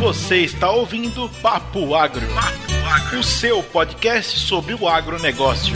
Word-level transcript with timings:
Você 0.00 0.38
está 0.38 0.70
ouvindo 0.70 1.28
Papo 1.42 1.94
Agro, 1.94 2.26
Papo 2.28 2.88
Agro, 2.88 3.20
o 3.20 3.22
seu 3.22 3.62
podcast 3.62 4.38
sobre 4.38 4.72
o 4.72 4.88
agronegócio. 4.88 5.74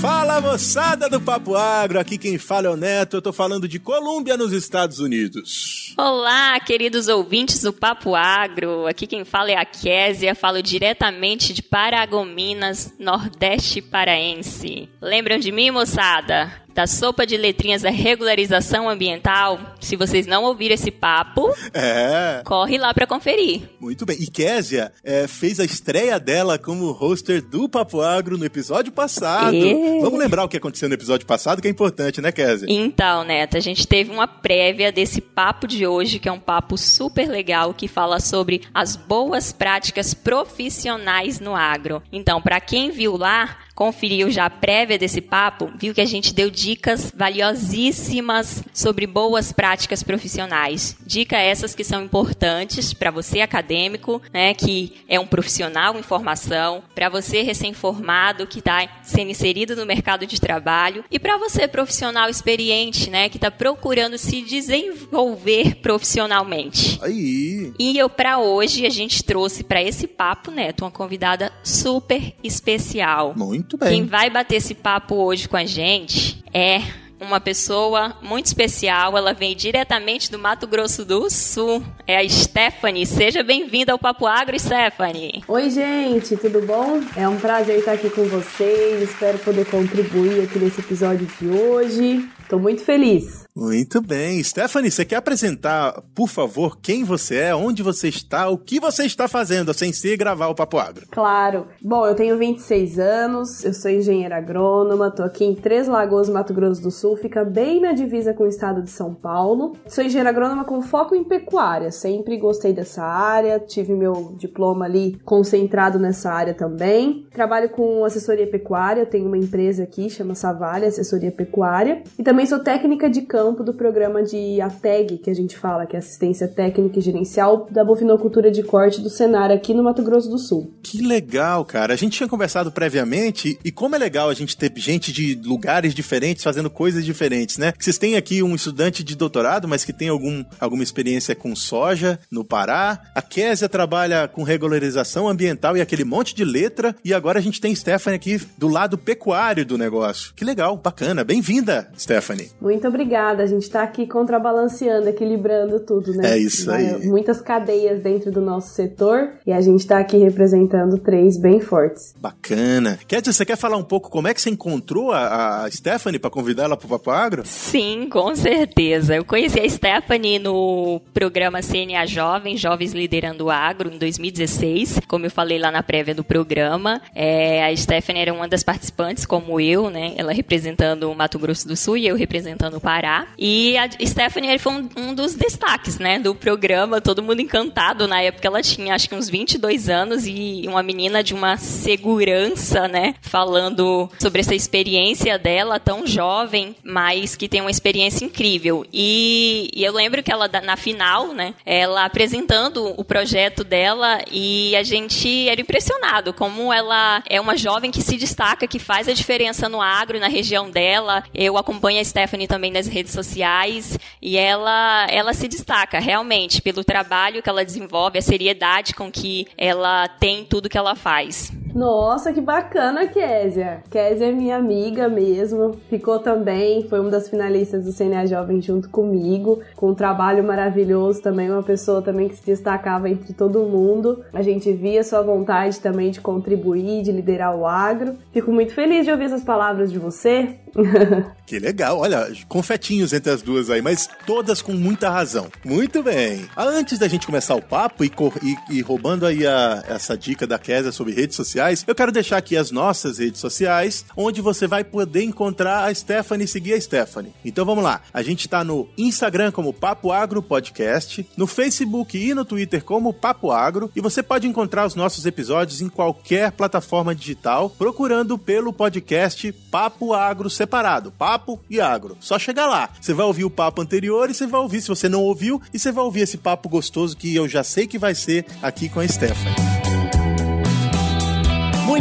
Fala 0.00 0.40
moçada 0.40 1.08
do 1.08 1.20
Papo 1.20 1.54
Agro, 1.54 2.00
aqui 2.00 2.18
quem 2.18 2.36
fala 2.38 2.66
é 2.66 2.70
o 2.70 2.76
Neto, 2.76 3.18
eu 3.18 3.22
tô 3.22 3.32
falando 3.32 3.68
de 3.68 3.78
Colômbia, 3.78 4.36
nos 4.36 4.52
Estados 4.52 4.98
Unidos. 4.98 5.94
Olá, 5.96 6.58
queridos 6.58 7.06
ouvintes 7.06 7.62
do 7.62 7.72
Papo 7.72 8.16
Agro, 8.16 8.88
aqui 8.88 9.06
quem 9.06 9.24
fala 9.24 9.52
é 9.52 9.56
a 9.56 9.64
Késia, 9.64 10.34
falo 10.34 10.60
diretamente 10.60 11.54
de 11.54 11.62
Paragominas, 11.62 12.92
Nordeste 12.98 13.80
Paraense. 13.80 14.88
Lembram 15.00 15.38
de 15.38 15.52
mim, 15.52 15.70
moçada? 15.70 16.61
Da 16.74 16.86
sopa 16.86 17.26
de 17.26 17.36
letrinhas 17.36 17.82
da 17.82 17.90
regularização 17.90 18.88
ambiental. 18.88 19.58
Se 19.80 19.96
vocês 19.96 20.26
não 20.26 20.44
ouviram 20.44 20.74
esse 20.74 20.90
papo, 20.90 21.54
é. 21.72 22.42
corre 22.44 22.78
lá 22.78 22.92
para 22.94 23.06
conferir. 23.06 23.62
Muito 23.80 24.06
bem. 24.06 24.16
E 24.20 24.26
Késia 24.26 24.92
é, 25.04 25.26
fez 25.26 25.60
a 25.60 25.64
estreia 25.64 26.18
dela 26.18 26.58
como 26.58 26.90
hoster 26.90 27.42
do 27.42 27.68
Papo 27.68 28.00
Agro 28.00 28.38
no 28.38 28.44
episódio 28.44 28.92
passado. 28.92 29.54
E... 29.54 30.00
Vamos 30.00 30.18
lembrar 30.18 30.44
o 30.44 30.48
que 30.48 30.56
aconteceu 30.56 30.88
no 30.88 30.94
episódio 30.94 31.26
passado, 31.26 31.60
que 31.60 31.68
é 31.68 31.70
importante, 31.70 32.20
né, 32.20 32.32
Késia? 32.32 32.66
Então, 32.68 33.24
Neta, 33.24 33.58
a 33.58 33.60
gente 33.60 33.86
teve 33.86 34.10
uma 34.10 34.26
prévia 34.26 34.90
desse 34.92 35.20
papo 35.20 35.66
de 35.66 35.86
hoje, 35.86 36.18
que 36.18 36.28
é 36.28 36.32
um 36.32 36.40
papo 36.40 36.76
super 36.78 37.28
legal, 37.28 37.74
que 37.74 37.88
fala 37.88 38.20
sobre 38.20 38.62
as 38.72 38.96
boas 38.96 39.52
práticas 39.52 40.14
profissionais 40.14 41.40
no 41.40 41.54
agro. 41.54 42.02
Então, 42.12 42.40
para 42.40 42.60
quem 42.60 42.90
viu 42.90 43.16
lá, 43.16 43.58
conferiu 43.82 44.30
já 44.30 44.46
a 44.46 44.50
prévia 44.50 44.96
desse 44.96 45.20
papo, 45.20 45.68
viu 45.76 45.92
que 45.92 46.00
a 46.00 46.06
gente 46.06 46.32
deu 46.32 46.48
dicas 46.48 47.12
valiosíssimas 47.16 48.62
sobre 48.72 49.08
boas 49.08 49.50
práticas 49.50 50.04
profissionais. 50.04 50.96
Dicas 51.04 51.40
essas 51.40 51.74
que 51.74 51.82
são 51.82 52.04
importantes 52.04 52.94
para 52.94 53.10
você 53.10 53.40
acadêmico, 53.40 54.22
né, 54.32 54.54
que 54.54 54.92
é 55.08 55.18
um 55.18 55.26
profissional 55.26 55.98
em 55.98 56.02
formação, 56.02 56.84
para 56.94 57.08
você 57.08 57.42
recém-formado 57.42 58.46
que 58.46 58.60
está 58.60 58.88
sendo 59.02 59.32
inserido 59.32 59.74
no 59.74 59.84
mercado 59.84 60.26
de 60.26 60.40
trabalho 60.40 61.04
e 61.10 61.18
para 61.18 61.36
você 61.36 61.66
profissional 61.66 62.30
experiente, 62.30 63.10
né, 63.10 63.28
que 63.28 63.36
está 63.36 63.50
procurando 63.50 64.16
se 64.16 64.42
desenvolver 64.42 65.74
profissionalmente. 65.82 67.00
Aí. 67.02 67.72
E 67.80 67.98
eu 67.98 68.08
para 68.08 68.38
hoje 68.38 68.86
a 68.86 68.90
gente 68.90 69.24
trouxe 69.24 69.64
para 69.64 69.82
esse 69.82 70.06
papo, 70.06 70.52
Neto, 70.52 70.84
uma 70.84 70.90
convidada 70.92 71.52
super 71.64 72.32
especial. 72.44 73.34
Muito 73.36 73.71
muito 73.72 73.78
bem. 73.78 73.88
Quem 73.88 74.06
vai 74.06 74.28
bater 74.28 74.56
esse 74.56 74.74
papo 74.74 75.14
hoje 75.14 75.48
com 75.48 75.56
a 75.56 75.64
gente 75.64 76.42
é 76.52 76.82
uma 77.20 77.40
pessoa 77.40 78.16
muito 78.20 78.46
especial. 78.46 79.16
Ela 79.16 79.32
vem 79.32 79.56
diretamente 79.56 80.30
do 80.30 80.38
Mato 80.38 80.66
Grosso 80.66 81.04
do 81.04 81.30
Sul. 81.30 81.82
É 82.06 82.18
a 82.18 82.28
Stephanie. 82.28 83.06
Seja 83.06 83.42
bem-vinda 83.42 83.92
ao 83.92 83.98
Papo 83.98 84.26
Agro, 84.26 84.58
Stephanie. 84.58 85.42
Oi, 85.46 85.70
gente, 85.70 86.36
tudo 86.36 86.60
bom? 86.62 87.00
É 87.16 87.28
um 87.28 87.36
prazer 87.36 87.78
estar 87.78 87.92
aqui 87.92 88.10
com 88.10 88.24
vocês. 88.24 89.02
Espero 89.02 89.38
poder 89.38 89.64
contribuir 89.66 90.42
aqui 90.42 90.58
nesse 90.58 90.80
episódio 90.80 91.26
de 91.40 91.48
hoje. 91.48 92.28
Estou 92.40 92.58
muito 92.58 92.84
feliz. 92.84 93.44
Muito 93.54 94.00
bem. 94.00 94.42
Stephanie, 94.42 94.90
você 94.90 95.04
quer 95.04 95.16
apresentar, 95.16 96.02
por 96.14 96.26
favor, 96.26 96.78
quem 96.80 97.04
você 97.04 97.36
é, 97.36 97.54
onde 97.54 97.82
você 97.82 98.08
está, 98.08 98.48
o 98.48 98.56
que 98.56 98.80
você 98.80 99.04
está 99.04 99.28
fazendo, 99.28 99.74
sem 99.74 99.92
ser 99.92 100.16
gravar 100.16 100.48
o 100.48 100.54
Papo 100.54 100.78
Agro? 100.78 101.06
Claro. 101.10 101.66
Bom, 101.82 102.06
eu 102.06 102.14
tenho 102.14 102.38
26 102.38 102.98
anos, 102.98 103.62
eu 103.62 103.74
sou 103.74 103.90
engenheira 103.90 104.38
agrônoma, 104.38 105.08
estou 105.08 105.26
aqui 105.26 105.44
em 105.44 105.54
Três 105.54 105.86
Lagoas, 105.86 106.30
Mato 106.30 106.54
Grosso 106.54 106.80
do 106.80 106.90
Sul, 106.90 107.14
fica 107.16 107.44
bem 107.44 107.78
na 107.78 107.92
divisa 107.92 108.32
com 108.32 108.44
o 108.44 108.48
estado 108.48 108.82
de 108.82 108.90
São 108.90 109.14
Paulo. 109.14 109.76
Sou 109.86 110.02
engenheira 110.02 110.30
agrônoma 110.30 110.64
com 110.64 110.80
foco 110.80 111.14
em 111.14 111.22
pecuária, 111.22 111.90
sempre 111.92 112.38
gostei 112.38 112.72
dessa 112.72 113.04
área, 113.04 113.60
tive 113.60 113.92
meu 113.92 114.34
diploma 114.38 114.86
ali 114.86 115.20
concentrado 115.26 115.98
nessa 115.98 116.32
área 116.32 116.54
também. 116.54 117.26
Trabalho 117.30 117.68
com 117.68 118.02
assessoria 118.02 118.46
pecuária, 118.46 119.04
tenho 119.04 119.26
uma 119.26 119.36
empresa 119.36 119.82
aqui, 119.82 120.08
chama 120.08 120.34
Savale 120.34 120.86
Assessoria 120.86 121.30
Pecuária, 121.30 122.02
e 122.18 122.22
também 122.22 122.46
sou 122.46 122.58
técnica 122.58 123.10
de 123.10 123.20
campo 123.20 123.41
do 123.50 123.74
programa 123.74 124.22
de 124.22 124.60
ATEG, 124.60 125.18
que 125.18 125.28
a 125.30 125.34
gente 125.34 125.58
fala, 125.58 125.84
que 125.84 125.96
é 125.96 125.98
Assistência 125.98 126.46
Técnica 126.46 126.98
e 126.98 127.02
Gerencial 127.02 127.66
da 127.70 127.84
Bovinocultura 127.84 128.50
de 128.50 128.62
Corte 128.62 129.00
do 129.00 129.10
Senar 129.10 129.50
aqui 129.50 129.74
no 129.74 129.82
Mato 129.82 130.02
Grosso 130.02 130.30
do 130.30 130.38
Sul. 130.38 130.72
Que 130.82 131.02
legal, 131.02 131.64
cara. 131.64 131.92
A 131.92 131.96
gente 131.96 132.16
tinha 132.16 132.28
conversado 132.28 132.70
previamente 132.70 133.58
e 133.64 133.72
como 133.72 133.96
é 133.96 133.98
legal 133.98 134.30
a 134.30 134.34
gente 134.34 134.56
ter 134.56 134.72
gente 134.76 135.12
de 135.12 135.34
lugares 135.44 135.94
diferentes 135.94 136.44
fazendo 136.44 136.70
coisas 136.70 137.04
diferentes, 137.04 137.58
né? 137.58 137.72
Vocês 137.78 137.98
têm 137.98 138.16
aqui 138.16 138.42
um 138.42 138.54
estudante 138.54 139.02
de 139.02 139.16
doutorado, 139.16 139.66
mas 139.66 139.84
que 139.84 139.92
tem 139.92 140.08
algum, 140.08 140.44
alguma 140.60 140.82
experiência 140.82 141.34
com 141.34 141.56
soja 141.56 142.18
no 142.30 142.44
Pará. 142.44 143.00
A 143.14 143.22
Késia 143.22 143.68
trabalha 143.68 144.28
com 144.28 144.42
regularização 144.42 145.28
ambiental 145.28 145.76
e 145.76 145.80
aquele 145.80 146.04
monte 146.04 146.34
de 146.34 146.44
letra. 146.44 146.94
E 147.04 147.12
agora 147.14 147.38
a 147.38 147.42
gente 147.42 147.60
tem 147.60 147.74
Stephanie 147.74 148.16
aqui 148.16 148.40
do 148.58 148.68
lado 148.68 148.98
pecuário 148.98 149.64
do 149.64 149.78
negócio. 149.78 150.32
Que 150.34 150.44
legal, 150.44 150.76
bacana. 150.76 151.24
Bem-vinda. 151.24 151.90
Stephanie. 151.96 152.50
Muito 152.60 152.86
obrigada. 152.86 153.31
A 153.40 153.46
gente 153.46 153.62
está 153.62 153.82
aqui 153.82 154.06
contrabalanceando, 154.06 155.08
equilibrando 155.08 155.80
tudo, 155.80 156.12
né? 156.12 156.32
É 156.32 156.38
isso 156.38 156.70
aí. 156.70 157.06
Muitas 157.06 157.40
cadeias 157.40 158.00
dentro 158.00 158.30
do 158.30 158.40
nosso 158.40 158.74
setor 158.74 159.30
e 159.46 159.52
a 159.52 159.60
gente 159.60 159.80
está 159.80 159.98
aqui 159.98 160.18
representando 160.18 160.98
três 160.98 161.38
bem 161.38 161.60
fortes. 161.60 162.14
Bacana. 162.20 162.98
Kétia, 163.06 163.32
você 163.32 163.44
quer 163.44 163.56
falar 163.56 163.76
um 163.76 163.84
pouco 163.84 164.10
como 164.10 164.28
é 164.28 164.34
que 164.34 164.40
você 164.40 164.50
encontrou 164.50 165.12
a, 165.12 165.64
a 165.64 165.70
Stephanie 165.70 166.18
para 166.18 166.30
convidar 166.30 166.64
ela 166.64 166.76
para 166.76 166.86
o 166.86 166.88
Papo 166.90 167.10
Agro? 167.10 167.42
Sim, 167.44 168.08
com 168.10 168.34
certeza. 168.34 169.14
Eu 169.14 169.24
conheci 169.24 169.60
a 169.60 169.68
Stephanie 169.68 170.38
no 170.38 171.00
programa 171.14 171.60
CNA 171.60 172.06
Jovem, 172.06 172.56
Jovens 172.56 172.92
Liderando 172.92 173.46
o 173.46 173.50
Agro, 173.50 173.92
em 173.92 173.98
2016. 173.98 175.00
Como 175.08 175.26
eu 175.26 175.30
falei 175.30 175.58
lá 175.58 175.70
na 175.70 175.82
prévia 175.82 176.14
do 176.14 176.24
programa, 176.24 177.00
é, 177.14 177.64
a 177.64 177.76
Stephanie 177.76 178.22
era 178.22 178.32
uma 178.32 178.48
das 178.48 178.62
participantes, 178.62 179.24
como 179.24 179.60
eu, 179.60 179.90
né? 179.90 180.14
Ela 180.16 180.32
representando 180.32 181.10
o 181.10 181.14
Mato 181.14 181.38
Grosso 181.38 181.66
do 181.66 181.76
Sul 181.76 181.96
e 181.96 182.06
eu 182.06 182.16
representando 182.16 182.76
o 182.76 182.80
Pará. 182.80 183.21
E 183.38 183.76
a 183.76 183.88
Stephanie 184.04 184.58
foi 184.58 184.72
um, 184.72 184.88
um, 184.96 185.14
dos 185.14 185.34
destaques, 185.34 185.98
né, 185.98 186.18
do 186.18 186.34
programa. 186.34 187.00
Todo 187.00 187.22
mundo 187.22 187.40
encantado. 187.40 188.06
Na 188.06 188.22
época 188.22 188.46
ela 188.46 188.62
tinha, 188.62 188.94
acho 188.94 189.08
que 189.08 189.14
uns 189.14 189.28
22 189.28 189.88
anos 189.88 190.26
e 190.26 190.64
uma 190.66 190.82
menina 190.82 191.22
de 191.22 191.34
uma 191.34 191.56
segurança, 191.56 192.88
né, 192.88 193.14
falando 193.20 194.10
sobre 194.18 194.40
essa 194.40 194.54
experiência 194.54 195.38
dela, 195.38 195.78
tão 195.78 196.06
jovem, 196.06 196.74
mas 196.82 197.36
que 197.36 197.48
tem 197.48 197.60
uma 197.60 197.70
experiência 197.70 198.24
incrível. 198.24 198.84
E, 198.92 199.70
e 199.74 199.84
eu 199.84 199.92
lembro 199.92 200.22
que 200.22 200.32
ela, 200.32 200.48
na 200.64 200.76
final, 200.76 201.32
né, 201.32 201.54
ela 201.64 202.04
apresentando 202.04 202.94
o 202.96 203.04
projeto 203.04 203.64
dela 203.64 204.20
e 204.30 204.74
a 204.76 204.82
gente 204.82 205.48
era 205.48 205.60
impressionado 205.60 206.32
como 206.32 206.72
ela 206.72 207.22
é 207.28 207.40
uma 207.40 207.56
jovem 207.56 207.90
que 207.90 208.02
se 208.02 208.16
destaca, 208.16 208.66
que 208.66 208.78
faz 208.78 209.08
a 209.08 209.12
diferença 209.12 209.68
no 209.68 209.80
agro, 209.80 210.18
na 210.18 210.28
região 210.28 210.70
dela. 210.70 211.22
Eu 211.34 211.56
acompanho 211.56 212.00
a 212.00 212.04
Stephanie 212.04 212.46
também 212.46 212.70
nas 212.70 212.86
redes 212.86 213.11
sociais 213.12 213.98
e 214.20 214.36
ela, 214.36 215.06
ela 215.10 215.32
se 215.32 215.48
destaca 215.48 215.98
realmente 215.98 216.60
pelo 216.60 216.82
trabalho 216.84 217.42
que 217.42 217.48
ela 217.48 217.64
desenvolve, 217.64 218.18
a 218.18 218.22
seriedade 218.22 218.94
com 218.94 219.10
que 219.10 219.46
ela 219.56 220.08
tem 220.08 220.44
tudo 220.44 220.68
que 220.68 220.78
ela 220.78 220.94
faz. 220.94 221.52
Nossa, 221.74 222.32
que 222.32 222.40
bacana, 222.40 223.06
Késia. 223.06 223.82
Késia 223.90 224.28
é 224.28 224.32
minha 224.32 224.56
amiga 224.56 225.08
mesmo. 225.08 225.78
Ficou 225.88 226.18
também, 226.18 226.86
foi 226.88 227.00
uma 227.00 227.10
das 227.10 227.28
finalistas 227.28 227.84
do 227.84 227.92
CNA 227.92 228.26
Jovem 228.26 228.60
junto 228.60 228.88
comigo, 228.90 229.60
com 229.74 229.90
um 229.90 229.94
trabalho 229.94 230.44
maravilhoso 230.44 231.22
também, 231.22 231.50
uma 231.50 231.62
pessoa 231.62 232.02
também 232.02 232.28
que 232.28 232.36
se 232.36 232.44
destacava 232.44 233.08
entre 233.08 233.32
todo 233.32 233.60
mundo. 233.60 234.24
A 234.32 234.42
gente 234.42 234.72
via 234.72 235.02
sua 235.02 235.22
vontade 235.22 235.80
também 235.80 236.10
de 236.10 236.20
contribuir, 236.20 237.02
de 237.02 237.10
liderar 237.10 237.56
o 237.56 237.66
agro. 237.66 238.16
Fico 238.32 238.52
muito 238.52 238.74
feliz 238.74 239.04
de 239.04 239.10
ouvir 239.10 239.24
essas 239.24 239.42
palavras 239.42 239.90
de 239.90 239.98
você. 239.98 240.56
que 241.46 241.58
legal, 241.58 241.98
olha, 241.98 242.30
confetinhos 242.48 243.12
entre 243.12 243.30
as 243.30 243.42
duas 243.42 243.70
aí, 243.70 243.82
mas 243.82 244.08
todas 244.26 244.62
com 244.62 244.72
muita 244.72 245.10
razão. 245.10 245.48
Muito 245.64 246.02
bem. 246.02 246.46
Antes 246.56 246.98
da 246.98 247.08
gente 247.08 247.26
começar 247.26 247.54
o 247.54 247.62
papo 247.62 248.04
e, 248.04 248.10
e, 248.42 248.78
e 248.78 248.80
roubando 248.80 249.26
aí 249.26 249.46
a, 249.46 249.84
essa 249.88 250.16
dica 250.16 250.46
da 250.46 250.58
Késia 250.58 250.92
sobre 250.92 251.12
redes 251.14 251.36
sociais, 251.36 251.61
sociais, 251.62 251.84
eu 251.86 251.94
quero 251.94 252.10
deixar 252.10 252.38
aqui 252.38 252.56
as 252.56 252.70
nossas 252.70 253.18
redes 253.18 253.40
sociais, 253.40 254.04
onde 254.16 254.40
você 254.40 254.66
vai 254.66 254.82
poder 254.82 255.22
encontrar 255.22 255.84
a 255.84 255.94
Stephanie 255.94 256.44
e 256.44 256.48
seguir 256.48 256.74
a 256.74 256.80
Stephanie. 256.80 257.32
Então 257.44 257.64
vamos 257.64 257.84
lá. 257.84 258.00
A 258.12 258.22
gente 258.22 258.46
está 258.46 258.64
no 258.64 258.88
Instagram 258.98 259.52
como 259.52 259.72
Papo 259.72 260.10
Agro 260.10 260.42
Podcast, 260.42 261.26
no 261.36 261.46
Facebook 261.46 262.18
e 262.18 262.34
no 262.34 262.44
Twitter 262.44 262.82
como 262.82 263.12
Papo 263.12 263.50
Agro, 263.50 263.90
e 263.94 264.00
você 264.00 264.22
pode 264.22 264.46
encontrar 264.46 264.86
os 264.86 264.94
nossos 264.94 265.24
episódios 265.24 265.80
em 265.80 265.88
qualquer 265.88 266.50
plataforma 266.52 267.14
digital, 267.14 267.70
procurando 267.70 268.36
pelo 268.36 268.72
podcast 268.72 269.52
Papo 269.70 270.12
Agro 270.14 270.50
separado, 270.50 271.12
Papo 271.12 271.60
e 271.70 271.80
Agro. 271.80 272.16
Só 272.20 272.38
chegar 272.38 272.66
lá. 272.66 272.90
Você 273.00 273.14
vai 273.14 273.26
ouvir 273.26 273.44
o 273.44 273.50
papo 273.50 273.80
anterior 273.80 274.28
e 274.30 274.34
você 274.34 274.46
vai 274.46 274.60
ouvir, 274.60 274.80
se 274.80 274.88
você 274.88 275.08
não 275.08 275.22
ouviu, 275.22 275.62
e 275.72 275.78
você 275.78 275.92
vai 275.92 276.04
ouvir 276.04 276.20
esse 276.20 276.38
papo 276.38 276.68
gostoso 276.68 277.16
que 277.16 277.34
eu 277.34 277.48
já 277.48 277.62
sei 277.62 277.86
que 277.86 277.98
vai 277.98 278.14
ser 278.14 278.46
aqui 278.62 278.88
com 278.88 279.00
a 279.00 279.06
Stephanie. 279.06 279.81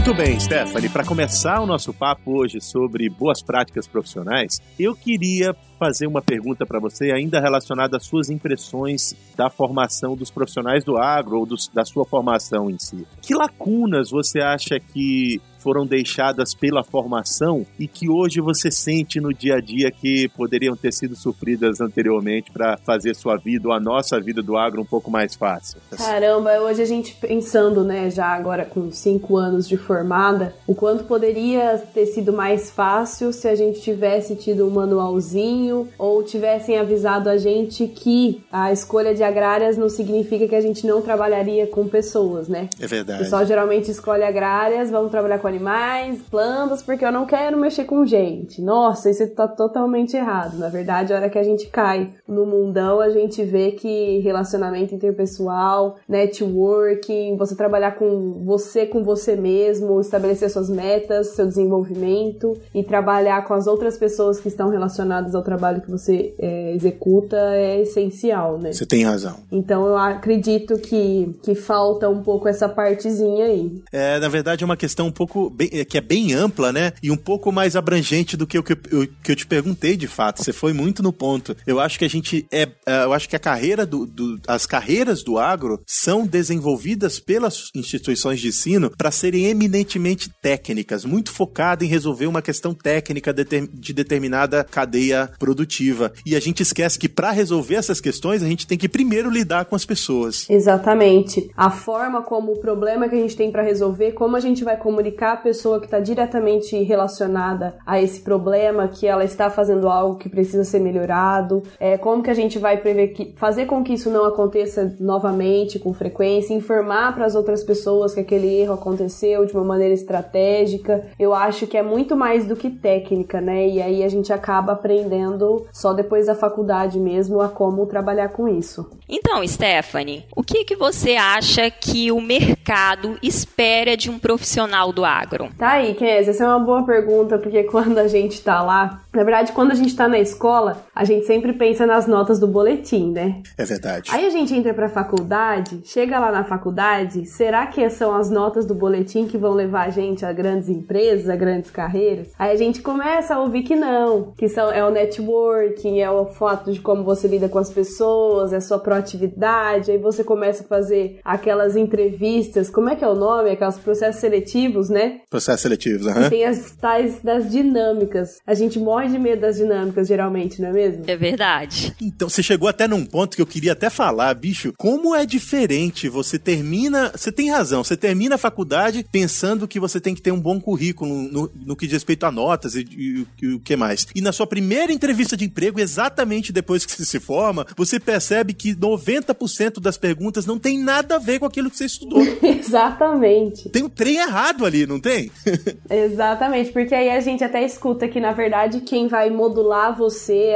Muito 0.03 0.15
bem, 0.15 0.39
Stephanie, 0.39 0.89
para 0.89 1.05
começar 1.05 1.61
o 1.61 1.67
nosso 1.67 1.93
papo 1.93 2.35
hoje 2.35 2.59
sobre 2.59 3.07
boas 3.07 3.43
práticas 3.43 3.87
profissionais, 3.87 4.59
eu 4.79 4.95
queria 4.95 5.55
fazer 5.77 6.07
uma 6.07 6.23
pergunta 6.23 6.65
para 6.65 6.79
você, 6.79 7.11
ainda 7.11 7.39
relacionada 7.39 7.97
às 7.97 8.07
suas 8.07 8.27
impressões 8.27 9.15
da 9.37 9.47
formação 9.47 10.15
dos 10.15 10.31
profissionais 10.31 10.83
do 10.83 10.97
agro 10.97 11.37
ou 11.37 11.45
do, 11.45 11.55
da 11.71 11.85
sua 11.85 12.03
formação 12.03 12.67
em 12.67 12.79
si. 12.79 13.05
Que 13.21 13.35
lacunas 13.35 14.09
você 14.09 14.39
acha 14.39 14.79
que 14.79 15.39
foram 15.61 15.85
deixadas 15.85 16.53
pela 16.53 16.83
formação 16.83 17.65
e 17.79 17.87
que 17.87 18.09
hoje 18.09 18.41
você 18.41 18.71
sente 18.71 19.19
no 19.19 19.33
dia 19.33 19.55
a 19.55 19.61
dia 19.61 19.91
que 19.91 20.27
poderiam 20.29 20.75
ter 20.75 20.91
sido 20.91 21.15
sofridas 21.15 21.79
anteriormente 21.79 22.51
para 22.51 22.77
fazer 22.77 23.15
sua 23.15 23.37
vida 23.37 23.67
ou 23.67 23.73
a 23.73 23.79
nossa 23.79 24.19
vida 24.19 24.41
do 24.41 24.57
agro 24.57 24.81
um 24.81 24.85
pouco 24.85 25.11
mais 25.11 25.35
fácil? 25.35 25.79
Caramba, 25.95 26.59
hoje 26.59 26.81
a 26.81 26.85
gente 26.85 27.15
pensando, 27.15 27.83
né, 27.83 28.09
já 28.09 28.27
agora 28.27 28.65
com 28.65 28.91
cinco 28.91 29.37
anos 29.37 29.67
de 29.67 29.77
formada, 29.77 30.53
o 30.65 30.73
quanto 30.73 31.03
poderia 31.03 31.77
ter 31.93 32.07
sido 32.07 32.33
mais 32.33 32.71
fácil 32.71 33.31
se 33.31 33.47
a 33.47 33.55
gente 33.55 33.81
tivesse 33.81 34.35
tido 34.35 34.67
um 34.67 34.71
manualzinho 34.71 35.87
ou 35.97 36.23
tivessem 36.23 36.77
avisado 36.77 37.29
a 37.29 37.37
gente 37.37 37.87
que 37.87 38.43
a 38.51 38.71
escolha 38.71 39.13
de 39.13 39.23
agrárias 39.23 39.77
não 39.77 39.89
significa 39.89 40.47
que 40.47 40.55
a 40.55 40.61
gente 40.61 40.87
não 40.87 41.01
trabalharia 41.01 41.67
com 41.67 41.87
pessoas, 41.87 42.47
né? 42.47 42.69
É 42.79 42.87
verdade. 42.87 43.21
O 43.21 43.23
pessoal 43.23 43.45
geralmente 43.45 43.91
escolhe 43.91 44.23
agrárias, 44.23 44.89
vamos 44.89 45.11
trabalhar 45.11 45.39
com 45.39 45.47
animais, 45.51 46.19
plantas, 46.29 46.81
porque 46.81 47.05
eu 47.05 47.11
não 47.11 47.25
quero 47.25 47.57
mexer 47.57 47.85
com 47.85 48.05
gente. 48.05 48.61
Nossa, 48.61 49.09
isso 49.09 49.27
tá 49.35 49.47
totalmente 49.47 50.15
errado. 50.15 50.57
Na 50.57 50.69
verdade, 50.69 51.13
a 51.13 51.17
hora 51.17 51.29
que 51.29 51.37
a 51.37 51.43
gente 51.43 51.67
cai 51.67 52.09
no 52.27 52.45
mundão, 52.45 52.99
a 52.99 53.09
gente 53.09 53.43
vê 53.43 53.71
que 53.71 54.19
relacionamento 54.19 54.95
interpessoal, 54.95 55.97
networking, 56.07 57.37
você 57.37 57.55
trabalhar 57.55 57.91
com 57.91 58.43
você 58.43 58.85
com 58.85 59.03
você 59.03 59.35
mesmo, 59.35 59.99
estabelecer 59.99 60.49
suas 60.49 60.69
metas, 60.69 61.27
seu 61.35 61.45
desenvolvimento 61.45 62.57
e 62.73 62.83
trabalhar 62.83 63.45
com 63.45 63.53
as 63.53 63.67
outras 63.67 63.97
pessoas 63.97 64.39
que 64.39 64.47
estão 64.47 64.69
relacionadas 64.69 65.35
ao 65.35 65.43
trabalho 65.43 65.81
que 65.81 65.89
você 65.89 66.33
é, 66.39 66.73
executa 66.73 67.37
é 67.53 67.81
essencial, 67.81 68.57
né? 68.57 68.71
Você 68.71 68.85
tem 68.85 69.03
razão. 69.03 69.37
Então 69.51 69.85
eu 69.85 69.97
acredito 69.97 70.77
que, 70.77 71.35
que 71.43 71.55
falta 71.55 72.09
um 72.09 72.21
pouco 72.21 72.47
essa 72.47 72.67
partezinha 72.69 73.45
aí. 73.45 73.81
É, 73.91 74.19
na 74.19 74.29
verdade, 74.29 74.63
é 74.63 74.65
uma 74.65 74.77
questão 74.77 75.07
um 75.07 75.11
pouco 75.11 75.40
bem, 75.49 75.69
é, 75.71 75.85
que 75.85 75.97
é 75.97 76.01
bem 76.01 76.33
ampla, 76.33 76.71
né? 76.71 76.93
E 77.01 77.11
um 77.11 77.17
pouco 77.17 77.51
mais 77.51 77.75
abrangente 77.75 78.37
do 78.37 78.47
que 78.47 78.57
o 78.57 78.63
que 78.63 78.73
eu, 78.73 79.07
que 79.23 79.31
eu 79.31 79.35
te 79.35 79.45
perguntei, 79.45 79.95
de 79.97 80.07
fato. 80.07 80.43
Você 80.43 80.53
foi 80.53 80.73
muito 80.73 81.03
no 81.03 81.13
ponto. 81.13 81.55
Eu 81.65 81.79
acho 81.79 81.97
que 81.97 82.05
a 82.05 82.09
gente 82.09 82.45
é. 82.51 82.67
é 82.85 83.03
eu 83.03 83.13
acho 83.13 83.27
que 83.27 83.35
a 83.35 83.39
carreira 83.39 83.85
do, 83.85 84.05
do 84.05 84.39
as 84.47 84.65
carreiras 84.65 85.23
do 85.23 85.37
agro 85.37 85.81
são 85.85 86.25
desenvolvidas 86.25 87.19
pelas 87.19 87.69
instituições 87.75 88.39
de 88.39 88.49
ensino 88.49 88.91
para 88.95 89.11
serem 89.11 89.45
eminentemente 89.45 90.29
técnicas, 90.41 91.05
muito 91.05 91.31
focada 91.31 91.83
em 91.83 91.87
resolver 91.87 92.27
uma 92.27 92.41
questão 92.41 92.73
técnica 92.73 93.33
de 93.33 93.93
determinada 93.93 94.63
cadeia 94.63 95.29
produtiva. 95.39 96.11
E 96.25 96.35
a 96.35 96.39
gente 96.39 96.61
esquece 96.61 96.97
que 96.97 97.09
para 97.09 97.31
resolver 97.31 97.75
essas 97.75 98.01
questões, 98.01 98.43
a 98.43 98.47
gente 98.47 98.67
tem 98.67 98.77
que 98.77 98.89
primeiro 98.89 99.29
lidar 99.29 99.65
com 99.65 99.75
as 99.75 99.85
pessoas. 99.85 100.49
Exatamente. 100.49 101.49
A 101.55 101.69
forma 101.69 102.21
como 102.21 102.53
o 102.53 102.59
problema 102.59 103.07
que 103.07 103.15
a 103.15 103.19
gente 103.19 103.35
tem 103.35 103.51
para 103.51 103.61
resolver, 103.61 104.11
como 104.13 104.35
a 104.35 104.39
gente 104.39 104.63
vai 104.63 104.77
comunicar 104.77 105.30
pessoa 105.37 105.79
que 105.79 105.85
está 105.85 105.99
diretamente 105.99 106.77
relacionada 106.83 107.75
a 107.85 108.01
esse 108.01 108.21
problema, 108.21 108.87
que 108.87 109.07
ela 109.07 109.23
está 109.23 109.49
fazendo 109.49 109.89
algo 109.89 110.17
que 110.17 110.29
precisa 110.29 110.63
ser 110.63 110.79
melhorado, 110.79 111.63
é, 111.79 111.97
como 111.97 112.23
que 112.23 112.29
a 112.29 112.33
gente 112.33 112.57
vai 112.59 112.77
prever 112.77 113.09
que, 113.09 113.33
fazer 113.37 113.65
com 113.65 113.83
que 113.83 113.93
isso 113.93 114.09
não 114.09 114.25
aconteça 114.25 114.95
novamente, 114.99 115.79
com 115.79 115.93
frequência, 115.93 116.53
informar 116.53 117.13
para 117.13 117.25
as 117.25 117.35
outras 117.35 117.63
pessoas 117.63 118.13
que 118.13 118.19
aquele 118.19 118.47
erro 118.61 118.73
aconteceu 118.73 119.45
de 119.45 119.53
uma 119.53 119.63
maneira 119.63 119.93
estratégica. 119.93 121.05
Eu 121.19 121.33
acho 121.33 121.67
que 121.67 121.77
é 121.77 121.83
muito 121.83 122.15
mais 122.15 122.45
do 122.45 122.55
que 122.55 122.69
técnica, 122.69 123.39
né? 123.41 123.67
E 123.67 123.81
aí 123.81 124.03
a 124.03 124.09
gente 124.09 124.31
acaba 124.31 124.73
aprendendo 124.73 125.65
só 125.71 125.93
depois 125.93 126.27
da 126.27 126.35
faculdade 126.35 126.99
mesmo 126.99 127.41
a 127.41 127.49
como 127.49 127.85
trabalhar 127.85 128.29
com 128.29 128.47
isso. 128.47 128.89
Então, 129.07 129.45
Stephanie, 129.47 130.25
o 130.35 130.43
que, 130.43 130.63
que 130.63 130.75
você 130.75 131.15
acha 131.15 131.69
que 131.69 132.11
o 132.11 132.21
mercado 132.21 133.17
espera 133.21 133.97
de 133.97 134.09
um 134.09 134.17
profissional 134.17 134.93
do 134.93 135.03
agro? 135.21 135.49
Tá 135.57 135.71
aí, 135.71 135.93
Kes, 135.93 136.27
essa 136.27 136.43
é 136.43 136.47
uma 136.47 136.59
boa 136.59 136.83
pergunta, 136.83 137.37
porque 137.37 137.63
quando 137.71 137.97
a 137.97 138.07
gente 138.07 138.41
tá 138.43 138.61
lá, 138.61 139.01
na 139.13 139.23
verdade, 139.23 139.51
quando 139.51 139.71
a 139.71 139.75
gente 139.75 139.95
tá 139.95 140.07
na 140.07 140.19
escola, 140.19 140.83
a 140.95 141.03
gente 141.03 141.25
sempre 141.25 141.53
pensa 141.53 141.85
nas 141.85 142.07
notas 142.07 142.39
do 142.39 142.47
boletim, 142.47 143.11
né? 143.11 143.41
É 143.57 143.65
verdade. 143.65 144.09
Aí 144.11 144.25
a 144.25 144.29
gente 144.29 144.53
entra 144.53 144.73
pra 144.73 144.89
faculdade, 144.89 145.81
chega 145.85 146.19
lá 146.19 146.31
na 146.31 146.43
faculdade, 146.43 147.25
será 147.25 147.67
que 147.67 147.87
são 147.89 148.15
as 148.15 148.29
notas 148.29 148.65
do 148.65 148.73
boletim 148.73 149.27
que 149.27 149.37
vão 149.37 149.53
levar 149.53 149.87
a 149.87 149.89
gente 149.89 150.25
a 150.25 150.33
grandes 150.33 150.69
empresas, 150.69 151.29
a 151.29 151.35
grandes 151.35 151.69
carreiras? 151.69 152.31
Aí 152.37 152.51
a 152.51 152.55
gente 152.55 152.81
começa 152.81 153.35
a 153.35 153.39
ouvir 153.39 153.63
que 153.63 153.75
não, 153.75 154.33
que 154.37 154.47
são, 154.47 154.71
é 154.71 154.83
o 154.83 154.89
networking, 154.89 155.99
é 155.99 156.09
o 156.09 156.25
fato 156.25 156.71
de 156.71 156.79
como 156.79 157.03
você 157.03 157.27
lida 157.27 157.49
com 157.49 157.59
as 157.59 157.69
pessoas, 157.69 158.53
é 158.53 158.57
a 158.57 158.61
sua 158.61 158.79
proatividade, 158.79 159.91
aí 159.91 159.97
você 159.97 160.23
começa 160.23 160.63
a 160.63 160.67
fazer 160.67 161.19
aquelas 161.23 161.75
entrevistas, 161.75 162.69
como 162.69 162.89
é 162.89 162.95
que 162.95 163.03
é 163.03 163.07
o 163.07 163.15
nome? 163.15 163.51
Aqueles 163.51 163.77
processos 163.77 164.21
seletivos, 164.21 164.89
né? 164.89 165.10
Processos 165.29 165.61
seletivos, 165.61 166.07
aham. 166.07 166.23
Uhum. 166.23 166.29
Tem 166.29 166.45
as 166.45 166.71
tais 166.71 167.21
das 167.21 167.49
dinâmicas. 167.49 168.39
A 168.45 168.53
gente 168.53 168.79
morre 168.79 169.09
de 169.09 169.19
medo 169.19 169.41
das 169.41 169.57
dinâmicas, 169.57 170.07
geralmente, 170.07 170.61
não 170.61 170.69
é 170.69 170.73
mesmo? 170.73 171.03
É 171.07 171.15
verdade. 171.15 171.95
Então, 172.01 172.29
você 172.29 172.43
chegou 172.43 172.67
até 172.67 172.87
num 172.87 173.05
ponto 173.05 173.35
que 173.35 173.41
eu 173.41 173.47
queria 173.47 173.73
até 173.73 173.89
falar, 173.89 174.33
bicho, 174.33 174.73
como 174.77 175.15
é 175.15 175.25
diferente 175.25 176.09
você 176.09 176.37
termina. 176.37 177.11
Você 177.15 177.31
tem 177.31 177.49
razão, 177.49 177.83
você 177.83 177.97
termina 177.97 178.35
a 178.35 178.37
faculdade 178.37 179.05
pensando 179.11 179.67
que 179.67 179.79
você 179.79 179.99
tem 179.99 180.13
que 180.13 180.21
ter 180.21 180.31
um 180.31 180.39
bom 180.39 180.59
currículo 180.59 181.13
no, 181.13 181.51
no 181.55 181.75
que 181.75 181.85
diz 181.85 181.93
respeito 181.93 182.25
a 182.25 182.31
notas 182.31 182.75
e, 182.75 182.81
e, 182.91 183.27
e, 183.41 183.53
o 183.53 183.59
que 183.59 183.75
mais. 183.75 184.07
E 184.13 184.21
na 184.21 184.31
sua 184.31 184.47
primeira 184.47 184.91
entrevista 184.91 185.37
de 185.37 185.45
emprego, 185.45 185.79
exatamente 185.79 186.51
depois 186.51 186.85
que 186.85 186.91
você 186.91 187.05
se 187.05 187.19
forma, 187.19 187.65
você 187.75 187.99
percebe 187.99 188.53
que 188.53 188.75
90% 188.75 189.79
das 189.79 189.97
perguntas 189.97 190.45
não 190.45 190.57
tem 190.57 190.79
nada 190.79 191.15
a 191.15 191.19
ver 191.19 191.39
com 191.39 191.45
aquilo 191.45 191.69
que 191.69 191.77
você 191.77 191.85
estudou. 191.85 192.21
exatamente. 192.41 193.69
Tem 193.69 193.83
um 193.83 193.89
trem 193.89 194.17
errado 194.17 194.65
ali, 194.65 194.85
não 194.85 194.99
tem? 195.01 195.31
exatamente, 195.89 196.71
porque 196.71 196.95
aí 196.95 197.09
a 197.09 197.19
gente 197.19 197.43
até 197.43 197.63
escuta 197.63 198.07
que, 198.07 198.19
na 198.19 198.31
verdade, 198.31 198.81
quem 198.81 199.07
vai 199.07 199.29
modular 199.29 199.97
você 199.97 200.53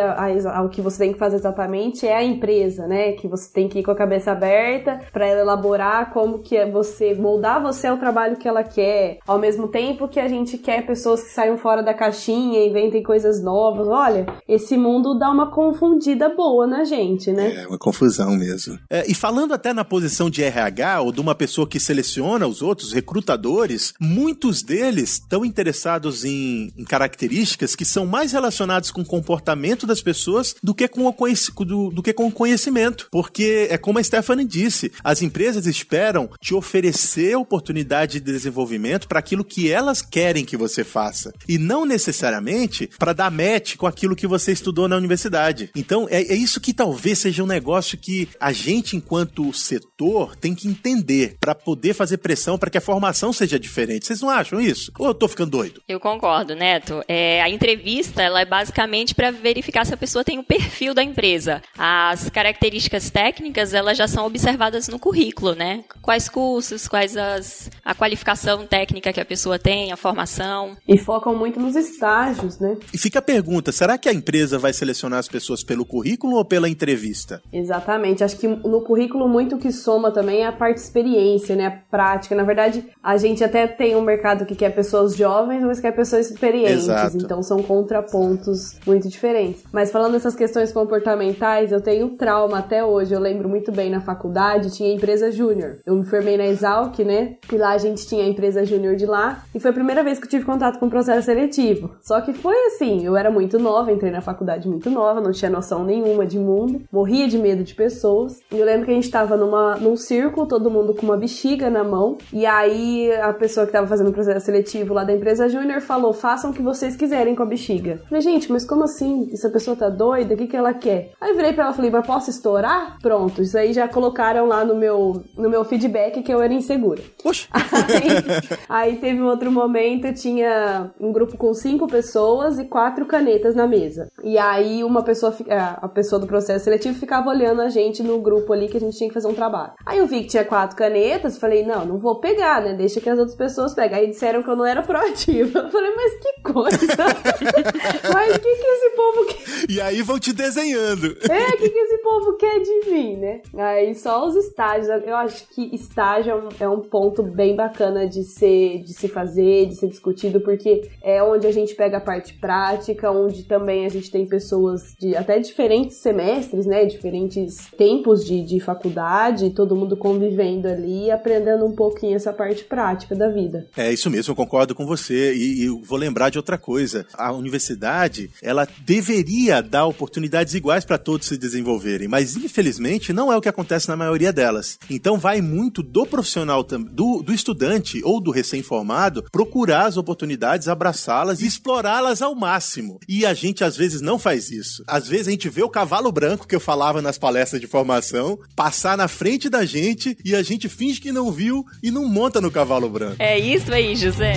ao 0.54 0.70
que 0.70 0.82
você 0.82 1.00
tem 1.00 1.14
que 1.14 1.20
fazer 1.20 1.38
exatamente 1.38 2.08
é 2.08 2.16
a 2.16 2.24
empresa, 2.24 2.88
né? 2.88 3.14
Que 3.14 3.28
você 3.28 3.52
tem 3.52 3.68
que 3.68 3.80
ir 3.80 3.84
com 3.84 3.92
a 3.92 3.96
cabeça 3.96 4.32
aberta 4.32 5.02
para 5.12 5.28
ela 5.28 5.42
elaborar 5.42 6.12
como 6.12 6.40
que 6.40 6.56
é 6.56 6.70
você 6.70 7.14
moldar 7.14 7.62
você 7.62 7.88
ao 7.88 7.98
trabalho 7.98 8.38
que 8.38 8.48
ela 8.48 8.64
quer. 8.64 9.20
Ao 9.28 9.40
mesmo 9.40 9.68
tempo 9.68 10.08
que 10.08 10.20
a 10.20 10.28
gente 10.28 10.58
quer 10.58 10.86
pessoas 10.86 11.24
que 11.24 11.30
saiam 11.30 11.58
fora 11.58 11.82
da 11.82 11.94
caixinha, 11.94 12.66
inventem 12.66 13.04
coisas 13.04 13.42
novas. 13.42 13.88
Olha, 13.88 14.26
esse 14.48 14.78
mundo 14.78 15.18
dá 15.18 15.30
uma 15.30 15.52
confundida 15.52 16.30
boa 16.30 16.68
na 16.68 16.84
gente, 16.84 17.32
né? 17.32 17.64
É, 17.64 17.68
uma 17.68 17.78
confusão 17.78 18.32
mesmo. 18.32 18.78
É, 18.90 19.10
e 19.10 19.16
falando 19.16 19.54
até 19.54 19.74
na 19.74 19.84
posição 19.84 20.30
de 20.30 20.44
RH 20.44 21.02
ou 21.02 21.12
de 21.12 21.22
uma 21.22 21.36
pessoa 21.36 21.68
que 21.68 21.80
seleciona 21.80 22.48
os 22.48 22.62
outros, 22.62 22.94
recrutadores, 22.94 23.94
muitos 24.26 24.64
deles 24.64 25.12
estão 25.12 25.46
interessados 25.46 26.26
em, 26.26 26.74
em 26.76 26.84
características 26.84 27.76
que 27.76 27.86
são 27.86 28.08
mais 28.08 28.32
relacionadas 28.32 28.90
com 28.90 29.02
o 29.02 29.06
comportamento 29.06 29.86
das 29.86 30.02
pessoas 30.02 30.56
do 30.64 30.74
que 30.74 30.88
com 30.88 31.06
o, 31.06 31.64
do, 31.64 31.92
do 31.92 32.02
que 32.02 32.12
com 32.12 32.26
o 32.26 32.32
conhecimento. 32.32 33.08
Porque 33.12 33.68
é 33.70 33.78
como 33.78 34.00
a 34.00 34.04
Stephanie 34.04 34.44
disse, 34.44 34.92
as 35.04 35.22
empresas 35.22 35.68
esperam 35.68 36.28
te 36.42 36.56
oferecer 36.56 37.38
oportunidade 37.38 38.20
de 38.20 38.32
desenvolvimento 38.32 39.08
para 39.08 39.20
aquilo 39.20 39.46
que 39.46 39.70
elas 39.70 40.02
querem 40.02 40.44
que 40.44 40.58
você 40.58 40.84
faça. 40.84 41.32
E 41.48 41.60
não 41.60 41.86
necessariamente 41.86 42.90
para 42.98 43.14
dar 43.14 43.30
match 43.30 43.76
com 43.76 43.86
aquilo 43.86 44.16
que 44.16 44.26
você 44.26 44.52
estudou 44.52 44.88
na 44.88 44.98
universidade. 44.98 45.70
Então, 45.76 46.08
é, 46.10 46.24
é 46.24 46.36
isso 46.36 46.60
que 46.60 46.74
talvez 46.74 47.20
seja 47.20 47.44
um 47.44 47.48
negócio 47.48 47.96
que 47.96 48.28
a 48.40 48.52
gente, 48.52 48.98
enquanto 48.98 49.54
setor, 49.54 50.36
tem 50.36 50.56
que 50.56 50.68
entender 50.68 51.38
para 51.40 51.54
poder 51.54 51.94
fazer 51.94 52.18
pressão 52.18 52.58
para 52.58 52.72
que 52.72 52.78
a 52.80 52.82
formação 52.82 53.32
seja 53.32 53.60
diferente. 53.60 54.15
Vocês 54.16 54.22
não 54.22 54.30
acham 54.30 54.62
isso? 54.62 54.94
Ou 54.98 55.08
eu 55.08 55.14
tô 55.14 55.28
ficando 55.28 55.52
doido? 55.52 55.82
Eu 55.90 56.00
concordo, 56.00 56.56
Neto. 56.56 57.04
É, 57.06 57.42
a 57.42 57.50
entrevista 57.50 58.22
ela 58.22 58.40
é 58.40 58.46
basicamente 58.46 59.14
para 59.14 59.30
verificar 59.30 59.86
se 59.86 59.94
a 59.94 59.98
pessoa 59.98 60.24
tem 60.24 60.40
o 60.40 60.44
perfil 60.44 60.94
da 60.94 61.04
empresa. 61.04 61.62
As 61.78 62.30
características 62.30 63.10
técnicas 63.10 63.74
elas 63.74 63.98
já 63.98 64.08
são 64.08 64.26
observadas 64.26 64.88
no 64.88 64.98
currículo, 64.98 65.54
né? 65.54 65.84
Quais 66.02 66.30
cursos, 66.30 66.88
quais 66.88 67.18
as, 67.18 67.70
a 67.84 67.94
qualificação 67.94 68.66
técnica 68.66 69.12
que 69.12 69.20
a 69.20 69.26
pessoa 69.26 69.60
tem, 69.60 69.92
a 69.92 69.98
formação. 69.98 70.78
E 70.88 70.98
focam 70.98 71.36
muito 71.36 71.60
nos 71.60 71.76
estágios, 71.76 72.58
né? 72.58 72.78
E 72.94 72.98
fica 72.98 73.20
a 73.20 73.22
pergunta: 73.22 73.74
será 73.74 73.98
que 73.98 74.08
a 74.08 74.14
empresa 74.14 74.58
vai 74.58 74.72
selecionar 74.72 75.20
as 75.20 75.28
pessoas 75.28 75.62
pelo 75.62 75.86
currículo 75.86 76.38
ou 76.38 76.46
pela 76.46 76.70
entrevista? 76.70 77.42
Exatamente. 77.52 78.24
Acho 78.24 78.38
que 78.38 78.48
no 78.48 78.80
currículo 78.82 79.28
muito 79.28 79.58
que 79.58 79.74
soma 79.74 80.10
também 80.10 80.44
é 80.44 80.48
a 80.48 80.54
parte 80.54 80.78
experiência, 80.78 81.54
né? 81.54 81.66
A 81.66 81.72
prática. 81.72 82.34
Na 82.34 82.44
verdade, 82.44 82.86
a 83.04 83.18
gente 83.18 83.44
até 83.44 83.68
tem 83.68 83.94
um 83.96 84.05
mercado 84.06 84.46
que 84.46 84.56
quer 84.56 84.74
pessoas 84.74 85.16
jovens, 85.16 85.64
mas 85.64 85.80
quer 85.80 85.92
pessoas 85.92 86.30
experientes. 86.30 86.86
Exato. 86.86 87.18
Então 87.18 87.42
são 87.44 87.62
contra 87.62 88.02
pontos 88.02 88.80
muito 88.86 89.10
diferentes. 89.10 89.64
Mas 89.72 89.92
falando 89.92 90.14
dessas 90.14 90.36
questões 90.36 90.72
comportamentais, 90.72 91.72
eu 91.72 91.82
tenho 91.82 92.10
trauma 92.10 92.60
até 92.60 92.84
hoje. 92.84 93.14
Eu 93.14 93.20
lembro 93.20 93.50
muito 93.50 93.72
bem 93.72 93.90
na 93.90 94.02
faculdade, 94.02 94.76
tinha 94.76 94.94
empresa 94.94 95.32
júnior. 95.32 95.80
Eu 95.86 95.96
me 95.96 96.06
formei 96.06 96.38
na 96.38 96.46
Exalc, 96.46 97.00
né? 97.00 97.36
E 97.52 97.58
lá 97.58 97.72
a 97.72 97.78
gente 97.78 98.08
tinha 98.08 98.24
a 98.24 98.28
empresa 98.28 98.66
júnior 98.66 98.96
de 98.96 99.06
lá. 99.06 99.44
E 99.54 99.60
foi 99.60 99.72
a 99.72 99.74
primeira 99.74 100.04
vez 100.04 100.20
que 100.20 100.26
eu 100.26 100.30
tive 100.30 100.46
contato 100.46 100.80
com 100.80 100.86
o 100.86 100.90
processo 100.90 101.26
seletivo. 101.26 101.96
Só 102.02 102.22
que 102.22 102.34
foi 102.34 102.56
assim, 102.68 103.06
eu 103.06 103.18
era 103.18 103.32
muito 103.32 103.58
nova, 103.58 103.92
entrei 103.92 104.12
na 104.12 104.22
faculdade 104.22 104.68
muito 104.68 104.90
nova, 104.90 105.20
não 105.20 105.32
tinha 105.32 105.50
noção 105.50 105.84
nenhuma 105.84 106.26
de 106.26 106.40
mundo, 106.40 106.82
morria 106.92 107.28
de 107.28 107.38
medo 107.38 107.64
de 107.64 107.74
pessoas. 107.74 108.40
E 108.52 108.60
eu 108.60 108.66
lembro 108.66 108.86
que 108.86 108.92
a 108.92 108.96
gente 108.96 109.10
tava 109.10 109.36
numa, 109.36 109.76
num 109.78 109.96
círculo, 109.96 110.48
todo 110.48 110.70
mundo 110.70 110.94
com 110.94 111.06
uma 111.06 111.18
bexiga 111.18 111.70
na 111.70 111.84
mão. 111.84 112.18
E 112.32 112.46
aí 112.46 113.12
a 113.14 113.34
pessoa 113.34 113.66
que 113.66 113.72
tava 113.72 113.88
fazendo 113.96 114.10
o 114.10 114.14
processo 114.14 114.46
seletivo 114.46 114.94
lá 114.94 115.06
da 115.06 115.14
empresa 115.14 115.48
júnior 115.48 115.80
falou: 115.80 116.12
façam 116.12 116.52
o 116.52 116.54
que 116.54 116.62
vocês 116.62 116.96
quiserem 116.96 117.34
com 117.34 117.44
a 117.44 117.46
bexiga. 117.46 118.02
Falei, 118.10 118.22
gente, 118.22 118.52
mas 118.52 118.66
como 118.66 118.84
assim? 118.84 119.30
Essa 119.32 119.50
pessoa 119.50 119.76
tá 119.76 119.90
doida? 119.90 120.34
O 120.34 120.38
que, 120.38 120.48
que 120.48 120.58
ela 120.58 120.74
quer? 120.74 121.12
Aí 121.22 121.30
eu 121.30 121.36
virei 121.36 121.54
pra 121.54 121.64
ela 121.64 121.74
e 121.74 121.76
falei, 121.76 121.92
mas 121.92 122.06
posso 122.06 122.30
estourar? 122.30 122.98
Pronto, 123.02 123.42
isso 123.42 123.58
aí 123.58 123.72
já 123.72 123.88
colocaram 123.88 124.48
lá 124.48 124.66
no 124.66 124.76
meu, 124.76 125.24
no 125.38 125.50
meu 125.50 125.64
feedback 125.64 126.22
que 126.22 126.34
eu 126.34 126.42
era 126.42 126.54
insegura. 126.54 127.02
Oxe. 127.24 127.48
Aí, 127.54 128.58
aí 128.68 128.96
teve 128.98 129.22
um 129.22 129.28
outro 129.28 129.52
momento, 129.52 130.14
tinha 130.14 130.92
um 131.00 131.12
grupo 131.12 131.38
com 131.38 131.54
cinco 131.54 131.88
pessoas 131.88 132.60
e 132.60 132.66
quatro 132.66 133.06
canetas 133.06 133.56
na 133.56 133.66
mesa. 133.66 134.10
E 134.24 134.38
aí 134.38 134.84
uma 134.84 135.04
pessoa, 135.04 135.34
a 135.82 135.88
pessoa 135.88 136.20
do 136.20 136.28
processo 136.28 136.66
seletivo 136.66 136.98
ficava 137.00 137.30
olhando 137.30 137.62
a 137.62 137.70
gente 137.70 138.04
no 138.04 138.20
grupo 138.20 138.52
ali 138.52 138.68
que 138.68 138.78
a 138.78 138.80
gente 138.80 138.98
tinha 138.98 139.08
que 139.08 139.14
fazer 139.14 139.28
um 139.28 139.34
trabalho. 139.34 139.74
Aí 139.86 140.00
eu 140.00 140.08
vi 140.08 140.22
que 140.22 140.28
tinha 140.28 140.44
quatro 140.44 140.76
canetas, 140.76 141.38
falei, 141.38 141.66
não, 141.66 141.86
não 141.86 141.98
vou 141.98 142.20
pegar, 142.20 142.62
né? 142.62 142.74
Deixa 142.74 143.00
que 143.00 143.10
as 143.10 143.20
outras 143.20 143.38
pessoas 143.38 143.74
peguem. 143.74 143.85
Aí 143.94 144.08
disseram 144.08 144.42
que 144.42 144.50
eu 144.50 144.56
não 144.56 144.66
era 144.66 144.82
proativa. 144.82 145.60
Eu 145.60 145.70
falei, 145.70 145.92
mas 145.96 146.14
que 146.20 146.42
coisa! 146.42 146.78
mas 148.14 148.36
o 148.36 148.40
que, 148.40 148.56
que 148.56 148.68
esse 148.68 148.90
povo 148.96 149.26
quer? 149.26 149.46
E 149.70 149.82
aí 149.82 150.02
vão 150.02 150.20
te 150.20 150.34
desenhando. 150.34 151.18
É, 151.30 151.50
o 151.50 151.58
que, 151.58 151.70
que 151.70 151.80
esse 151.80 151.98
povo 152.00 152.34
quer 152.34 152.60
de 152.60 152.92
mim, 152.92 153.18
né? 153.18 153.42
Aí 153.58 153.96
só 153.96 154.26
os 154.26 154.36
estágios. 154.36 154.88
Eu 155.06 155.16
acho 155.16 155.48
que 155.50 155.74
estágio 155.74 156.32
é 156.32 156.36
um, 156.36 156.50
é 156.62 156.70
um 156.70 156.82
ponto 156.82 157.24
bem 157.24 157.56
bacana 157.56 158.08
de 158.08 158.24
ser, 158.24 158.82
de 158.84 158.94
se 158.94 159.08
fazer, 159.08 159.68
de 159.68 159.76
ser 159.76 159.88
discutido, 159.88 160.40
porque 160.42 160.90
é 161.02 161.22
onde 161.24 161.48
a 161.48 161.52
gente 161.52 161.76
pega 161.76 161.98
a 161.98 162.02
parte 162.02 162.34
prática, 162.34 163.12
onde 163.12 163.44
também 163.44 163.86
a 163.86 163.90
gente 163.90 164.12
tem 164.12 164.26
pessoas 164.26 164.96
de 165.00 165.16
até 165.16 165.40
diferentes 165.40 165.98
semestres, 165.98 166.66
né? 166.66 166.86
Diferentes 166.86 167.70
tempos 167.78 168.26
de, 168.26 168.44
de 168.44 168.60
faculdade, 168.60 169.50
todo 169.52 169.76
mundo 169.76 169.98
convivendo 169.98 170.68
ali, 170.68 171.10
aprendendo 171.10 171.66
um 171.66 171.76
pouquinho 171.76 172.16
essa 172.16 172.34
parte 172.34 172.64
prática 172.64 173.16
da 173.16 173.30
vida. 173.30 173.68
É 173.78 173.92
isso 173.92 174.10
mesmo, 174.10 174.32
eu 174.32 174.36
concordo 174.36 174.74
com 174.74 174.86
você. 174.86 175.34
E, 175.36 175.64
e 175.64 175.68
vou 175.68 175.98
lembrar 175.98 176.30
de 176.30 176.38
outra 176.38 176.58
coisa. 176.58 177.06
A 177.14 177.32
universidade, 177.32 178.30
ela 178.42 178.68
deveria 178.80 179.62
dar 179.62 179.86
oportunidades 179.86 180.54
iguais 180.54 180.86
para 180.86 180.98
todos 180.98 181.28
se 181.28 181.38
desenvolverem, 181.38 182.08
mas 182.08 182.36
infelizmente 182.36 183.12
não 183.12 183.32
é 183.32 183.38
o 183.38 183.42
que 183.42 183.50
acontece 183.50 183.88
na 183.88 183.96
maioria 183.96 184.32
delas. 184.32 184.80
Então 184.90 185.18
vai 185.18 185.42
muito 185.42 185.84
do 185.84 186.06
profissional, 186.06 186.64
do, 186.64 187.22
do 187.22 187.34
estudante 187.34 188.02
ou 188.04 188.22
do 188.22 188.32
recém-formado 188.32 189.24
procurar 189.32 189.88
as 189.88 189.98
oportunidades, 189.98 190.68
abraçá-las 190.68 191.42
e 191.42 191.48
explorá-las 191.48 192.22
ao 192.22 192.36
máximo. 192.36 193.00
E 193.08 193.26
a 193.26 193.34
gente 193.34 193.64
às 193.64 193.76
vezes 193.76 194.02
não 194.02 194.18
faz 194.18 194.52
isso. 194.52 194.84
Às 194.88 195.08
vezes 195.08 195.28
a 195.28 195.32
gente 195.32 195.50
vê 195.50 195.64
o 195.64 195.70
cavalo 195.70 196.12
branco 196.12 196.48
que 196.48 196.56
eu 196.56 196.60
falava 196.60 197.02
nas 197.02 197.18
palestras 197.18 197.60
de 197.60 197.68
formação 197.68 198.40
passar 198.56 198.98
na 198.98 199.08
frente 199.08 199.50
da 199.50 199.66
gente 199.66 200.18
e 200.24 200.36
a 200.36 200.44
gente 200.44 200.70
finge 200.70 201.02
que 201.02 201.12
não 201.12 201.32
viu 201.32 201.66
e 201.82 201.92
não 201.92 202.06
monta 202.08 202.40
no 202.40 202.52
cavalo 202.52 202.90
branco. 202.90 203.16
É 203.20 203.38
isso 203.38 203.65
aí, 203.74 203.96
José. 203.96 204.36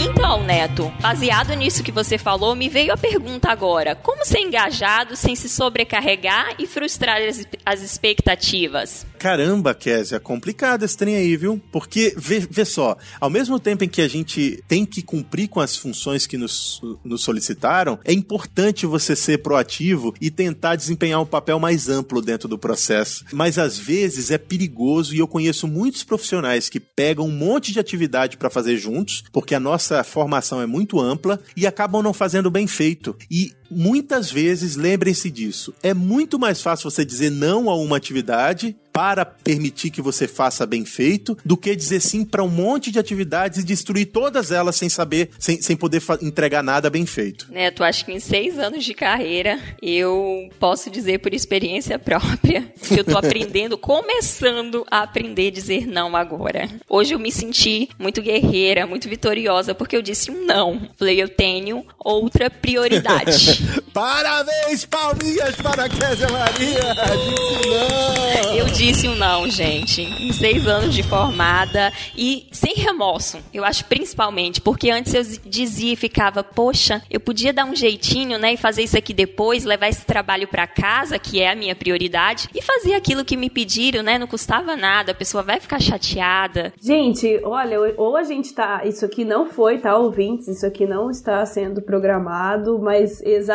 Então, 0.00 0.44
Neto, 0.44 0.92
baseado 1.00 1.52
nisso 1.54 1.82
que 1.82 1.90
você 1.90 2.16
falou, 2.16 2.54
me 2.54 2.68
veio 2.68 2.92
a 2.92 2.96
pergunta 2.96 3.50
agora: 3.50 3.96
como 3.96 4.24
ser 4.24 4.38
engajado 4.38 5.16
sem 5.16 5.34
se 5.34 5.48
sobrecarregar 5.48 6.54
e 6.58 6.66
frustrar 6.66 7.20
as, 7.20 7.46
as 7.66 7.82
expectativas? 7.82 9.04
Caramba, 9.18 9.74
Késia, 9.74 10.20
complicado 10.20 10.84
esse 10.84 10.96
trem 10.96 11.16
aí, 11.16 11.36
viu? 11.36 11.60
Porque, 11.72 12.14
vê, 12.16 12.38
vê, 12.38 12.64
só, 12.64 12.96
ao 13.20 13.28
mesmo 13.28 13.58
tempo 13.58 13.82
em 13.82 13.88
que 13.88 14.00
a 14.00 14.08
gente 14.08 14.62
tem 14.68 14.86
que 14.86 15.02
cumprir 15.02 15.48
com 15.48 15.60
as 15.60 15.76
funções 15.76 16.26
que 16.26 16.38
nos, 16.38 16.80
nos 17.04 17.22
solicitaram, 17.22 17.98
é 18.04 18.12
importante 18.12 18.86
você 18.86 19.16
ser 19.16 19.38
proativo 19.38 20.14
e 20.20 20.30
tentar 20.30 20.76
desempenhar 20.76 21.20
um 21.20 21.26
papel 21.26 21.58
mais 21.58 21.88
amplo 21.88 22.22
dentro 22.22 22.48
do 22.48 22.58
processo. 22.58 23.24
Mas 23.32 23.58
às 23.58 23.76
vezes 23.76 24.30
é 24.30 24.38
perigoso 24.38 25.14
e 25.14 25.18
eu 25.18 25.26
conheço 25.26 25.66
muitos 25.66 26.04
profissionais 26.04 26.68
que 26.68 26.78
pegam 26.78 27.26
um 27.26 27.32
monte 27.32 27.72
de 27.72 27.80
atividade 27.80 28.36
para 28.36 28.50
fazer 28.50 28.76
juntos, 28.76 29.24
porque 29.32 29.54
a 29.54 29.60
nossa 29.60 30.04
formação 30.04 30.62
é 30.62 30.66
muito 30.66 31.00
ampla 31.00 31.40
e 31.56 31.66
acabam 31.66 32.02
não 32.02 32.12
fazendo 32.12 32.50
bem 32.50 32.66
feito. 32.66 33.16
E 33.30 33.52
muitas 33.70 34.30
vezes, 34.30 34.76
lembrem-se 34.76 35.30
disso, 35.30 35.74
é 35.82 35.92
muito 35.94 36.38
mais 36.38 36.60
fácil 36.62 36.90
você 36.90 37.04
dizer 37.04 37.30
não 37.30 37.68
a 37.68 37.76
uma 37.76 37.96
atividade 37.96 38.76
para 38.98 39.24
permitir 39.24 39.90
que 39.90 40.02
você 40.02 40.26
faça 40.26 40.66
bem 40.66 40.84
feito, 40.84 41.38
do 41.44 41.56
que 41.56 41.76
dizer 41.76 42.00
sim 42.00 42.24
para 42.24 42.42
um 42.42 42.48
monte 42.48 42.90
de 42.90 42.98
atividades 42.98 43.60
e 43.60 43.64
destruir 43.64 44.06
todas 44.06 44.50
elas 44.50 44.74
sem 44.74 44.88
saber, 44.88 45.30
sem, 45.38 45.62
sem 45.62 45.76
poder 45.76 46.02
entregar 46.20 46.64
nada 46.64 46.90
bem 46.90 47.06
feito. 47.06 47.46
Neto, 47.48 47.84
acho 47.84 48.04
que 48.04 48.10
em 48.10 48.18
seis 48.18 48.58
anos 48.58 48.84
de 48.84 48.94
carreira, 48.94 49.56
eu 49.80 50.50
posso 50.58 50.90
dizer 50.90 51.20
por 51.20 51.32
experiência 51.32 51.96
própria 51.96 52.72
que 52.88 52.98
eu 52.98 53.04
tô 53.04 53.16
aprendendo, 53.18 53.78
começando 53.78 54.84
a 54.90 55.02
aprender 55.02 55.46
a 55.46 55.52
dizer 55.52 55.86
não 55.86 56.16
agora. 56.16 56.68
Hoje 56.88 57.14
eu 57.14 57.20
me 57.20 57.30
senti 57.30 57.88
muito 58.00 58.20
guerreira, 58.20 58.84
muito 58.84 59.08
vitoriosa, 59.08 59.76
porque 59.76 59.96
eu 59.96 60.02
disse 60.02 60.32
um 60.32 60.44
não. 60.44 60.90
Falei, 60.96 61.22
eu 61.22 61.28
tenho 61.28 61.86
outra 62.00 62.50
prioridade. 62.50 63.57
Parabéns, 63.92 64.84
palminhas 64.84 65.56
para 65.56 65.84
a 65.84 65.88
Kézia 65.88 66.28
Maria! 66.28 66.94
Disse 67.18 67.68
não! 67.68 68.54
Eu 68.54 68.66
disse 68.66 69.08
um 69.08 69.16
não, 69.16 69.48
gente. 69.48 70.02
Em 70.02 70.32
seis 70.32 70.66
anos 70.66 70.94
de 70.94 71.02
formada 71.02 71.92
e 72.16 72.46
sem 72.52 72.74
remorso. 72.74 73.38
Eu 73.52 73.64
acho 73.64 73.84
principalmente, 73.86 74.60
porque 74.60 74.90
antes 74.90 75.14
eu 75.14 75.22
dizia 75.44 75.94
e 75.94 75.96
ficava, 75.96 76.44
poxa, 76.44 77.02
eu 77.10 77.18
podia 77.18 77.52
dar 77.52 77.64
um 77.64 77.74
jeitinho, 77.74 78.38
né, 78.38 78.54
e 78.54 78.56
fazer 78.56 78.82
isso 78.82 78.96
aqui 78.96 79.12
depois, 79.12 79.64
levar 79.64 79.88
esse 79.88 80.04
trabalho 80.04 80.46
para 80.46 80.66
casa, 80.66 81.18
que 81.18 81.40
é 81.40 81.50
a 81.50 81.56
minha 81.56 81.74
prioridade, 81.74 82.48
e 82.54 82.62
fazer 82.62 82.94
aquilo 82.94 83.24
que 83.24 83.36
me 83.36 83.50
pediram, 83.50 84.02
né, 84.02 84.18
não 84.18 84.26
custava 84.26 84.76
nada, 84.76 85.12
a 85.12 85.14
pessoa 85.14 85.42
vai 85.42 85.58
ficar 85.60 85.80
chateada. 85.80 86.72
Gente, 86.80 87.40
olha, 87.44 87.78
ou 87.96 88.16
a 88.16 88.22
gente 88.22 88.52
tá, 88.54 88.82
isso 88.84 89.04
aqui 89.04 89.24
não 89.24 89.46
foi, 89.46 89.78
tá, 89.78 89.96
ouvintes, 89.96 90.48
isso 90.48 90.66
aqui 90.66 90.86
não 90.86 91.10
está 91.10 91.44
sendo 91.44 91.82
programado, 91.82 92.78
mas 92.78 93.20
exatamente 93.22 93.47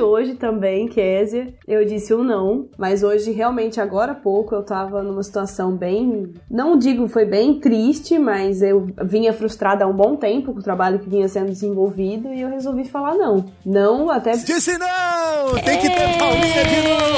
hoje 0.00 0.34
também, 0.34 0.88
Késia, 0.88 1.54
eu 1.66 1.84
disse 1.84 2.14
um 2.14 2.22
não, 2.22 2.68
mas 2.76 3.02
hoje 3.02 3.30
realmente 3.30 3.80
agora 3.80 4.12
há 4.12 4.14
pouco 4.14 4.54
eu 4.54 4.62
tava 4.62 5.02
numa 5.02 5.22
situação 5.22 5.76
bem, 5.76 6.32
não 6.50 6.76
digo 6.76 7.08
foi 7.08 7.24
bem 7.24 7.58
triste, 7.60 8.18
mas 8.18 8.62
eu 8.62 8.86
vinha 9.04 9.32
frustrada 9.32 9.84
há 9.84 9.88
um 9.88 9.92
bom 9.92 10.16
tempo 10.16 10.52
com 10.52 10.60
o 10.60 10.62
trabalho 10.62 10.98
que 10.98 11.08
vinha 11.08 11.28
sendo 11.28 11.46
desenvolvido 11.46 12.32
e 12.32 12.40
eu 12.40 12.48
resolvi 12.48 12.84
falar 12.84 13.14
não. 13.14 13.44
Não, 13.64 14.10
até. 14.10 14.32
Disse 14.32 14.76
não! 14.78 15.54
Tem 15.64 15.78
que 15.78 15.88
ter 15.88 16.18
palminha 16.18 16.64
de 16.64 16.82
novo! 16.88 17.12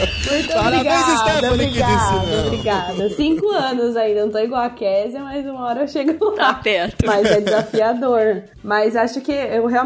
Muito 0.30 0.52
Parabéns, 0.52 0.80
obrigada, 0.80 1.16
Stephanie, 1.16 1.50
obrigada, 1.52 1.70
que 1.70 1.98
disse 1.98 2.12
não. 2.12 2.46
Obrigada. 2.46 3.10
Cinco 3.10 3.48
anos 3.48 3.96
ainda, 3.96 4.22
não 4.22 4.30
tô 4.30 4.38
igual 4.38 4.62
a 4.62 4.70
Késia, 4.70 5.20
mas 5.20 5.44
uma 5.46 5.66
hora 5.66 5.80
eu 5.82 5.88
chego 5.88 6.24
lá. 6.30 6.36
Tá 6.36 6.54
perto. 6.54 7.04
Mas 7.04 7.26
é 7.26 7.40
desafiador. 7.40 8.42
Mas 8.62 8.94
acho 8.96 9.20
que 9.20 9.32
eu 9.32 9.66
realmente 9.66 9.79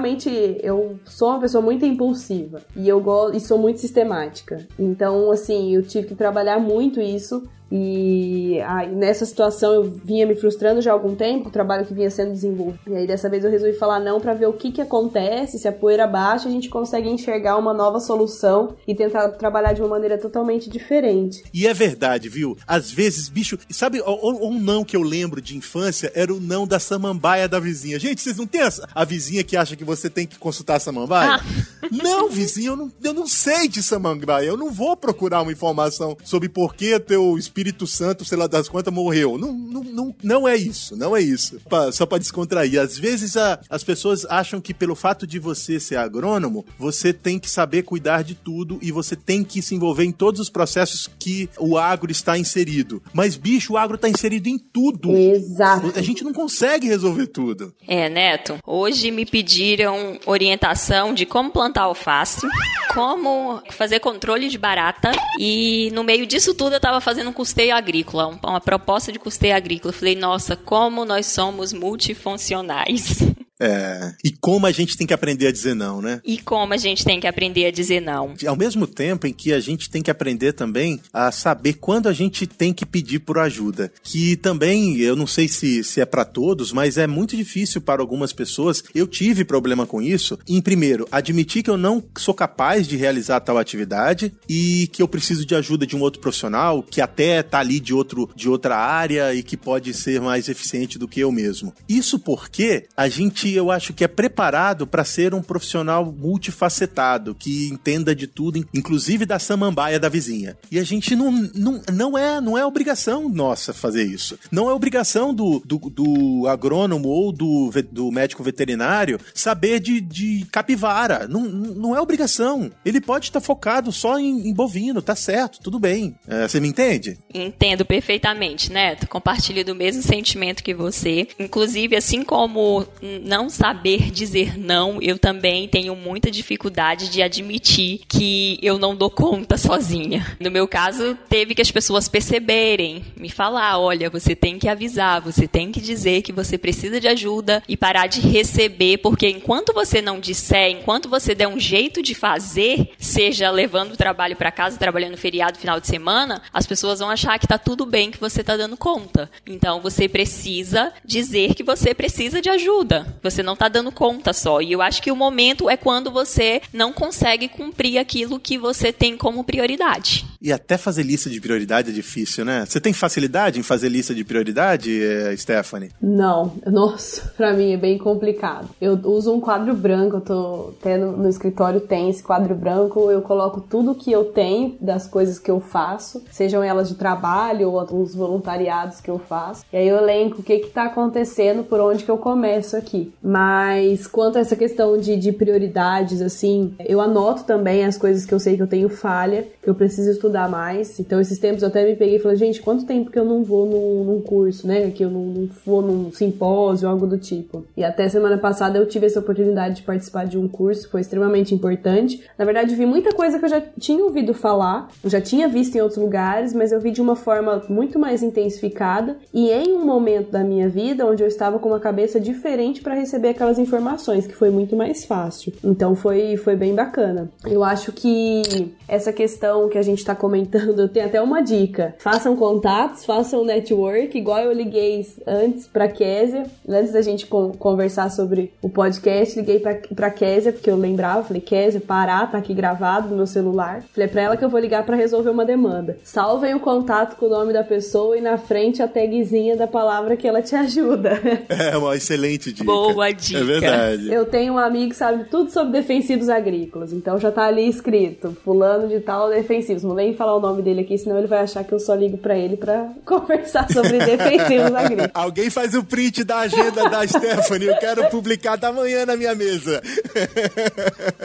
eu 0.63 0.99
sou 1.05 1.29
uma 1.29 1.41
pessoa 1.41 1.63
muito 1.63 1.85
impulsiva 1.85 2.63
e 2.77 2.89
eu 2.89 3.01
gosto 3.01 3.37
e 3.37 3.41
sou 3.41 3.59
muito 3.59 3.81
sistemática. 3.81 4.67
Então, 4.79 5.31
assim, 5.31 5.75
eu 5.75 5.83
tive 5.83 6.09
que 6.09 6.15
trabalhar 6.15 6.59
muito 6.59 7.01
isso 7.01 7.45
e 7.71 8.61
aí, 8.61 8.95
nessa 8.95 9.25
situação 9.25 9.73
eu 9.73 9.83
vinha 10.05 10.27
me 10.27 10.35
frustrando 10.35 10.81
já 10.81 10.91
há 10.91 10.95
algum 10.95 11.15
tempo, 11.15 11.49
o 11.49 11.53
trabalho 11.53 11.87
que 11.87 11.95
vinha 11.95 12.11
sendo 12.11 12.33
desenvolvido. 12.33 12.79
E 12.87 12.95
aí 12.95 13.07
dessa 13.07 13.29
vez 13.29 13.45
eu 13.45 13.51
resolvi 13.51 13.77
falar 13.77 14.01
não 14.01 14.21
para 14.21 14.35
ver 14.35 14.47
o 14.47 14.53
que 14.53 14.71
que 14.71 14.81
acontece, 14.81 15.59
se 15.59 15.67
a 15.67 15.73
poeira 15.73 16.07
baixa, 16.07 16.49
a 16.49 16.53
gente 16.53 16.69
consegue 16.69 17.09
enxergar 17.09 17.57
uma 17.57 17.73
nova 17.73 18.01
solução 18.01 18.77
e 18.87 18.95
tentar 18.95 19.29
trabalhar 19.31 19.73
de 19.73 19.81
uma 19.81 19.89
maneira 19.89 20.19
totalmente 20.19 20.69
diferente. 20.69 21.43
E 21.53 21.67
é 21.67 21.75
verdade, 21.75 22.29
viu? 22.29 22.57
Às 22.67 22.91
vezes, 22.91 23.29
bicho, 23.29 23.59
sabe, 23.71 24.03
um 24.03 24.59
não 24.61 24.85
que 24.85 24.97
eu 24.97 25.03
lembro 25.03 25.41
de 25.41 25.57
infância 25.57 26.13
era 26.15 26.33
o 26.33 26.41
não 26.41 26.67
da 26.67 26.79
samambaia 26.79 27.49
da 27.49 27.59
vizinha. 27.59 27.99
Gente, 27.99 28.21
vocês 28.21 28.37
não 28.37 28.47
têm 28.47 28.63
a, 28.63 28.71
a 28.95 29.05
vizinha 29.05 29.43
que 29.43 29.57
acha 29.57 29.77
que 29.77 29.85
você 29.85 30.11
tem 30.11 30.27
que 30.27 30.39
consultar 30.39 30.77
a 30.77 30.81
samambaia? 30.81 31.41
Ah. 31.41 31.45
Não, 31.91 32.31
vizinha, 32.31 32.71
eu 32.71 32.77
não, 32.77 32.91
eu 33.03 33.13
não 33.13 33.27
sei 33.27 33.69
de 33.69 33.83
samambaia. 33.83 34.47
Eu 34.47 34.57
não 34.57 34.71
vou 34.71 34.97
procurar 34.97 35.43
uma 35.43 35.53
informação 35.53 36.17
sobre 36.25 36.49
por 36.49 36.75
que 36.75 36.99
teu 36.99 37.39
esposo 37.39 37.54
Espírito 37.55 37.87
Santo, 37.87 38.25
sei 38.25 38.37
lá 38.37 38.49
das 38.49 38.69
quantas, 38.69 38.93
morreu. 38.93 39.39
Não, 39.39 39.53
não, 39.53 39.85
não, 39.85 40.17
não 40.21 40.49
é 40.49 40.57
isso, 40.57 40.97
não 40.97 41.17
é 41.17 41.23
isso. 41.23 41.61
Pra, 41.69 41.93
só 41.93 42.05
para 42.05 42.19
descontrair. 42.19 42.81
Às 42.81 42.99
vezes 42.99 43.37
a, 43.37 43.61
as 43.71 43.85
pessoas 43.85 44.25
acham 44.25 44.61
que 44.61 44.75
pelo 44.75 44.97
fato 44.97 45.25
de 45.25 45.39
você 45.39 45.79
ser 45.79 45.95
agrônomo, 45.95 46.67
você 46.77 47.13
tem 47.13 47.39
que 47.39 47.49
saber 47.49 47.85
cuidar 47.85 48.25
de 48.25 48.35
tudo 48.35 48.81
e 48.83 48.91
você 48.91 49.15
tem 49.15 49.45
que 49.45 49.63
se 49.63 49.73
envolver 49.73 50.03
em 50.03 50.11
todos 50.11 50.41
os 50.41 50.51
processos 50.51 51.09
que 51.17 51.49
o 51.57 51.79
agro 51.79 52.11
está 52.11 52.37
inserido. 52.37 53.01
Mas, 53.13 53.37
bicho, 53.37 53.75
o 53.75 53.77
agro 53.77 53.95
está 53.95 54.09
inserido 54.09 54.49
em 54.49 54.59
tudo. 54.59 55.17
Exato. 55.17 55.93
A 55.95 56.03
gente 56.03 56.25
não 56.25 56.33
consegue 56.33 56.89
resolver 56.89 57.29
tudo. 57.29 57.73
É, 57.87 58.09
Neto. 58.09 58.59
Hoje 58.67 59.13
me 59.13 59.25
pediram 59.25 60.19
orientação 60.27 61.15
de 61.15 61.25
como 61.25 61.53
plantar 61.53 61.83
alface, 61.83 62.49
como 62.93 63.63
fazer 63.71 64.01
controle 64.01 64.49
de 64.49 64.59
barata 64.59 65.13
e 65.39 65.91
no 65.93 66.03
meio 66.03 66.27
disso 66.27 66.53
tudo 66.53 66.75
eu 66.75 66.81
tava 66.81 67.01
fazendo 67.01 67.31
um 67.31 67.44
custeio 67.45 67.77
agrícola, 67.77 68.39
uma 68.43 68.59
proposta 68.59 69.13
de 69.13 69.19
custeio 69.19 69.55
agrícola. 69.55 69.93
Eu 69.93 69.99
falei, 69.99 70.17
nossa, 70.17 70.57
como 70.57 71.05
nós 71.05 71.27
somos 71.27 71.75
multifuncionais. 71.75 73.19
É. 73.61 74.15
E 74.25 74.33
como 74.33 74.67
a 74.67 74.73
gente 74.73 74.97
tem 74.97 75.07
que 75.07 75.15
aprender 75.15 75.47
a 75.47 75.53
dizer 75.53 75.75
não, 75.75 76.03
né? 76.03 76.21
E 76.25 76.39
como 76.39 76.75
a 76.75 76.77
gente 76.77 77.05
tem 77.05 77.21
que 77.21 77.27
aprender 77.27 77.67
a 77.67 77.71
dizer 77.71 78.01
não. 78.01 78.35
Ao 78.47 78.57
mesmo 78.57 78.87
tempo 78.87 79.27
em 79.27 79.33
que 79.33 79.53
a 79.53 79.61
gente 79.61 79.89
tem 79.89 80.03
que 80.03 80.11
aprender 80.11 80.53
também 80.53 81.01
a 81.13 81.31
saber 81.31 81.75
quando 81.75 82.09
a 82.09 82.13
gente 82.13 82.47
tem 82.47 82.73
que 82.73 82.85
pedir 82.85 83.21
por 83.21 83.39
ajuda. 83.39 83.93
Que 84.03 84.37
também, 84.37 84.99
eu 84.99 85.15
não 85.15 85.27
sei 85.27 85.49
se, 85.49 85.85
se 85.85 86.01
é 86.01 86.05
para 86.05 86.25
todos, 86.25 86.73
mas 86.73 86.99
é 86.99 87.07
muito 87.07 87.37
difícil 87.37 87.81
para 87.81 88.03
algumas 88.03 88.33
pessoas. 88.33 88.83
Eu 88.95 89.07
tive 89.07 89.45
problema 89.45 89.87
com 89.87 90.03
isso. 90.03 90.39
Em 90.49 90.61
primeiro, 90.61 91.07
admitir 91.11 91.63
que 91.63 91.71
eu 91.71 91.77
não 91.77 92.03
sou 92.19 92.35
capaz 92.35 92.89
de 92.89 92.97
realizar 92.97 93.41
tal 93.41 93.59
atividade 93.59 94.33
e 94.49 94.89
que 94.93 95.03
eu 95.03 95.09
preciso 95.09 95.47
de 95.47 95.55
ajuda 95.55 95.87
de 95.87 95.97
um 95.97 96.01
outro 96.01 96.21
profissional 96.21 96.83
que 96.83 97.01
até 97.01 97.43
tá 97.43 97.61
ali 97.61 97.79
de, 97.79 97.95
outro, 97.95 98.29
de 98.35 98.49
outra 98.49 98.77
área 98.77 99.35
e 99.35 99.43
que 99.43 99.57
pode 99.57 99.95
ser 99.95 100.21
mais 100.21 100.49
eficiente 100.49 100.99
do 100.99 101.09
que 101.09 101.21
eu 101.21 101.31
mesmo. 101.31 101.73
Isso 101.89 102.19
porque 102.19 102.87
a 102.97 103.09
gente 103.09 103.44
eu 103.53 103.71
acho 103.71 103.93
que 103.93 104.05
é 104.05 104.09
preparado 104.09 104.87
para 104.87 105.05
ser 105.05 105.35
um 105.35 105.43
profissional 105.43 106.05
multifacetado, 106.05 107.35
que 107.35 107.69
entenda 107.69 108.15
de 108.15 108.27
tudo, 108.27 108.65
inclusive 108.73 109.27
da 109.27 109.39
samambaia 109.39 109.99
da 109.99 110.09
vizinha. 110.09 110.57
E 110.71 110.79
a 110.79 110.85
gente 110.85 111.17
não, 111.17 111.31
não, 111.55 111.83
não, 111.93 112.19
é, 112.19 112.41
não 112.41 112.57
é 112.57 112.65
obrigação 112.65 113.29
nossa 113.29 113.73
fazer 113.73 114.05
isso. 114.05 114.39
Não 114.51 114.69
é 114.69 114.73
obrigação 114.73 115.35
do, 115.35 115.61
do, 115.65 115.79
do 115.91 116.47
agrônomo 116.49 117.09
ou 117.09 117.33
do, 117.33 117.71
do 117.91 118.11
médico 118.11 118.43
veterinário 118.43 119.19
saber 119.35 119.81
de, 119.81 120.01
de 120.01 120.47
capivara. 120.51 121.27
Não, 121.29 121.43
não 121.43 121.97
é 121.97 122.01
obrigação. 122.01 122.71
Ele 122.85 123.01
pode 123.01 123.27
estar 123.27 123.41
focado 123.41 123.93
só 123.93 124.19
em, 124.19 124.49
em 124.49 124.55
bovino, 124.55 125.03
tá 125.03 125.15
certo, 125.15 125.61
tudo 125.61 125.79
bem. 125.79 126.15
É, 126.27 126.47
você 126.47 126.61
me 126.61 126.69
entende? 126.69 127.19
Entendo 127.33 127.85
perfeitamente, 127.85 128.73
Neto. 128.73 129.09
Compartilho 129.09 129.65
do 129.65 129.75
mesmo 129.75 130.03
sentimento 130.03 130.63
que 130.63 130.75
você. 130.75 131.29
Inclusive, 131.39 131.97
assim 131.97 132.23
como 132.23 132.87
não 133.35 133.51
saber 133.51 134.13
dizer 134.13 134.57
não, 134.57 135.03
eu 135.03 135.19
também 135.19 135.67
tenho 135.67 135.97
muita 135.97 136.31
dificuldade 136.31 137.09
de 137.09 137.21
admitir 137.21 138.03
que 138.09 138.61
eu 138.63 138.79
não 138.79 138.95
dou 138.95 139.11
conta 139.11 139.59
sozinha. 139.59 140.37
No 140.39 140.53
meu 140.53 140.69
caso, 140.69 141.19
teve 141.29 141.53
que 141.53 141.61
as 141.61 141.73
pessoas 141.73 142.09
perceberem, 142.09 143.05
me 143.17 143.29
falar, 143.29 143.77
olha, 143.81 144.09
você 144.09 144.37
tem 144.37 144.57
que 144.57 144.69
avisar, 144.69 145.21
você 145.21 145.49
tem 145.49 145.73
que 145.73 145.81
dizer 145.81 146.23
que 146.23 146.31
você 146.31 146.57
precisa 146.57 147.01
de 147.01 147.09
ajuda 147.09 147.61
e 147.69 147.77
parar 147.77 148.07
de 148.07 148.21
receber, 148.21 148.99
porque 148.99 149.29
enquanto 149.29 149.75
você 149.75 150.01
não 150.01 150.21
disser, 150.21 150.71
enquanto 150.71 151.09
você 151.09 151.35
der 151.35 151.49
um 151.49 151.59
jeito 151.59 152.05
de 152.05 152.15
fazer, 152.15 152.93
seja 153.01 153.51
levando 153.51 153.95
o 153.95 153.97
trabalho 153.97 154.37
para 154.37 154.53
casa, 154.53 154.79
trabalhando 154.79 155.17
feriado 155.17 155.59
final 155.59 155.81
de 155.81 155.89
semana, 155.89 156.41
as 156.53 156.69
pessoas 156.69 157.01
vão 157.01 157.11
achar 157.11 157.37
que 157.41 157.49
tá 157.49 157.59
tudo 157.59 157.85
bem 157.85 158.13
que 158.13 158.21
você 158.21 158.45
tá 158.45 158.57
dando 158.57 158.77
conta. 158.77 159.29
Então 159.45 159.81
você 159.81 160.09
precisa 160.09 160.93
dizer 161.05 161.55
que 161.55 161.65
você 161.65 161.93
precisa 161.93 162.41
de 162.41 162.49
ajuda. 162.49 163.19
Você 163.25 163.43
não 163.43 163.55
está 163.55 163.69
dando 163.69 163.91
conta 163.91 164.35
só. 164.35 164.61
E 164.61 164.71
eu 164.71 164.83
acho 164.83 165.03
que 165.03 165.11
o 165.11 165.17
momento 165.17 165.71
é 165.71 165.79
quando 165.79 166.11
você 166.11 166.61
não 166.71 166.93
consegue 166.93 167.49
cumprir 167.49 167.97
aquilo 167.97 168.39
que 168.39 168.59
você 168.59 168.93
tem 168.93 169.17
como 169.17 169.43
prioridade. 169.43 170.27
E 170.45 170.53
até 170.53 170.77
fazer 170.77 171.05
lista 171.05 171.31
de 171.31 171.41
prioridade 171.41 171.91
é 171.91 171.95
difícil, 171.95 172.45
né? 172.45 172.67
Você 172.69 172.79
tem 172.79 172.93
facilidade 172.93 173.59
em 173.59 173.63
fazer 173.63 173.89
lista 173.89 174.15
de 174.15 174.23
prioridade, 174.23 175.03
eh, 175.03 175.35
Stephanie? 175.39 175.91
Não. 176.03 176.53
Nossa, 176.67 177.33
pra 177.35 177.55
mim 177.55 177.73
é 177.73 177.79
bem 177.79 177.97
complicado. 177.97 178.69
Eu 178.79 178.93
uso 179.05 179.33
um 179.33 179.41
quadro 179.41 179.73
branco, 179.75 180.17
eu 180.17 180.21
tô 180.21 180.75
tendo 180.83 181.13
no 181.13 181.31
escritório 181.31 181.81
tem 181.81 182.11
esse 182.11 182.23
quadro 182.23 182.55
branco, 182.55 183.11
eu 183.11 183.23
coloco 183.23 183.63
tudo 183.63 183.95
que 183.95 184.13
eu 184.13 184.27
tenho 184.27 184.77
das 184.83 185.07
coisas 185.07 185.39
que 185.39 185.51
eu 185.51 185.61
faço, 185.61 186.23
sejam 186.31 186.63
elas 186.63 186.91
de 186.91 186.97
trabalho 186.97 187.71
ou 187.71 187.81
alguns 187.81 188.15
voluntariados 188.15 189.01
que 189.01 189.11
eu 189.11 189.19
faço. 189.19 189.65
E 189.73 189.77
aí 189.79 189.89
eu 189.89 189.97
elenco 189.97 190.43
o 190.43 190.45
que 190.45 190.59
que 190.59 190.69
tá 190.69 190.85
acontecendo, 190.85 191.65
por 191.65 191.81
onde 191.81 192.05
que 192.05 192.11
eu 192.11 192.19
começo 192.19 192.77
aqui. 192.77 193.15
Mas 193.23 194.07
quanto 194.07 194.37
a 194.37 194.43
essa 194.43 194.57
questão 194.57 194.99
de, 194.99 195.17
de 195.17 195.33
prioridades, 195.33 196.21
assim, 196.21 196.75
eu 196.87 197.01
anoto 197.01 197.45
também 197.45 197.87
as 197.87 197.97
coisas 197.97 198.27
que 198.27 198.35
eu 198.35 198.39
sei 198.39 198.57
que 198.57 198.63
eu 198.63 198.67
tenho 198.67 198.91
falha, 198.91 199.49
que 199.63 199.71
eu 199.71 199.75
preciso 199.75 200.11
estudar 200.11 200.34
mais. 200.49 200.99
Então, 200.99 201.21
esses 201.21 201.39
tempos 201.39 201.63
eu 201.63 201.69
até 201.69 201.85
me 201.85 201.97
peguei 201.97 202.17
e 202.17 202.19
falei, 202.19 202.37
gente, 202.37 202.61
quanto 202.61 202.85
tempo 202.85 203.11
que 203.11 203.19
eu 203.19 203.25
não 203.25 203.43
vou 203.43 203.67
num, 203.67 204.05
num 204.05 204.21
curso, 204.21 204.67
né? 204.67 204.91
Que 204.91 205.05
eu 205.05 205.11
não, 205.11 205.25
não 205.25 205.49
vou 205.65 205.83
num 205.83 206.13
simpósio, 206.13 206.89
algo 206.89 207.07
do 207.07 207.19
tipo. 207.19 207.65
E 207.77 207.85
até 207.85 208.09
semana 208.09 208.39
passada 208.39 208.79
eu 208.79 208.87
tive 208.87 209.07
essa 209.07 209.21
oportunidade 209.21 209.77
de 209.77 209.83
participar 209.83 210.27
de 210.27 210.39
um 210.39 210.49
curso, 210.49 210.89
foi 210.91 211.01
extremamente 211.01 211.55
importante. 211.55 212.23
Na 212.39 212.45
verdade, 212.45 212.75
vi 212.75 212.87
muita 212.87 213.13
coisa 213.13 213.39
que 213.39 213.45
eu 213.45 213.49
já 213.49 213.61
tinha 213.79 214.05
ouvido 214.05 214.35
falar, 214.35 214.89
eu 215.03 215.11
já 215.11 215.21
tinha 215.21 215.49
visto 215.49 215.77
em 215.77 215.81
outros 215.81 215.99
lugares, 215.99 216.53
mas 216.53 216.73
eu 216.73 216.81
vi 216.81 216.91
de 216.91 217.01
uma 217.01 217.17
forma 217.17 217.63
muito 217.69 217.99
mais 217.99 218.23
intensificada 218.23 219.17
e 219.33 219.51
em 219.51 219.73
um 219.73 219.85
momento 219.85 220.31
da 220.31 220.41
minha 220.41 220.69
vida 220.69 221.07
onde 221.07 221.23
eu 221.23 221.29
estava 221.29 221.59
com 221.59 221.69
uma 221.69 221.81
cabeça 221.81 222.21
diferente 222.21 222.81
para 222.81 222.95
receber 222.95 223.29
aquelas 223.29 223.59
informações, 223.59 224.27
que 224.27 224.35
foi 224.35 224.51
muito 224.51 224.77
mais 224.77 225.05
fácil. 225.05 225.53
Então 225.63 225.95
foi, 225.95 226.37
foi 226.37 226.57
bem 226.57 226.75
bacana. 226.75 227.31
Eu 227.45 227.63
acho 227.63 227.93
que 227.93 228.43
essa 228.89 229.13
questão 229.13 229.69
que 229.69 229.79
a 229.79 229.83
gente 229.83 229.99
está 229.99 230.15
comentando, 230.25 230.79
eu 230.79 230.89
tenho 230.89 231.05
até 231.05 231.21
uma 231.21 231.43
dica. 231.43 231.95
Façam 231.99 232.35
contatos, 232.35 233.05
façam 233.05 233.45
network, 233.45 234.17
igual 234.17 234.39
eu 234.39 234.55
liguei 234.55 235.07
antes 235.27 235.67
para 235.67 235.87
Késia, 235.87 236.45
antes 236.67 236.93
da 236.93 237.03
gente 237.03 237.27
conversar 237.27 238.11
sobre 238.11 238.51
o 238.63 238.71
podcast, 238.71 239.39
liguei 239.39 239.61
para 239.61 240.11
Késia, 240.11 240.51
porque 240.51 240.71
eu 240.71 240.77
lembrava, 240.77 241.25
falei, 241.25 241.43
Késia, 241.43 241.79
parar, 241.79 242.31
tá 242.31 242.39
aqui 242.39 242.55
gravado 242.55 243.11
no 243.11 243.17
meu 243.17 243.27
celular. 243.27 243.85
Falei 243.93 244.09
pra 244.09 244.23
ela 244.23 244.37
que 244.39 244.43
eu 244.43 244.49
vou 244.49 244.59
ligar 244.59 244.87
para 244.87 244.97
resolver 244.97 245.29
uma 245.29 245.45
demanda. 245.45 245.99
Salvem 246.03 246.55
o 246.55 246.61
contato 246.61 247.17
com 247.17 247.27
o 247.27 247.29
nome 247.29 247.53
da 247.53 247.63
pessoa 247.63 248.17
e 248.17 248.23
na 248.23 248.39
frente 248.39 248.83
a 248.83 248.89
tagzinha 248.89 249.59
da 249.59 249.67
palavra 249.67 250.17
que 250.17 250.27
ela 250.27 250.41
te 250.41 250.55
ajuda. 250.55 251.21
É 251.75 251.77
uma 251.77 251.95
excelente 251.95 252.53
dica. 252.53 252.65
Boa 252.65 253.11
dica. 253.13 253.41
É 253.41 253.43
verdade. 253.43 254.13
Eu 254.13 254.25
tenho 254.25 254.55
um 254.55 254.59
amigo 254.59 254.91
que 254.91 254.97
sabe 254.97 255.25
tudo 255.25 255.51
sobre 255.51 255.73
defensivos 255.73 256.29
agrícolas, 256.29 256.93
então 256.93 257.19
já 257.19 257.31
tá 257.31 257.45
ali 257.47 257.69
escrito, 257.69 258.37
fulano 258.45 258.89
de 258.89 259.01
tal 259.01 259.29
defensivos. 259.29 259.83
Não 259.83 259.95
nem 260.05 260.15
falar 260.15 260.37
o 260.37 260.41
nome 260.41 260.63
dele 260.63 260.83
aqui, 260.83 260.99
senão 260.99 261.19
ele 261.19 261.27
vai 261.27 261.41
achar 261.41 261.65
que 261.65 261.73
eu 261.73 261.81
só 261.81 261.95
ligo 261.95 262.19
para 262.19 262.37
ele 262.37 262.57
para 262.57 262.91
conversar 263.05 263.67
sobre 263.71 263.99
defensivos 263.99 264.75
agrícolas. 264.75 265.11
Alguém 265.15 265.51
faz 265.51 265.75
o 265.75 265.83
print 265.83 266.25
da 266.25 266.41
agenda 266.41 266.89
da 266.89 267.05
Stephanie, 267.09 267.69
eu 267.69 267.77
quero 267.79 268.09
publicar 268.11 268.57
da 268.57 268.71
manhã 268.73 269.07
na 269.07 269.17
minha 269.17 269.35
mesa. 269.35 269.83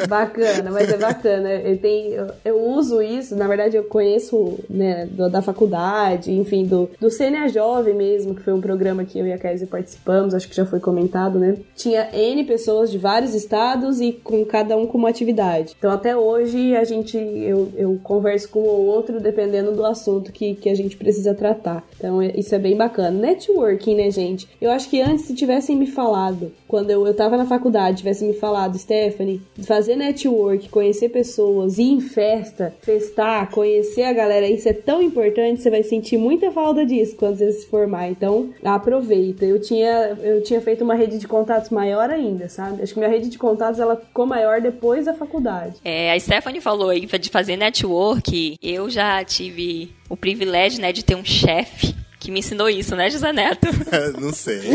Bacana, 0.08 0.72
mas 0.72 0.90
é 0.90 0.98
bacana. 0.98 1.50
Eu, 1.54 1.78
tenho, 1.78 2.14
eu, 2.14 2.28
eu 2.46 2.62
uso 2.62 3.02
isso, 3.02 3.36
na 3.36 3.48
verdade 3.48 3.76
eu 3.76 3.84
conheço 3.84 4.60
né, 4.70 5.08
do, 5.12 5.30
da 5.30 5.42
faculdade, 5.42 6.32
enfim, 6.32 6.66
do, 6.66 6.90
do 7.00 7.10
CNA 7.10 7.50
Jovem 7.50 7.94
mesmo, 7.94 8.34
que 8.34 8.42
foi 8.42 8.54
um 8.54 8.62
programa 8.62 9.04
que 9.04 9.20
eu 9.20 9.28
e 9.28 9.34
a 9.34 9.38
Kézia 9.38 9.68
participamos, 9.68 10.34
acho 10.34 10.48
que 10.48 10.56
já 10.56 10.66
foi 10.66 10.80
comentado, 10.80 11.38
né? 11.38 11.58
Tinha 11.76 12.10
N 12.14 12.44
pessoas 12.46 12.90
de 12.90 12.98
vários 12.98 13.34
estados 13.34 14.00
e 14.00 14.12
com 14.12 14.46
cada 14.46 14.78
um 14.78 14.88
com 14.88 14.98
uma 14.98 15.10
atividade. 15.10 15.76
Então 15.78 15.92
até 15.92 16.16
hoje 16.16 16.76
a 16.76 16.84
gente, 16.84 17.18
eu, 17.18 17.72
eu 17.76 18.00
converso 18.04 18.50
com 18.50 18.60
ou 18.70 18.86
outro 18.86 19.20
dependendo 19.20 19.72
do 19.72 19.86
assunto 19.86 20.32
que, 20.32 20.56
que 20.56 20.70
a 20.70 20.76
gente 20.76 20.98
precisa 20.98 21.34
tratar. 21.34 21.84
Então 21.98 22.22
é, 22.22 22.32
isso 22.36 22.54
é 22.54 22.60
bem 22.60 22.76
bacana. 22.76 23.12
Networking, 23.12 23.96
né, 23.96 24.12
gente? 24.12 24.48
Eu 24.62 24.72
acho 24.72 24.90
que 24.90 25.02
antes 25.02 25.26
se 25.26 25.36
tivessem 25.36 25.76
me 25.76 25.88
falado, 25.88 26.52
quando 26.68 26.92
eu, 26.92 27.06
eu 27.06 27.14
tava 27.14 27.38
na 27.38 27.46
faculdade, 27.46 27.98
tivessem 27.98 28.28
me 28.28 28.34
falado, 28.34 28.78
Stephanie, 28.78 29.42
fazer 29.64 29.96
network, 29.96 30.70
conhecer 30.70 31.10
pessoas, 31.10 31.78
ir 31.78 31.92
em 31.92 32.00
festa, 32.00 32.74
festar, 32.82 33.50
conhecer 33.52 34.04
a 34.04 34.14
galera, 34.14 34.48
isso 34.48 34.70
é 34.70 34.74
tão 34.74 35.02
importante, 35.02 35.62
você 35.62 35.70
vai 35.70 35.84
sentir 35.84 36.18
muita 36.18 36.52
falta 36.52 36.86
disso 36.86 37.16
quando 37.16 37.38
você 37.38 37.52
se 37.52 37.66
formar. 37.68 38.10
Então, 38.10 38.50
aproveita. 38.64 39.46
Eu 39.46 39.60
tinha, 39.60 40.18
eu 40.22 40.44
tinha 40.44 40.62
feito 40.62 40.84
uma 40.84 40.96
rede 40.96 41.18
de 41.18 41.28
contatos 41.28 41.70
maior 41.70 42.10
ainda, 42.10 42.50
sabe? 42.50 42.82
Acho 42.82 42.94
que 42.94 43.00
minha 43.00 43.12
rede 43.12 43.30
de 43.30 43.38
contatos 43.38 43.80
ela 43.80 43.96
ficou 43.96 44.26
maior 44.26 44.62
depois 44.62 45.06
da 45.06 45.14
faculdade. 45.14 45.76
É, 45.84 46.12
a 46.12 46.20
Stephanie 46.20 46.62
falou 46.62 46.90
aí 46.90 47.06
de 47.06 47.30
fazer 47.30 47.58
network. 47.58 48.58
Eu 48.62 48.90
já 48.90 49.24
tive 49.24 49.96
o 50.10 50.18
privilégio, 50.18 50.82
né, 50.82 50.92
de 50.92 51.04
ter 51.04 51.16
um 51.16 51.24
chefe 51.24 51.96
que 52.20 52.30
me 52.30 52.40
ensinou 52.40 52.70
isso, 52.70 52.96
né, 52.96 53.10
José 53.10 53.32
Neto? 53.32 53.68
não 54.20 54.34
sei. 54.34 54.60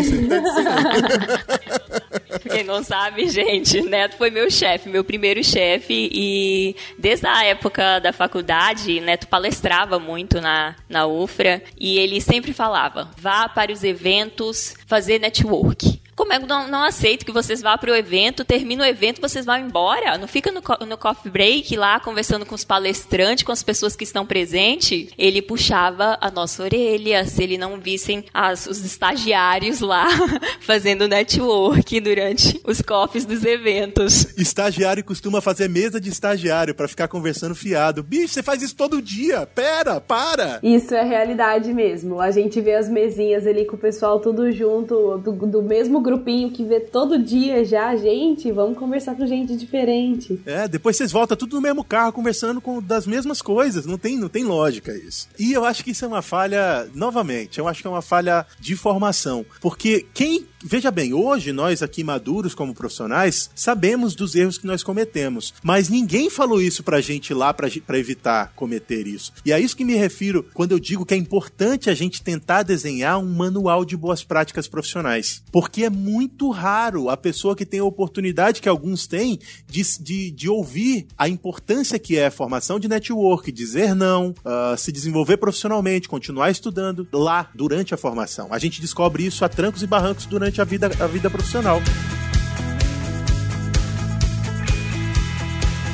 Quem 2.50 2.64
não 2.64 2.82
sabe, 2.82 3.28
gente, 3.28 3.82
Neto 3.82 4.16
foi 4.16 4.30
meu 4.30 4.50
chefe, 4.50 4.88
meu 4.88 5.04
primeiro 5.04 5.44
chefe, 5.44 6.08
e 6.10 6.74
desde 6.98 7.26
a 7.26 7.44
época 7.44 7.98
da 7.98 8.12
faculdade, 8.12 9.00
Neto 9.00 9.28
palestrava 9.28 9.98
muito 9.98 10.40
na, 10.40 10.74
na 10.88 11.06
UFRA, 11.06 11.62
e 11.78 11.98
ele 11.98 12.20
sempre 12.20 12.54
falava: 12.54 13.10
vá 13.18 13.48
para 13.48 13.70
os 13.70 13.84
eventos 13.84 14.74
fazer 14.86 15.20
network. 15.20 15.93
Como 16.24 16.32
é 16.32 16.40
que 16.40 16.46
não, 16.46 16.66
não 16.68 16.82
aceito 16.82 17.26
que 17.26 17.30
vocês 17.30 17.60
vá 17.60 17.76
para 17.76 17.92
o 17.92 17.94
evento, 17.94 18.46
termina 18.46 18.82
o 18.82 18.86
evento, 18.86 19.20
vocês 19.20 19.44
vão 19.44 19.58
embora? 19.58 20.16
Não 20.16 20.26
fica 20.26 20.50
no, 20.50 20.62
no 20.86 20.96
coffee 20.96 21.30
break 21.30 21.76
lá 21.76 22.00
conversando 22.00 22.46
com 22.46 22.54
os 22.54 22.64
palestrantes, 22.64 23.44
com 23.44 23.52
as 23.52 23.62
pessoas 23.62 23.94
que 23.94 24.04
estão 24.04 24.24
presentes? 24.24 25.10
Ele 25.18 25.42
puxava 25.42 26.16
a 26.22 26.30
nossa 26.30 26.62
orelha 26.62 27.26
se 27.26 27.42
ele 27.42 27.58
não 27.58 27.78
vissem 27.78 28.24
as, 28.32 28.66
os 28.66 28.82
estagiários 28.82 29.80
lá 29.80 30.06
fazendo 30.64 31.06
network 31.06 32.00
durante 32.00 32.58
os 32.64 32.80
coffees 32.80 33.26
dos 33.26 33.44
eventos. 33.44 34.34
Estagiário 34.38 35.04
costuma 35.04 35.42
fazer 35.42 35.68
mesa 35.68 36.00
de 36.00 36.08
estagiário 36.08 36.74
para 36.74 36.88
ficar 36.88 37.06
conversando 37.06 37.54
fiado. 37.54 38.02
Bicho, 38.02 38.32
você 38.32 38.42
faz 38.42 38.62
isso 38.62 38.74
todo 38.74 39.02
dia. 39.02 39.44
Pera, 39.44 40.00
para. 40.00 40.58
Isso 40.62 40.94
é 40.94 41.02
realidade 41.02 41.74
mesmo. 41.74 42.18
A 42.18 42.30
gente 42.30 42.62
vê 42.62 42.76
as 42.76 42.88
mesinhas 42.88 43.46
ali 43.46 43.66
com 43.66 43.76
o 43.76 43.78
pessoal 43.78 44.18
tudo 44.20 44.50
junto, 44.50 45.18
do, 45.18 45.32
do 45.32 45.62
mesmo 45.62 46.00
grupinho 46.14 46.50
que 46.50 46.64
vê 46.64 46.80
todo 46.80 47.18
dia 47.18 47.64
já, 47.64 47.94
gente, 47.96 48.50
vamos 48.52 48.78
conversar 48.78 49.14
com 49.14 49.26
gente 49.26 49.56
diferente. 49.56 50.40
É, 50.46 50.68
depois 50.68 50.96
vocês 50.96 51.10
voltam 51.10 51.36
tudo 51.36 51.56
no 51.56 51.62
mesmo 51.62 51.84
carro 51.84 52.12
conversando 52.12 52.60
com 52.60 52.80
das 52.80 53.06
mesmas 53.06 53.42
coisas, 53.42 53.84
não 53.84 53.98
tem, 53.98 54.16
não 54.16 54.28
tem 54.28 54.44
lógica 54.44 54.92
isso. 54.96 55.28
E 55.38 55.52
eu 55.52 55.64
acho 55.64 55.82
que 55.82 55.90
isso 55.90 56.04
é 56.04 56.08
uma 56.08 56.22
falha, 56.22 56.88
novamente, 56.94 57.58
eu 57.58 57.66
acho 57.66 57.82
que 57.82 57.86
é 57.86 57.90
uma 57.90 58.02
falha 58.02 58.46
de 58.60 58.76
formação, 58.76 59.44
porque 59.60 60.06
quem 60.14 60.46
Veja 60.66 60.90
bem, 60.90 61.12
hoje 61.12 61.52
nós 61.52 61.82
aqui 61.82 62.02
maduros 62.02 62.54
como 62.54 62.74
profissionais 62.74 63.50
sabemos 63.54 64.14
dos 64.14 64.34
erros 64.34 64.56
que 64.56 64.66
nós 64.66 64.82
cometemos, 64.82 65.52
mas 65.62 65.90
ninguém 65.90 66.30
falou 66.30 66.58
isso 66.58 66.82
pra 66.82 67.02
gente 67.02 67.34
lá 67.34 67.52
pra, 67.52 67.68
pra 67.86 67.98
evitar 67.98 68.50
cometer 68.56 69.06
isso. 69.06 69.30
E 69.44 69.52
é 69.52 69.60
isso 69.60 69.76
que 69.76 69.84
me 69.84 69.94
refiro 69.94 70.42
quando 70.54 70.72
eu 70.72 70.78
digo 70.78 71.04
que 71.04 71.12
é 71.12 71.18
importante 71.18 71.90
a 71.90 71.94
gente 71.94 72.22
tentar 72.22 72.62
desenhar 72.62 73.18
um 73.18 73.26
manual 73.26 73.84
de 73.84 73.94
boas 73.94 74.24
práticas 74.24 74.66
profissionais. 74.66 75.42
Porque 75.52 75.84
é 75.84 75.90
muito 76.04 76.50
raro 76.50 77.08
a 77.08 77.16
pessoa 77.16 77.56
que 77.56 77.64
tem 77.64 77.80
a 77.80 77.84
oportunidade 77.84 78.60
que 78.60 78.68
alguns 78.68 79.06
têm 79.06 79.38
de, 79.66 79.82
de, 80.00 80.30
de 80.30 80.48
ouvir 80.48 81.06
a 81.16 81.28
importância 81.28 81.98
que 81.98 82.18
é 82.18 82.26
a 82.26 82.30
formação 82.30 82.78
de 82.78 82.86
network, 82.86 83.50
dizer 83.50 83.94
não, 83.94 84.30
uh, 84.30 84.76
se 84.76 84.92
desenvolver 84.92 85.38
profissionalmente, 85.38 86.08
continuar 86.08 86.50
estudando 86.50 87.08
lá 87.12 87.50
durante 87.54 87.94
a 87.94 87.96
formação. 87.96 88.48
A 88.50 88.58
gente 88.58 88.80
descobre 88.80 89.24
isso 89.24 89.44
a 89.44 89.48
trancos 89.48 89.82
e 89.82 89.86
barrancos 89.86 90.26
durante 90.26 90.60
a 90.60 90.64
vida, 90.64 90.90
a 91.00 91.06
vida 91.06 91.30
profissional. 91.30 91.80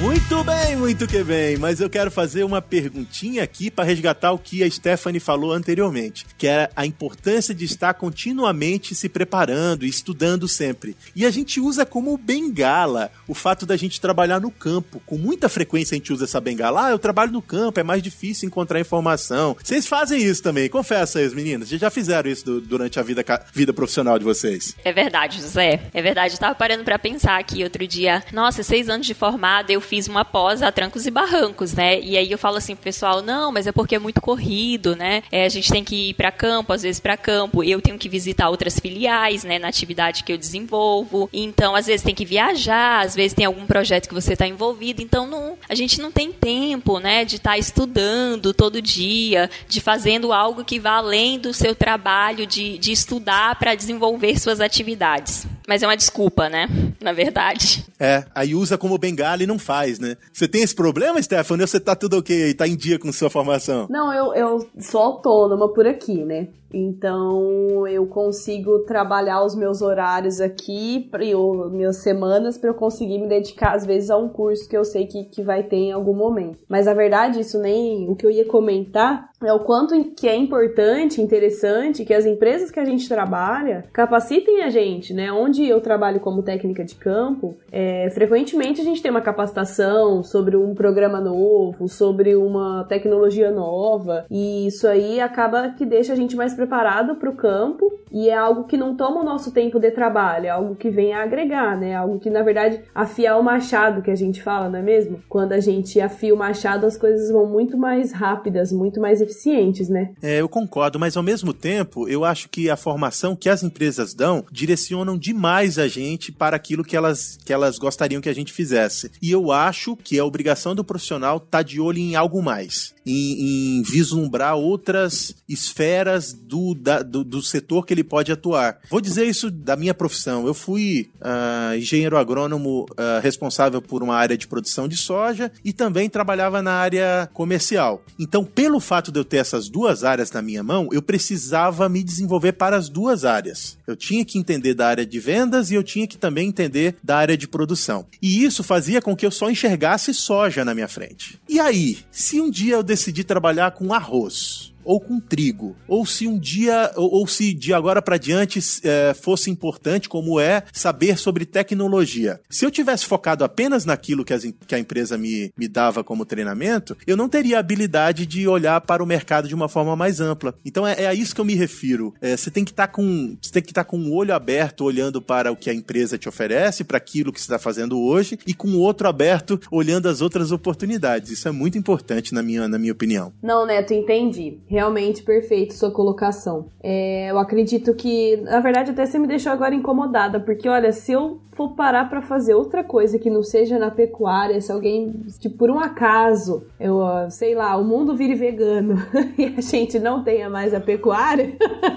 Muito 0.01 0.43
bem, 0.45 0.77
muito 0.77 1.07
que 1.07 1.23
bem. 1.23 1.59
Mas 1.59 1.79
eu 1.79 1.91
quero 1.91 2.11
fazer 2.11 2.43
uma 2.43 2.63
perguntinha 2.63 3.43
aqui 3.43 3.71
para 3.71 3.85
resgatar 3.85 4.33
o 4.33 4.39
que 4.39 4.65
a 4.65 4.71
Stephanie 4.71 5.21
falou 5.21 5.53
anteriormente, 5.53 6.25
que 6.39 6.47
é 6.47 6.71
a 6.75 6.87
importância 6.87 7.55
de 7.55 7.67
estar 7.67 7.93
continuamente 7.93 8.95
se 8.95 9.11
preparando 9.11 9.85
e 9.85 9.91
estudando 9.91 10.49
sempre. 10.49 10.97
E 11.15 11.27
a 11.27 11.31
gente 11.31 11.61
usa 11.61 11.85
como 11.85 12.17
bengala 12.17 13.13
o 13.29 13.35
fato 13.35 13.67
da 13.67 13.77
gente 13.77 14.01
trabalhar 14.01 14.41
no 14.41 14.51
campo. 14.51 15.03
Com 15.05 15.19
muita 15.19 15.51
frequência 15.51 15.95
a 15.95 15.99
gente 15.99 16.15
usa 16.15 16.25
essa 16.25 16.41
bengala. 16.41 16.87
Ah, 16.87 16.91
eu 16.91 16.99
trabalho 16.99 17.31
no 17.31 17.43
campo, 17.43 17.79
é 17.79 17.83
mais 17.83 18.03
difícil 18.03 18.47
encontrar 18.47 18.81
informação. 18.81 19.55
Vocês 19.63 19.87
fazem 19.87 20.23
isso 20.23 20.43
também, 20.43 20.71
confessa 20.71 21.19
aí, 21.19 21.29
meninas. 21.35 21.69
Vocês 21.69 21.81
já 21.81 21.91
fizeram 21.91 22.31
isso 22.31 22.47
do, 22.47 22.61
durante 22.63 22.99
a 22.99 23.03
vida, 23.03 23.23
vida 23.53 23.75
profissional 23.75 24.19
de 24.19 24.25
vocês? 24.25 24.75
É 24.83 24.95
verdade, 24.95 25.43
José. 25.43 25.83
É 25.93 26.01
verdade. 26.01 26.35
Eu 26.35 26.41
tava 26.41 26.55
parando 26.55 26.85
para 26.85 26.99
pensar 26.99 27.39
aqui 27.39 27.63
outro 27.63 27.87
dia. 27.87 28.25
Nossa, 28.33 28.63
seis 28.63 28.89
anos 28.89 29.07
de 29.07 29.13
formada, 29.13 29.71
eu 29.71 29.90
fiz 29.91 30.07
uma 30.07 30.25
pós 30.25 30.63
a 30.63 30.71
trancos 30.71 31.05
e 31.05 31.11
barrancos, 31.11 31.75
né? 31.75 32.01
E 32.01 32.17
aí 32.17 32.31
eu 32.31 32.39
falo 32.39 32.59
assim 32.59 32.77
pro 32.77 32.85
pessoal, 32.85 33.21
não, 33.21 33.51
mas 33.51 33.67
é 33.67 33.73
porque 33.73 33.97
é 33.97 33.99
muito 33.99 34.21
corrido, 34.21 34.95
né? 34.95 35.25
É, 35.33 35.45
a 35.45 35.49
gente 35.49 35.69
tem 35.69 35.83
que 35.83 36.11
ir 36.11 36.15
para 36.15 36.31
campo, 36.31 36.73
às 36.73 36.83
vezes 36.83 37.01
para 37.01 37.17
campo, 37.17 37.65
eu 37.65 37.83
tenho 37.83 37.99
que 37.99 38.09
visitar 38.09 38.49
outras 38.51 38.79
filiais, 38.79 39.43
né, 39.43 39.59
na 39.59 39.67
atividade 39.67 40.23
que 40.23 40.33
eu 40.33 40.39
desenvolvo. 40.39 41.29
Então, 41.33 41.75
às 41.75 41.87
vezes 41.87 42.05
tem 42.05 42.15
que 42.15 42.25
viajar, 42.25 43.05
às 43.05 43.17
vezes 43.17 43.35
tem 43.35 43.45
algum 43.45 43.67
projeto 43.67 44.07
que 44.07 44.15
você 44.15 44.35
está 44.35 44.47
envolvido, 44.47 45.03
então 45.03 45.27
não, 45.27 45.59
a 45.69 45.75
gente 45.75 46.01
não 46.01 46.13
tem 46.13 46.31
tempo, 46.31 47.01
né, 47.01 47.25
de 47.25 47.37
estar 47.37 47.51
tá 47.51 47.59
estudando 47.59 48.55
todo 48.55 48.81
dia, 48.81 49.51
de 49.69 49.81
fazendo 49.81 50.33
algo 50.33 50.65
que 50.65 50.79
vá 50.79 50.99
além 50.99 51.37
do 51.37 51.53
seu 51.53 51.75
trabalho 51.75 52.47
de, 52.47 52.79
de 52.79 52.93
estudar 52.93 53.57
para 53.57 53.75
desenvolver 53.75 54.39
suas 54.39 54.61
atividades. 54.61 55.49
Mas 55.71 55.85
é 55.85 55.87
uma 55.87 55.97
desculpa, 55.97 56.49
né? 56.49 56.67
Na 57.01 57.13
verdade. 57.13 57.85
É, 58.03 58.25
aí 58.35 58.55
usa 58.55 58.79
como 58.79 58.97
bengala 58.97 59.43
e 59.43 59.47
não 59.47 59.59
faz, 59.59 59.99
né? 59.99 60.17
Você 60.33 60.49
tem 60.49 60.63
esse 60.63 60.75
problema, 60.75 61.21
Stephanie? 61.23 61.61
Ou 61.61 61.69
você 61.69 61.79
tá 61.79 61.95
tudo 61.95 62.17
ok 62.17 62.45
aí? 62.45 62.55
Tá 62.55 62.67
em 62.67 62.75
dia 62.75 62.99
com 62.99 63.13
sua 63.13 63.29
formação? 63.29 63.87
Não, 63.91 64.11
eu, 64.11 64.33
eu 64.33 64.71
sou 64.79 65.03
autônoma 65.03 65.69
por 65.69 65.87
aqui, 65.87 66.25
né? 66.25 66.49
Então 66.73 67.87
eu 67.87 68.07
consigo 68.07 68.81
trabalhar 68.81 69.45
os 69.45 69.55
meus 69.55 69.83
horários 69.83 70.41
aqui, 70.41 71.11
ou 71.35 71.71
minhas 71.71 72.03
semanas, 72.03 72.59
para 72.59 72.71
eu 72.71 72.75
conseguir 72.75 73.19
me 73.19 73.29
dedicar 73.29 73.75
às 73.75 73.87
vezes 73.87 74.11
a 74.11 74.17
um 74.17 74.29
curso 74.29 74.69
que 74.69 74.77
eu 74.77 74.85
sei 74.85 75.07
que, 75.07 75.25
que 75.25 75.43
vai 75.43 75.63
ter 75.63 75.77
em 75.77 75.93
algum 75.93 76.15
momento. 76.15 76.59
Mas 76.69 76.87
a 76.87 76.95
verdade, 76.95 77.41
isso 77.41 77.59
nem 77.59 78.09
o 78.09 78.15
que 78.15 78.27
eu 78.27 78.31
ia 78.31 78.45
comentar 78.45 79.31
é 79.43 79.53
o 79.53 79.61
quanto 79.61 79.95
que 80.15 80.29
é 80.29 80.37
importante, 80.37 81.21
interessante 81.23 82.05
que 82.05 82.13
as 82.13 82.27
empresas 82.27 82.71
que 82.71 82.79
a 82.79 82.85
gente 82.85 83.09
trabalha 83.09 83.85
capacitem 83.93 84.63
a 84.63 84.69
gente, 84.69 85.15
né? 85.15 85.33
Onde 85.33 85.67
eu 85.67 85.81
trabalho 85.81 86.21
como 86.21 86.43
técnica 86.43 86.85
de 86.85 86.95
campo, 86.95 87.57
é, 87.73 88.11
frequentemente 88.11 88.81
a 88.81 88.85
gente 88.85 89.01
tem 89.01 89.11
uma 89.11 89.23
capacitação 89.23 90.23
sobre 90.23 90.57
um 90.57 90.75
programa 90.75 91.21
novo, 91.21 91.89
sobre 91.89 92.37
uma 92.37 92.85
tecnologia 92.85 93.51
nova, 93.51 94.27
e 94.31 94.67
isso 94.67 94.87
aí 94.87 95.21
acaba 95.21 95.71
que 95.71 95.87
deixa 95.87 96.13
a 96.13 96.17
gente 96.17 96.37
mais 96.37 96.55
preparado 96.61 97.15
para 97.15 97.31
o 97.31 97.35
campo 97.35 97.91
e 98.13 98.29
é 98.29 98.37
algo 98.37 98.65
que 98.65 98.77
não 98.77 98.95
toma 98.95 99.23
o 99.23 99.25
nosso 99.25 99.51
tempo 99.51 99.79
de 99.79 99.91
trabalho, 99.91 100.45
é 100.45 100.51
algo 100.51 100.75
que 100.75 100.91
vem 100.91 101.15
a 101.15 101.23
agregar, 101.23 101.79
né? 101.79 101.95
Algo 101.95 102.19
que 102.19 102.29
na 102.29 102.43
verdade 102.43 102.83
afiar 102.95 103.39
o 103.39 103.43
machado 103.43 104.03
que 104.03 104.11
a 104.11 104.15
gente 104.15 104.43
fala, 104.43 104.69
não 104.69 104.79
é 104.79 104.83
mesmo? 104.83 105.23
Quando 105.27 105.53
a 105.53 105.61
gente 105.61 105.99
afia 106.01 106.35
o 106.35 106.37
machado, 106.37 106.85
as 106.85 106.99
coisas 106.99 107.31
vão 107.31 107.47
muito 107.47 107.79
mais 107.79 108.13
rápidas, 108.13 108.71
muito 108.73 109.01
mais 109.01 109.23
eficientes, 109.23 109.89
né? 109.89 110.11
É, 110.23 110.41
eu 110.41 110.49
concordo, 110.51 110.99
mas 110.99 111.17
ao 111.17 111.23
mesmo 111.23 111.55
tempo, 111.55 112.07
eu 112.09 112.27
acho 112.27 112.51
que 112.51 112.69
a 112.69 112.77
formação 112.77 113.35
que 113.35 113.49
as 113.49 113.63
empresas 113.63 114.13
dão 114.13 114.45
direcionam 114.53 115.17
demais 115.17 115.79
a 115.79 115.89
gente 115.89 116.31
para 116.31 116.57
aquilo 116.57 116.85
que 116.85 116.97
elas, 116.97 117.39
que 117.43 117.55
elas 117.55 117.79
gostariam 117.79 118.21
que 118.21 118.29
a 118.29 118.35
gente 118.35 118.53
fizesse. 118.53 119.11
E 119.23 119.31
eu 119.31 119.51
acho 119.51 119.97
que 119.97 120.19
a 120.19 120.25
obrigação 120.27 120.75
do 120.75 120.85
profissional 120.85 121.41
tá 121.41 121.63
de 121.63 121.81
olho 121.81 121.99
em 121.99 122.17
algo 122.17 122.43
mais, 122.43 122.95
em, 123.07 123.79
em 123.79 123.83
vislumbrar 123.83 124.57
outras 124.57 125.35
esferas 125.49 126.35
do, 126.51 126.75
da, 126.75 127.01
do, 127.01 127.23
do, 127.23 127.41
setor 127.41 127.87
que 127.87 127.95
ele 127.95 128.03
pode 128.03 128.33
atuar. 128.33 128.81
Vou 128.91 129.01
dizer 129.01 129.25
isso 129.25 129.53
da 129.53 129.77
minha 129.77 129.95
profissão. 129.95 130.49
Eu 130.49 130.53
fui 130.53 131.09
uh, 131.21 131.77
engenheiro 131.77 132.19
agrônomo 132.19 132.87
uh, 132.91 133.21
responsável 133.23 133.81
por 133.81 134.03
uma 134.03 134.17
área 134.17 134.37
de 134.37 134.49
produção 134.49 134.89
de 134.89 134.97
soja 134.97 135.53
e 135.65 135.73
também 135.73 136.11
trabalhava 136.11 136.61
na 136.61 136.73
área 136.73 137.31
comercial. 137.33 138.03
Então, 138.19 138.45
pelo 138.45 138.81
fato 138.81 139.13
de 139.13 139.21
eu 139.21 139.25
ter 139.25 139.37
essas 139.37 139.69
duas 139.69 140.03
áreas 140.03 140.33
na 140.33 140.43
minha 140.43 140.63
mão, 140.65 140.89
eu 140.91 141.01
precisava 141.01 141.89
me 141.89 142.03
desenvolver 142.03 142.53
para 142.53 142.77
as 142.77 142.89
duas 142.89 143.25
áreas. 143.25 143.79
Eu 143.87 143.95
tinha 143.95 144.25
que 144.25 144.37
entender 144.37 144.75
da 144.75 144.89
área 144.89 145.07
de 145.07 145.21
vendas 145.21 145.71
e 145.71 145.77
eu 145.77 145.85
tinha 145.85 146.07
que 146.07 146.19
também 146.19 146.49
entender 146.49 146.97
da 147.03 147.17
área 147.17 147.37
de 147.37 147.47
produção. 147.47 148.07
E 148.21 148.45
isso 148.45 148.65
fazia 148.65 149.01
com 149.01 149.15
que 149.15 149.25
eu 149.25 149.31
só 149.31 149.49
enxergasse 149.49 150.13
soja 150.13 150.65
na 150.65 150.75
minha 150.75 150.89
frente. 150.89 151.41
E 151.49 151.61
aí, 151.61 151.99
se 152.11 152.41
um 152.41 152.51
dia 152.51 152.75
eu 152.75 152.83
decidi 152.83 153.23
trabalhar 153.23 153.71
com 153.71 153.95
arroz, 153.95 154.70
ou 154.85 155.01
com 155.01 155.21
trigo. 155.21 155.77
Ou 155.87 156.05
se 156.07 156.27
um 156.27 156.39
dia, 156.39 156.93
ou, 156.97 157.11
ou 157.13 157.27
se 157.27 157.53
de 157.53 157.73
agora 157.73 158.01
para 158.03 158.17
diante 158.17 158.61
é, 158.85 159.15
fosse 159.15 159.51
importante, 159.51 160.09
como 160.09 160.41
é, 160.41 160.65
saber 160.73 161.19
sobre 161.19 161.45
tecnologia. 161.45 162.41
Se 162.49 162.65
eu 162.65 162.71
tivesse 162.71 163.07
focado 163.07 163.45
apenas 163.45 163.85
naquilo 163.85 164.25
que, 164.25 164.33
as, 164.33 164.45
que 164.67 164.75
a 164.75 164.79
empresa 164.79 165.17
me, 165.19 165.53
me 165.57 165.69
dava 165.69 166.03
como 166.03 166.25
treinamento, 166.25 166.97
eu 167.07 167.17
não 167.17 167.29
teria 167.29 167.57
a 167.57 167.61
habilidade 167.61 168.27
de 168.27 168.47
olhar 168.47 168.81
para 168.81 169.03
o 169.03 169.07
mercado 169.07 169.49
de 169.49 169.55
uma 169.55 169.69
forma 169.69 169.95
mais 169.97 170.21
ampla. 170.21 170.55
Então 170.65 170.87
é, 170.87 171.05
é 171.05 171.07
a 171.07 171.15
isso 171.15 171.35
que 171.35 171.41
eu 171.41 171.45
me 171.45 171.55
refiro. 171.55 172.15
É, 172.21 172.37
você 172.37 172.51
tem 172.51 172.65
que 172.65 172.71
estar 172.71 172.87
tá 172.87 172.93
com, 172.93 173.37
tem 173.53 173.63
que 173.63 173.71
estar 173.71 173.85
tá 173.85 173.91
com 173.91 173.99
o 173.99 174.15
olho 174.15 174.35
aberto 174.35 174.85
olhando 174.85 175.21
para 175.21 175.53
o 175.53 175.57
que 175.57 175.71
a 175.71 175.75
empresa 175.75 176.19
te 176.19 176.29
oferece, 176.29 176.85
para 176.85 176.97
aquilo 176.97 177.33
que 177.33 177.41
você 177.41 177.45
está 177.45 177.59
fazendo 177.59 178.01
hoje, 178.01 178.39
e 178.47 178.55
com 178.55 178.69
o 178.69 178.79
outro 178.79 179.09
aberto 179.09 179.61
olhando 179.71 180.09
as 180.09 180.21
outras 180.21 180.53
oportunidades. 180.53 181.31
Isso 181.31 181.49
é 181.49 181.51
muito 181.51 181.77
importante 181.77 182.35
na 182.35 182.43
minha, 182.43 182.69
na 182.69 182.79
minha 182.79 182.93
opinião. 182.93 183.33
Não, 183.43 183.67
Neto, 183.67 183.93
entendi 183.93 184.59
Realmente 184.71 185.25
perfeito 185.25 185.75
sua 185.75 185.91
colocação. 185.91 186.67
É, 186.81 187.29
eu 187.29 187.41
acredito 187.41 187.93
que, 187.93 188.37
na 188.37 188.61
verdade, 188.61 188.93
até 188.93 189.05
você 189.05 189.19
me 189.19 189.27
deixou 189.27 189.51
agora 189.51 189.75
incomodada, 189.75 190.39
porque 190.39 190.69
olha, 190.69 190.93
se 190.93 191.11
eu 191.11 191.41
for 191.61 191.73
parar 191.73 192.09
para 192.09 192.23
fazer 192.23 192.55
outra 192.55 192.83
coisa 192.83 193.19
que 193.19 193.29
não 193.29 193.43
seja 193.43 193.79
na 193.79 193.91
pecuária, 193.91 194.61
se 194.61 194.73
alguém, 194.73 195.27
tipo, 195.41 195.59
por 195.59 195.71
um 195.71 195.79
acaso, 195.79 196.65
eu, 196.79 197.01
sei 197.29 197.55
lá, 197.55 197.77
o 197.77 197.85
mundo 197.85 198.17
vire 198.17 198.35
vegano 198.35 198.95
e 199.37 199.55
a 199.59 199.61
gente 199.61 199.99
não 199.99 200.25
tenha 200.25 200.49
mais 200.49 200.73
a 200.73 200.81
pecuária, 200.81 201.53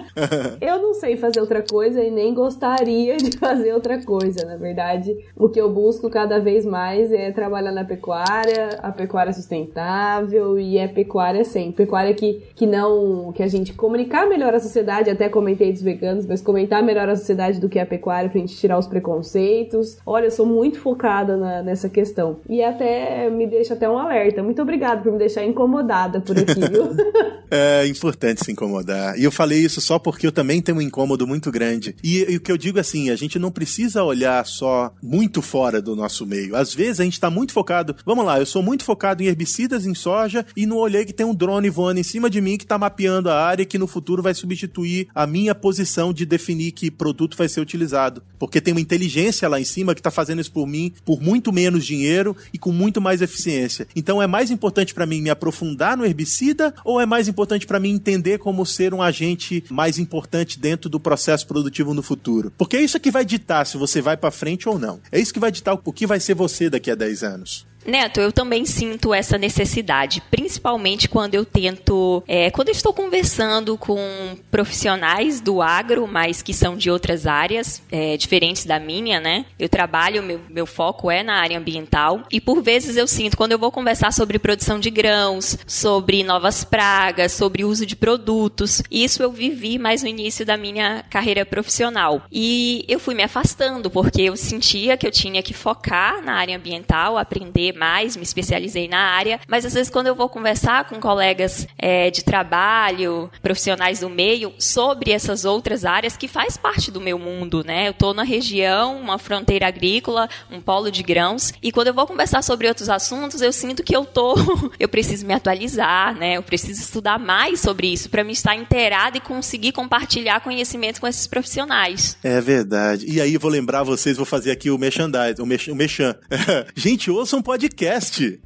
eu 0.60 0.82
não 0.82 0.94
sei 0.94 1.16
fazer 1.16 1.40
outra 1.40 1.62
coisa 1.62 2.04
e 2.04 2.12
nem 2.12 2.34
gostaria 2.34 3.16
de 3.18 3.38
fazer 3.38 3.74
outra 3.74 4.04
coisa. 4.04 4.46
Na 4.46 4.58
verdade, 4.58 5.16
o 5.38 5.48
que 5.48 5.62
eu 5.62 5.72
busco 5.72 6.10
cada 6.10 6.40
vez 6.40 6.66
mais 6.66 7.12
é 7.12 7.32
trabalhar 7.32 7.72
na 7.72 7.86
pecuária, 7.86 8.80
a 8.82 8.92
pecuária 8.92 9.32
sustentável 9.32 10.60
e 10.60 10.78
é 10.78 10.88
pecuária 10.88 11.46
sem. 11.46 11.72
Pecuária 11.72 12.14
que, 12.14 12.42
que 12.56 12.63
não. 12.66 13.32
que 13.34 13.44
a 13.44 13.48
gente 13.48 13.74
comunicar 13.74 14.28
melhor 14.28 14.54
a 14.54 14.60
sociedade, 14.60 15.10
até 15.10 15.30
comentei 15.30 15.72
dos 15.72 15.82
veganos, 15.82 16.26
mas 16.26 16.42
comentar 16.42 16.84
melhor 16.84 17.10
a 17.10 17.16
sociedade 17.16 17.60
do 17.60 17.70
que 17.70 17.80
a 17.80 17.86
pecuária 17.86 18.30
pra 18.30 18.40
gente 18.40 18.56
tirar 18.56 18.78
os 18.78 18.88
preconceitos. 18.88 19.98
Olha, 20.06 20.26
eu 20.26 20.32
sou 20.32 20.46
muito 20.46 20.80
focada 20.80 21.38
na, 21.38 21.64
nessa 21.64 21.90
questão. 21.90 22.38
E 22.50 22.62
até 22.64 23.30
me 23.30 23.48
deixa 23.48 23.74
até 23.74 23.90
um 23.90 23.98
alerta. 23.98 24.44
Muito 24.44 24.62
obrigada 24.62 25.02
por 25.02 25.12
me 25.12 25.18
deixar 25.18 25.46
incomodada 25.46 26.22
por 26.22 26.38
aqui, 26.38 26.54
viu? 26.54 26.90
é 27.50 27.88
importante 27.88 28.44
se 28.44 28.52
incomodar. 28.52 29.18
E 29.18 29.24
eu 29.24 29.32
falei 29.32 29.60
isso 29.60 29.82
só 29.82 30.00
porque 30.00 30.26
eu 30.28 30.32
também 30.32 30.62
tenho 30.62 30.78
um 30.78 30.82
incômodo 30.82 31.28
muito 31.28 31.52
grande. 31.52 31.96
E, 32.04 32.26
e 32.30 32.38
o 32.38 32.42
que 32.42 32.52
eu 32.52 32.58
digo 32.58 32.80
assim, 32.80 33.10
a 33.10 33.16
gente 33.16 33.38
não 33.40 33.52
precisa 33.52 34.04
olhar 34.04 34.46
só 34.46 34.92
muito 35.02 35.42
fora 35.42 35.82
do 35.82 35.96
nosso 35.96 36.26
meio. 36.26 36.56
Às 36.56 36.74
vezes 36.74 37.00
a 37.00 37.04
gente 37.04 37.20
tá 37.20 37.30
muito 37.30 37.54
focado. 37.54 37.96
Vamos 38.06 38.26
lá, 38.26 38.40
eu 38.40 38.46
sou 38.46 38.62
muito 38.62 38.84
focado 38.84 39.24
em 39.24 39.28
herbicidas 39.28 39.86
em 39.86 39.94
soja 39.94 40.46
e 40.56 40.66
não 40.66 40.78
olhei 40.78 41.06
que 41.06 41.14
tem 41.14 41.26
um 41.26 41.36
drone 41.36 41.70
voando 41.70 42.00
em 42.00 42.04
cima 42.04 42.30
de 42.30 42.42
mim 42.42 42.53
que 42.58 42.66
tá 42.66 42.78
mapeando 42.78 43.30
a 43.30 43.42
área 43.42 43.66
que 43.66 43.78
no 43.78 43.88
futuro 43.88 44.22
vai 44.22 44.34
substituir 44.34 45.08
a 45.14 45.26
minha 45.26 45.54
posição 45.56 46.14
de 46.14 46.26
definir 46.26 46.72
que 46.72 46.92
produto 46.92 47.38
vai 47.38 47.48
ser 47.48 47.62
utilizado. 47.62 48.24
Porque 48.40 48.62
tem 48.62 48.74
uma 48.74 48.82
inteligência 48.82 49.48
lá 49.48 49.60
em 49.60 49.64
cima 49.64 49.96
que 49.96 50.02
tá 50.02 50.12
fazendo 50.12 50.42
isso 50.42 50.52
por 50.52 50.68
mim 50.68 50.94
por 51.06 51.22
muito 51.22 51.52
menos 51.52 51.86
dinheiro 51.86 52.36
e 52.54 52.58
com 52.58 52.72
muito 52.72 53.02
mais 53.02 53.22
eficiência. 53.22 53.88
Então 53.96 54.22
é 54.22 54.28
mais 54.28 54.52
importante 54.52 54.94
para 54.94 55.06
mim 55.06 55.22
me 55.22 55.30
aprofundar 55.30 55.98
no 55.98 56.06
herbicida 56.06 56.74
ou 56.84 57.00
é 57.00 57.06
mais 57.06 57.28
importante 57.28 57.66
para 57.66 57.80
mim 57.80 57.92
entender 57.92 58.40
como 58.40 58.66
ser 58.66 58.94
um 58.94 59.02
agente 59.02 59.64
mais 59.70 59.98
importante 59.98 60.60
dentro 60.60 60.90
do 60.90 61.00
processo 61.00 61.48
produtivo 61.48 61.94
no 61.94 62.04
futuro? 62.04 62.52
Porque 62.58 62.78
é 62.78 62.82
isso 62.82 63.00
que 63.00 63.12
vai 63.12 63.26
ditar 63.26 63.66
se 63.66 63.78
você 63.78 64.02
vai 64.02 64.18
para 64.18 64.32
frente 64.32 64.68
ou 64.68 64.80
não. 64.80 65.00
É 65.12 65.20
isso 65.20 65.34
que 65.34 65.40
vai 65.40 65.52
ditar 65.52 65.74
o 65.74 65.94
que 65.94 66.08
vai 66.08 66.20
ser 66.20 66.34
você 66.34 66.70
daqui 66.70 66.92
a 66.92 66.96
10 66.96 67.24
anos. 67.24 67.73
Neto, 67.86 68.20
eu 68.20 68.32
também 68.32 68.66
sinto 68.66 69.14
essa 69.14 69.38
necessidade, 69.38 70.22
principalmente 70.32 71.10
quando 71.10 71.36
eu 71.36 71.46
tento, 71.46 72.24
é, 72.28 72.50
quando 72.52 72.70
eu 72.70 72.74
estou 72.74 72.94
conversando 72.94 73.78
com 73.78 74.38
profissionais 74.50 75.42
do 75.42 75.62
agro, 75.62 76.08
mas 76.08 76.42
que 76.42 76.54
são 76.54 76.78
de 76.78 76.90
outras 76.90 77.28
áreas 77.28 77.82
é, 77.92 78.16
diferentes 78.18 78.66
da 78.66 78.80
minha, 78.80 79.20
né? 79.20 79.46
Eu 79.60 79.68
trabalho, 79.68 80.24
meu, 80.24 80.40
meu 80.50 80.66
foco 80.66 81.12
é 81.12 81.24
na 81.24 81.36
área 81.36 81.58
ambiental 81.58 82.24
e 82.32 82.40
por 82.40 82.62
vezes 82.62 82.96
eu 82.98 83.08
sinto, 83.08 83.38
quando 83.38 83.52
eu 83.52 83.60
vou 83.60 83.72
conversar 83.72 84.12
sobre 84.14 84.40
produção 84.40 84.80
de 84.80 84.90
grãos, 84.90 85.58
sobre 85.68 86.24
novas 86.24 86.64
pragas, 86.64 87.34
sobre 87.34 87.66
uso 87.66 87.86
de 87.86 87.96
produtos, 87.96 88.82
isso 88.90 89.22
eu 89.22 89.32
vivi 89.32 89.78
mais 89.78 90.04
no 90.04 90.10
início 90.10 90.46
da 90.46 90.58
minha 90.58 91.04
carreira 91.10 91.46
profissional. 91.46 92.24
E 92.32 92.86
eu 92.88 93.00
fui 93.00 93.14
me 93.14 93.24
afastando, 93.24 93.90
porque 93.90 94.22
eu 94.24 94.38
sentia 94.38 94.98
que 94.98 95.06
eu 95.06 95.12
tinha 95.12 95.44
que 95.44 95.54
focar 95.54 96.24
na 96.24 96.36
área 96.36 96.56
ambiental, 96.56 97.18
aprender 97.18 97.73
mais, 97.74 98.16
me 98.16 98.24
especializei 98.24 98.88
na 98.88 99.00
área, 99.00 99.40
mas 99.48 99.66
às 99.66 99.74
vezes 99.74 99.90
quando 99.90 100.08
eu 100.08 100.16
vou 100.16 100.30
conversar 100.30 100.86
com 100.86 101.00
colegas 101.00 101.68
é, 101.78 102.10
de 102.10 102.24
trabalho, 102.24 103.30
profissionais 103.42 104.00
do 104.00 104.10
meio, 104.10 104.54
sobre 104.58 105.12
essas 105.12 105.46
outras 105.46 105.86
áreas 105.86 106.16
que 106.16 106.28
faz 106.28 106.58
parte 106.58 106.92
do 106.92 107.02
meu 107.02 107.18
mundo, 107.20 107.64
né? 107.66 107.88
Eu 107.88 107.92
estou 107.92 108.14
na 108.14 108.24
região, 108.24 109.00
uma 109.00 109.18
fronteira 109.18 109.68
agrícola, 109.68 110.30
um 110.52 110.62
polo 110.62 110.92
de 110.92 111.04
grãos, 111.04 111.54
e 111.62 111.72
quando 111.72 111.88
eu 111.88 111.94
vou 111.94 112.08
conversar 112.08 112.42
sobre 112.42 112.68
outros 112.68 112.90
assuntos, 112.90 113.42
eu 113.42 113.52
sinto 113.52 113.84
que 113.84 113.96
eu 113.96 114.06
tô, 114.06 114.36
eu 114.80 114.90
preciso 114.90 115.26
me 115.26 115.34
atualizar, 115.34 116.16
né? 116.16 116.38
Eu 116.38 116.44
preciso 116.44 116.82
estudar 116.82 117.20
mais 117.20 117.60
sobre 117.60 117.92
isso 117.92 118.10
para 118.10 118.24
me 118.24 118.34
estar 118.34 118.56
inteirada 118.56 119.18
e 119.18 119.22
conseguir 119.22 119.72
compartilhar 119.72 120.42
conhecimentos 120.42 121.00
com 121.00 121.08
esses 121.08 121.28
profissionais. 121.28 122.18
É 122.24 122.40
verdade. 122.40 123.06
E 123.08 123.20
aí 123.20 123.38
vou 123.38 123.50
lembrar 123.50 123.84
vocês, 123.84 124.18
vou 124.18 124.26
fazer 124.26 124.52
aqui 124.52 124.70
o 124.70 124.78
merchandise, 124.78 125.42
o, 125.42 125.46
mech, 125.46 125.70
o. 125.72 125.76
Gente, 126.76 127.12
ouçam 127.12 127.40
um 127.40 127.42
podcast. 127.42 127.63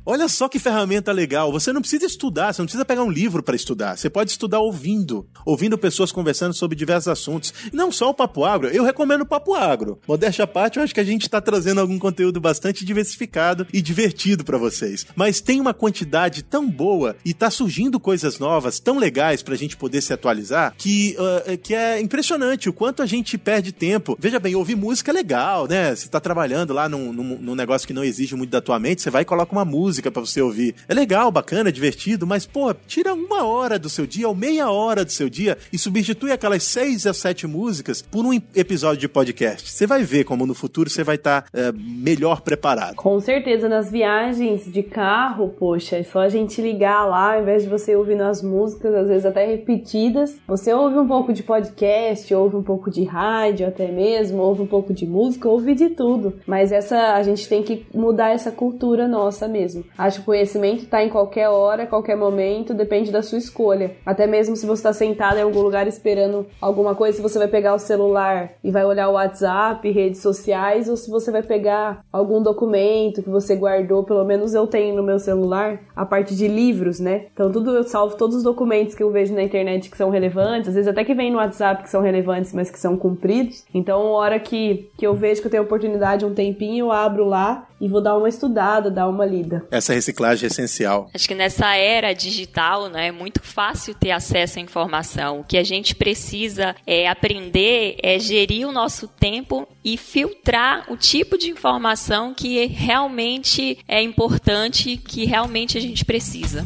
Olha 0.05 0.27
só 0.27 0.47
que 0.47 0.59
ferramenta 0.59 1.11
legal. 1.11 1.51
Você 1.51 1.73
não 1.73 1.81
precisa 1.81 2.05
estudar, 2.05 2.53
você 2.53 2.61
não 2.61 2.65
precisa 2.65 2.85
pegar 2.85 3.03
um 3.03 3.11
livro 3.11 3.43
para 3.43 3.55
estudar. 3.55 3.97
Você 3.97 4.09
pode 4.09 4.31
estudar 4.31 4.59
ouvindo, 4.59 5.27
ouvindo 5.45 5.77
pessoas 5.77 6.11
conversando 6.11 6.53
sobre 6.53 6.75
diversos 6.75 7.07
assuntos. 7.07 7.53
Não 7.71 7.91
só 7.91 8.09
o 8.09 8.13
Papo 8.13 8.45
Agro, 8.45 8.67
eu 8.69 8.83
recomendo 8.83 9.21
o 9.21 9.25
Papo 9.25 9.53
Agro. 9.53 9.99
Modéstia 10.07 10.43
à 10.43 10.47
parte, 10.47 10.77
eu 10.77 10.83
acho 10.83 10.93
que 10.93 10.99
a 10.99 11.05
gente 11.05 11.23
está 11.23 11.41
trazendo 11.41 11.81
algum 11.81 11.99
conteúdo 11.99 12.39
bastante 12.39 12.85
diversificado 12.85 13.67
e 13.73 13.81
divertido 13.81 14.43
para 14.43 14.57
vocês. 14.57 15.05
Mas 15.15 15.41
tem 15.41 15.59
uma 15.59 15.73
quantidade 15.73 16.43
tão 16.43 16.69
boa 16.69 17.15
e 17.25 17.33
tá 17.33 17.49
surgindo 17.49 17.99
coisas 17.99 18.39
novas, 18.39 18.79
tão 18.79 18.97
legais 18.97 19.41
pra 19.41 19.55
gente 19.55 19.77
poder 19.77 20.01
se 20.01 20.13
atualizar, 20.13 20.73
que, 20.77 21.15
uh, 21.19 21.57
que 21.57 21.73
é 21.73 21.99
impressionante 21.99 22.69
o 22.69 22.73
quanto 22.73 23.01
a 23.01 23.05
gente 23.05 23.37
perde 23.37 23.71
tempo. 23.71 24.17
Veja 24.19 24.39
bem, 24.39 24.55
ouvir 24.55 24.75
música 24.75 25.11
é 25.11 25.13
legal, 25.13 25.67
né? 25.67 25.95
Você 25.95 26.07
tá 26.07 26.19
trabalhando 26.19 26.73
lá 26.73 26.87
num, 26.87 27.11
num, 27.11 27.37
num 27.37 27.55
negócio 27.55 27.87
que 27.87 27.93
não 27.93 28.03
exige 28.03 28.35
muito 28.35 28.51
da 28.51 28.61
tua 28.61 28.79
mente, 28.79 29.01
você 29.07 29.11
vai 29.11 29.21
e 29.21 29.25
coloca 29.25 29.53
uma 29.53 29.63
música 29.63 30.11
para 30.11 30.21
você 30.21 30.41
ouvir. 30.41 30.75
É 30.87 30.93
legal, 30.93 31.31
bacana, 31.31 31.71
divertido, 31.71 32.27
mas, 32.27 32.45
pô, 32.45 32.73
tira 32.73 33.13
uma 33.13 33.45
hora 33.45 33.79
do 33.79 33.89
seu 33.89 34.05
dia 34.05 34.27
ou 34.27 34.35
meia 34.35 34.69
hora 34.69 35.05
do 35.05 35.11
seu 35.11 35.29
dia 35.29 35.57
e 35.71 35.77
substitui 35.77 36.31
aquelas 36.31 36.63
seis 36.63 37.07
a 37.07 37.13
sete 37.13 37.47
músicas 37.47 38.01
por 38.01 38.25
um 38.25 38.33
episódio 38.33 38.99
de 38.99 39.07
podcast. 39.07 39.71
Você 39.71 39.87
vai 39.87 40.03
ver 40.03 40.25
como 40.25 40.45
no 40.45 40.53
futuro 40.53 40.89
você 40.89 41.05
vai 41.05 41.15
estar 41.15 41.43
tá, 41.43 41.47
é, 41.53 41.71
melhor 41.71 42.41
preparado. 42.41 42.95
Com 42.95 43.17
certeza, 43.21 43.69
nas 43.69 43.89
viagens 43.89 44.69
de 44.69 44.83
carro, 44.83 45.55
poxa, 45.57 45.95
é 45.97 46.03
só 46.03 46.19
a 46.19 46.29
gente 46.29 46.61
ligar 46.61 47.05
lá, 47.05 47.35
ao 47.35 47.41
invés 47.41 47.63
de 47.63 47.69
você 47.69 47.95
ouvir 47.95 48.21
as 48.21 48.41
músicas, 48.41 48.93
às 48.93 49.07
vezes 49.07 49.25
até 49.25 49.45
repetidas, 49.45 50.35
você 50.45 50.73
ouve 50.73 50.97
um 50.97 51.07
pouco 51.07 51.31
de 51.31 51.43
podcast, 51.43 52.33
ouve 52.33 52.57
um 52.57 52.63
pouco 52.63 52.91
de 52.91 53.05
rádio 53.05 53.67
até 53.67 53.89
mesmo, 53.89 54.41
ouve 54.41 54.63
um 54.63 54.67
pouco 54.67 54.93
de 54.93 55.05
música, 55.05 55.47
ouve 55.47 55.73
de 55.73 55.91
tudo. 55.91 56.33
Mas 56.45 56.73
essa 56.73 57.13
a 57.13 57.23
gente 57.23 57.47
tem 57.47 57.63
que 57.63 57.85
mudar 57.93 58.31
essa 58.31 58.51
cultura 58.51 58.96
cultura 58.97 59.07
nossa 59.07 59.47
mesmo. 59.47 59.83
Acho 59.97 60.17
que 60.17 60.23
o 60.23 60.25
conhecimento 60.25 60.83
está 60.83 61.03
em 61.03 61.09
qualquer 61.09 61.49
hora, 61.49 61.85
qualquer 61.85 62.17
momento, 62.17 62.73
depende 62.73 63.11
da 63.11 63.21
sua 63.21 63.37
escolha. 63.37 63.91
Até 64.05 64.25
mesmo 64.25 64.55
se 64.55 64.65
você 64.65 64.79
está 64.79 64.93
sentado 64.93 65.37
em 65.37 65.43
algum 65.43 65.61
lugar 65.61 65.87
esperando 65.87 66.47
alguma 66.59 66.95
coisa, 66.95 67.17
se 67.17 67.21
você 67.21 67.37
vai 67.37 67.47
pegar 67.47 67.75
o 67.75 67.79
celular 67.79 68.51
e 68.63 68.71
vai 68.71 68.83
olhar 68.83 69.09
o 69.09 69.13
WhatsApp, 69.13 69.89
redes 69.91 70.21
sociais, 70.21 70.89
ou 70.89 70.97
se 70.97 71.09
você 71.11 71.31
vai 71.31 71.43
pegar 71.43 72.03
algum 72.11 72.41
documento 72.41 73.21
que 73.21 73.29
você 73.29 73.55
guardou, 73.55 74.03
pelo 74.03 74.25
menos 74.25 74.53
eu 74.53 74.65
tenho 74.65 74.95
no 74.95 75.03
meu 75.03 75.19
celular, 75.19 75.79
a 75.95 76.05
parte 76.05 76.35
de 76.35 76.47
livros, 76.47 76.99
né? 76.99 77.27
Então 77.33 77.51
tudo 77.51 77.75
eu 77.75 77.83
salvo 77.83 78.17
todos 78.17 78.37
os 78.37 78.43
documentos 78.43 78.95
que 78.95 79.03
eu 79.03 79.11
vejo 79.11 79.33
na 79.33 79.43
internet 79.43 79.89
que 79.89 79.97
são 79.97 80.09
relevantes, 80.09 80.69
às 80.69 80.75
vezes 80.75 80.87
até 80.87 81.03
que 81.03 81.13
vem 81.13 81.31
no 81.31 81.37
WhatsApp 81.37 81.83
que 81.83 81.89
são 81.89 82.01
relevantes, 82.01 82.53
mas 82.53 82.71
que 82.71 82.79
são 82.79 82.97
cumpridos. 82.97 83.65
Então, 83.73 84.05
hora 84.11 84.39
que, 84.39 84.89
que 84.97 85.05
eu 85.05 85.13
vejo 85.13 85.41
que 85.41 85.47
eu 85.47 85.51
tenho 85.51 85.63
oportunidade, 85.63 86.25
um 86.25 86.33
tempinho, 86.33 86.87
eu 86.87 86.91
abro 86.91 87.25
lá 87.25 87.67
e 87.79 87.87
vou 87.87 88.01
dar 88.01 88.17
uma 88.17 88.29
estudada, 88.29 88.89
dar 88.89 89.07
uma 89.07 89.25
lida. 89.25 89.65
Essa 89.71 89.93
reciclagem 89.93 90.45
é 90.45 90.47
essencial. 90.47 91.09
Acho 91.13 91.27
que 91.27 91.35
nessa 91.35 91.75
era 91.75 92.13
digital, 92.13 92.89
né, 92.89 93.07
é 93.07 93.11
muito 93.11 93.41
fácil 93.41 93.93
ter 93.93 94.11
acesso 94.11 94.59
à 94.59 94.61
informação. 94.61 95.39
O 95.39 95.43
que 95.43 95.57
a 95.57 95.63
gente 95.63 95.95
precisa 95.95 96.75
é 96.85 97.07
aprender 97.07 97.97
é 98.01 98.17
gerir 98.19 98.67
o 98.67 98.71
nosso 98.71 99.07
tempo 99.07 99.67
e 99.83 99.97
filtrar 99.97 100.91
o 100.91 100.97
tipo 100.97 101.37
de 101.37 101.49
informação 101.49 102.33
que 102.33 102.65
realmente 102.65 103.77
é 103.87 104.01
importante, 104.01 104.97
que 104.97 105.25
realmente 105.25 105.77
a 105.77 105.81
gente 105.81 106.03
precisa. 106.03 106.65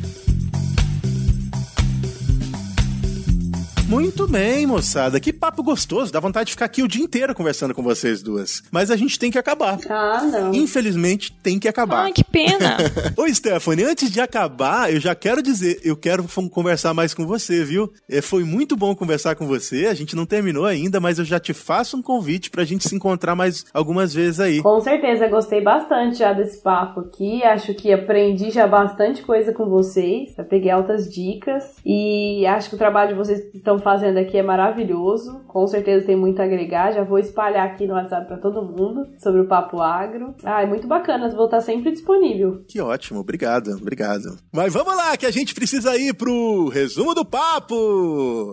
Muito 3.91 4.25
bem, 4.25 4.65
moçada. 4.65 5.19
Que 5.19 5.33
papo 5.33 5.61
gostoso. 5.61 6.13
Dá 6.13 6.19
vontade 6.21 6.45
de 6.45 6.51
ficar 6.53 6.63
aqui 6.63 6.81
o 6.81 6.87
dia 6.87 7.03
inteiro 7.03 7.35
conversando 7.35 7.75
com 7.75 7.83
vocês 7.83 8.23
duas. 8.23 8.63
Mas 8.71 8.89
a 8.89 8.95
gente 8.95 9.19
tem 9.19 9.29
que 9.29 9.37
acabar. 9.37 9.77
Ah, 9.89 10.21
não. 10.23 10.53
Infelizmente, 10.53 11.29
tem 11.43 11.59
que 11.59 11.67
acabar. 11.67 12.03
Ai, 12.03 12.13
que 12.13 12.23
pena. 12.23 12.77
Ô, 13.17 13.27
Stephanie, 13.27 13.83
antes 13.83 14.09
de 14.09 14.21
acabar, 14.21 14.93
eu 14.93 14.97
já 14.97 15.13
quero 15.13 15.43
dizer, 15.43 15.81
eu 15.83 15.97
quero 15.97 16.25
conversar 16.49 16.93
mais 16.93 17.13
com 17.13 17.27
você, 17.27 17.65
viu? 17.65 17.91
É, 18.09 18.21
foi 18.21 18.45
muito 18.45 18.77
bom 18.77 18.95
conversar 18.95 19.35
com 19.35 19.45
você. 19.45 19.87
A 19.87 19.93
gente 19.93 20.15
não 20.15 20.25
terminou 20.25 20.65
ainda, 20.65 21.01
mas 21.01 21.19
eu 21.19 21.25
já 21.25 21.37
te 21.37 21.53
faço 21.53 21.97
um 21.97 22.01
convite 22.01 22.49
pra 22.49 22.63
gente 22.63 22.87
se 22.87 22.95
encontrar 22.95 23.35
mais 23.35 23.65
algumas 23.73 24.13
vezes 24.13 24.39
aí. 24.39 24.61
Com 24.61 24.79
certeza, 24.79 25.27
gostei 25.27 25.59
bastante 25.59 26.19
já 26.19 26.31
desse 26.31 26.61
papo 26.61 27.01
aqui. 27.01 27.43
Acho 27.43 27.73
que 27.73 27.91
aprendi 27.91 28.51
já 28.51 28.65
bastante 28.65 29.21
coisa 29.21 29.51
com 29.51 29.65
vocês. 29.65 30.33
Já 30.37 30.45
peguei 30.45 30.71
altas 30.71 31.13
dicas. 31.13 31.75
E 31.85 32.45
acho 32.45 32.69
que 32.69 32.75
o 32.75 32.79
trabalho 32.79 33.09
de 33.09 33.15
vocês 33.15 33.53
estão 33.53 33.80
fazendo 33.81 34.17
aqui 34.17 34.37
é 34.37 34.43
maravilhoso. 34.43 35.41
Com 35.47 35.67
certeza 35.67 36.05
tem 36.05 36.15
muito 36.15 36.41
a 36.41 36.45
agregar. 36.45 36.91
Já 36.91 37.03
vou 37.03 37.19
espalhar 37.19 37.65
aqui 37.67 37.85
no 37.85 37.93
WhatsApp 37.93 38.27
para 38.27 38.37
todo 38.37 38.63
mundo 38.63 39.07
sobre 39.17 39.41
o 39.41 39.47
Papo 39.47 39.81
Agro. 39.81 40.33
Ah, 40.43 40.61
é 40.61 40.65
muito 40.65 40.87
bacana. 40.87 41.29
Vou 41.29 41.45
estar 41.45 41.61
sempre 41.61 41.91
disponível. 41.91 42.63
Que 42.67 42.79
ótimo. 42.79 43.19
Obrigado, 43.19 43.71
obrigado. 43.71 44.37
Mas 44.51 44.73
vamos 44.73 44.95
lá, 44.95 45.17
que 45.17 45.25
a 45.25 45.31
gente 45.31 45.53
precisa 45.53 45.97
ir 45.97 46.13
pro 46.13 46.69
resumo 46.69 47.13
do 47.13 47.25
papo. 47.25 48.51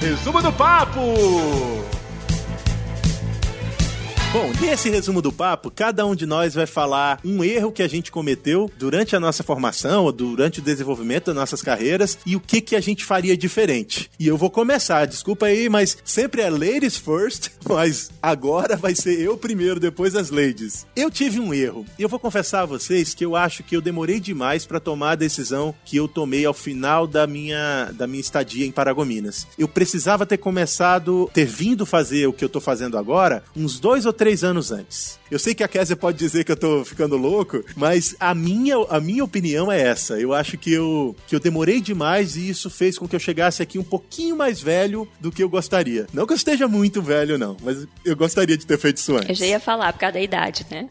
Resumo 0.00 0.40
do 0.40 0.52
papo. 0.52 1.00
Bom, 4.32 4.52
nesse 4.60 4.88
resumo 4.88 5.20
do 5.20 5.32
papo, 5.32 5.72
cada 5.72 6.06
um 6.06 6.14
de 6.14 6.24
nós 6.24 6.54
vai 6.54 6.64
falar 6.64 7.18
um 7.24 7.42
erro 7.42 7.72
que 7.72 7.82
a 7.82 7.88
gente 7.88 8.12
cometeu 8.12 8.70
durante 8.78 9.16
a 9.16 9.18
nossa 9.18 9.42
formação 9.42 10.04
ou 10.04 10.12
durante 10.12 10.60
o 10.60 10.62
desenvolvimento 10.62 11.26
das 11.26 11.34
nossas 11.34 11.62
carreiras 11.62 12.16
e 12.24 12.36
o 12.36 12.40
que 12.40 12.60
que 12.60 12.76
a 12.76 12.80
gente 12.80 13.04
faria 13.04 13.36
diferente. 13.36 14.08
E 14.20 14.28
eu 14.28 14.36
vou 14.36 14.48
começar, 14.48 15.04
desculpa 15.04 15.46
aí, 15.46 15.68
mas 15.68 15.98
sempre 16.04 16.42
é 16.42 16.48
ladies 16.48 16.96
first, 16.96 17.48
mas 17.68 18.12
agora 18.22 18.76
vai 18.76 18.94
ser 18.94 19.18
eu 19.18 19.36
primeiro, 19.36 19.80
depois 19.80 20.14
as 20.14 20.30
ladies. 20.30 20.86
Eu 20.94 21.10
tive 21.10 21.40
um 21.40 21.52
erro 21.52 21.84
e 21.98 22.02
eu 22.02 22.08
vou 22.08 22.20
confessar 22.20 22.60
a 22.60 22.66
vocês 22.66 23.12
que 23.12 23.24
eu 23.24 23.34
acho 23.34 23.64
que 23.64 23.74
eu 23.74 23.80
demorei 23.80 24.20
demais 24.20 24.64
para 24.64 24.78
tomar 24.78 25.10
a 25.10 25.16
decisão 25.16 25.74
que 25.84 25.96
eu 25.96 26.06
tomei 26.06 26.46
ao 26.46 26.54
final 26.54 27.04
da 27.04 27.26
minha, 27.26 27.90
da 27.94 28.06
minha 28.06 28.20
estadia 28.20 28.64
em 28.64 28.70
Paragominas. 28.70 29.48
Eu 29.58 29.66
precisava 29.66 30.24
ter 30.24 30.38
começado, 30.38 31.28
ter 31.34 31.46
vindo 31.46 31.84
fazer 31.84 32.28
o 32.28 32.32
que 32.32 32.44
eu 32.44 32.48
tô 32.48 32.60
fazendo 32.60 32.96
agora, 32.96 33.42
uns 33.56 33.80
dois 33.80 34.06
ou 34.06 34.19
três 34.20 34.44
anos 34.44 34.70
antes. 34.70 35.18
Eu 35.30 35.38
sei 35.38 35.54
que 35.54 35.64
a 35.64 35.68
Kézia 35.68 35.96
pode 35.96 36.18
dizer 36.18 36.44
que 36.44 36.52
eu 36.52 36.56
tô 36.56 36.84
ficando 36.84 37.16
louco, 37.16 37.64
mas 37.74 38.14
a 38.20 38.34
minha, 38.34 38.76
a 38.90 39.00
minha 39.00 39.24
opinião 39.24 39.72
é 39.72 39.80
essa. 39.80 40.20
Eu 40.20 40.34
acho 40.34 40.58
que 40.58 40.70
eu, 40.70 41.16
que 41.26 41.34
eu 41.34 41.40
demorei 41.40 41.80
demais 41.80 42.36
e 42.36 42.46
isso 42.50 42.68
fez 42.68 42.98
com 42.98 43.08
que 43.08 43.16
eu 43.16 43.20
chegasse 43.20 43.62
aqui 43.62 43.78
um 43.78 43.82
pouquinho 43.82 44.36
mais 44.36 44.60
velho 44.60 45.08
do 45.18 45.32
que 45.32 45.42
eu 45.42 45.48
gostaria. 45.48 46.06
Não 46.12 46.26
que 46.26 46.34
eu 46.34 46.36
esteja 46.36 46.68
muito 46.68 47.00
velho, 47.00 47.38
não, 47.38 47.56
mas 47.62 47.86
eu 48.04 48.14
gostaria 48.14 48.58
de 48.58 48.66
ter 48.66 48.78
feito 48.78 48.98
isso 48.98 49.16
antes. 49.16 49.30
Eu 49.30 49.34
já 49.36 49.46
ia 49.46 49.60
falar 49.60 49.90
por 49.94 50.00
causa 50.00 50.12
da 50.12 50.20
idade, 50.20 50.66
né? 50.70 50.86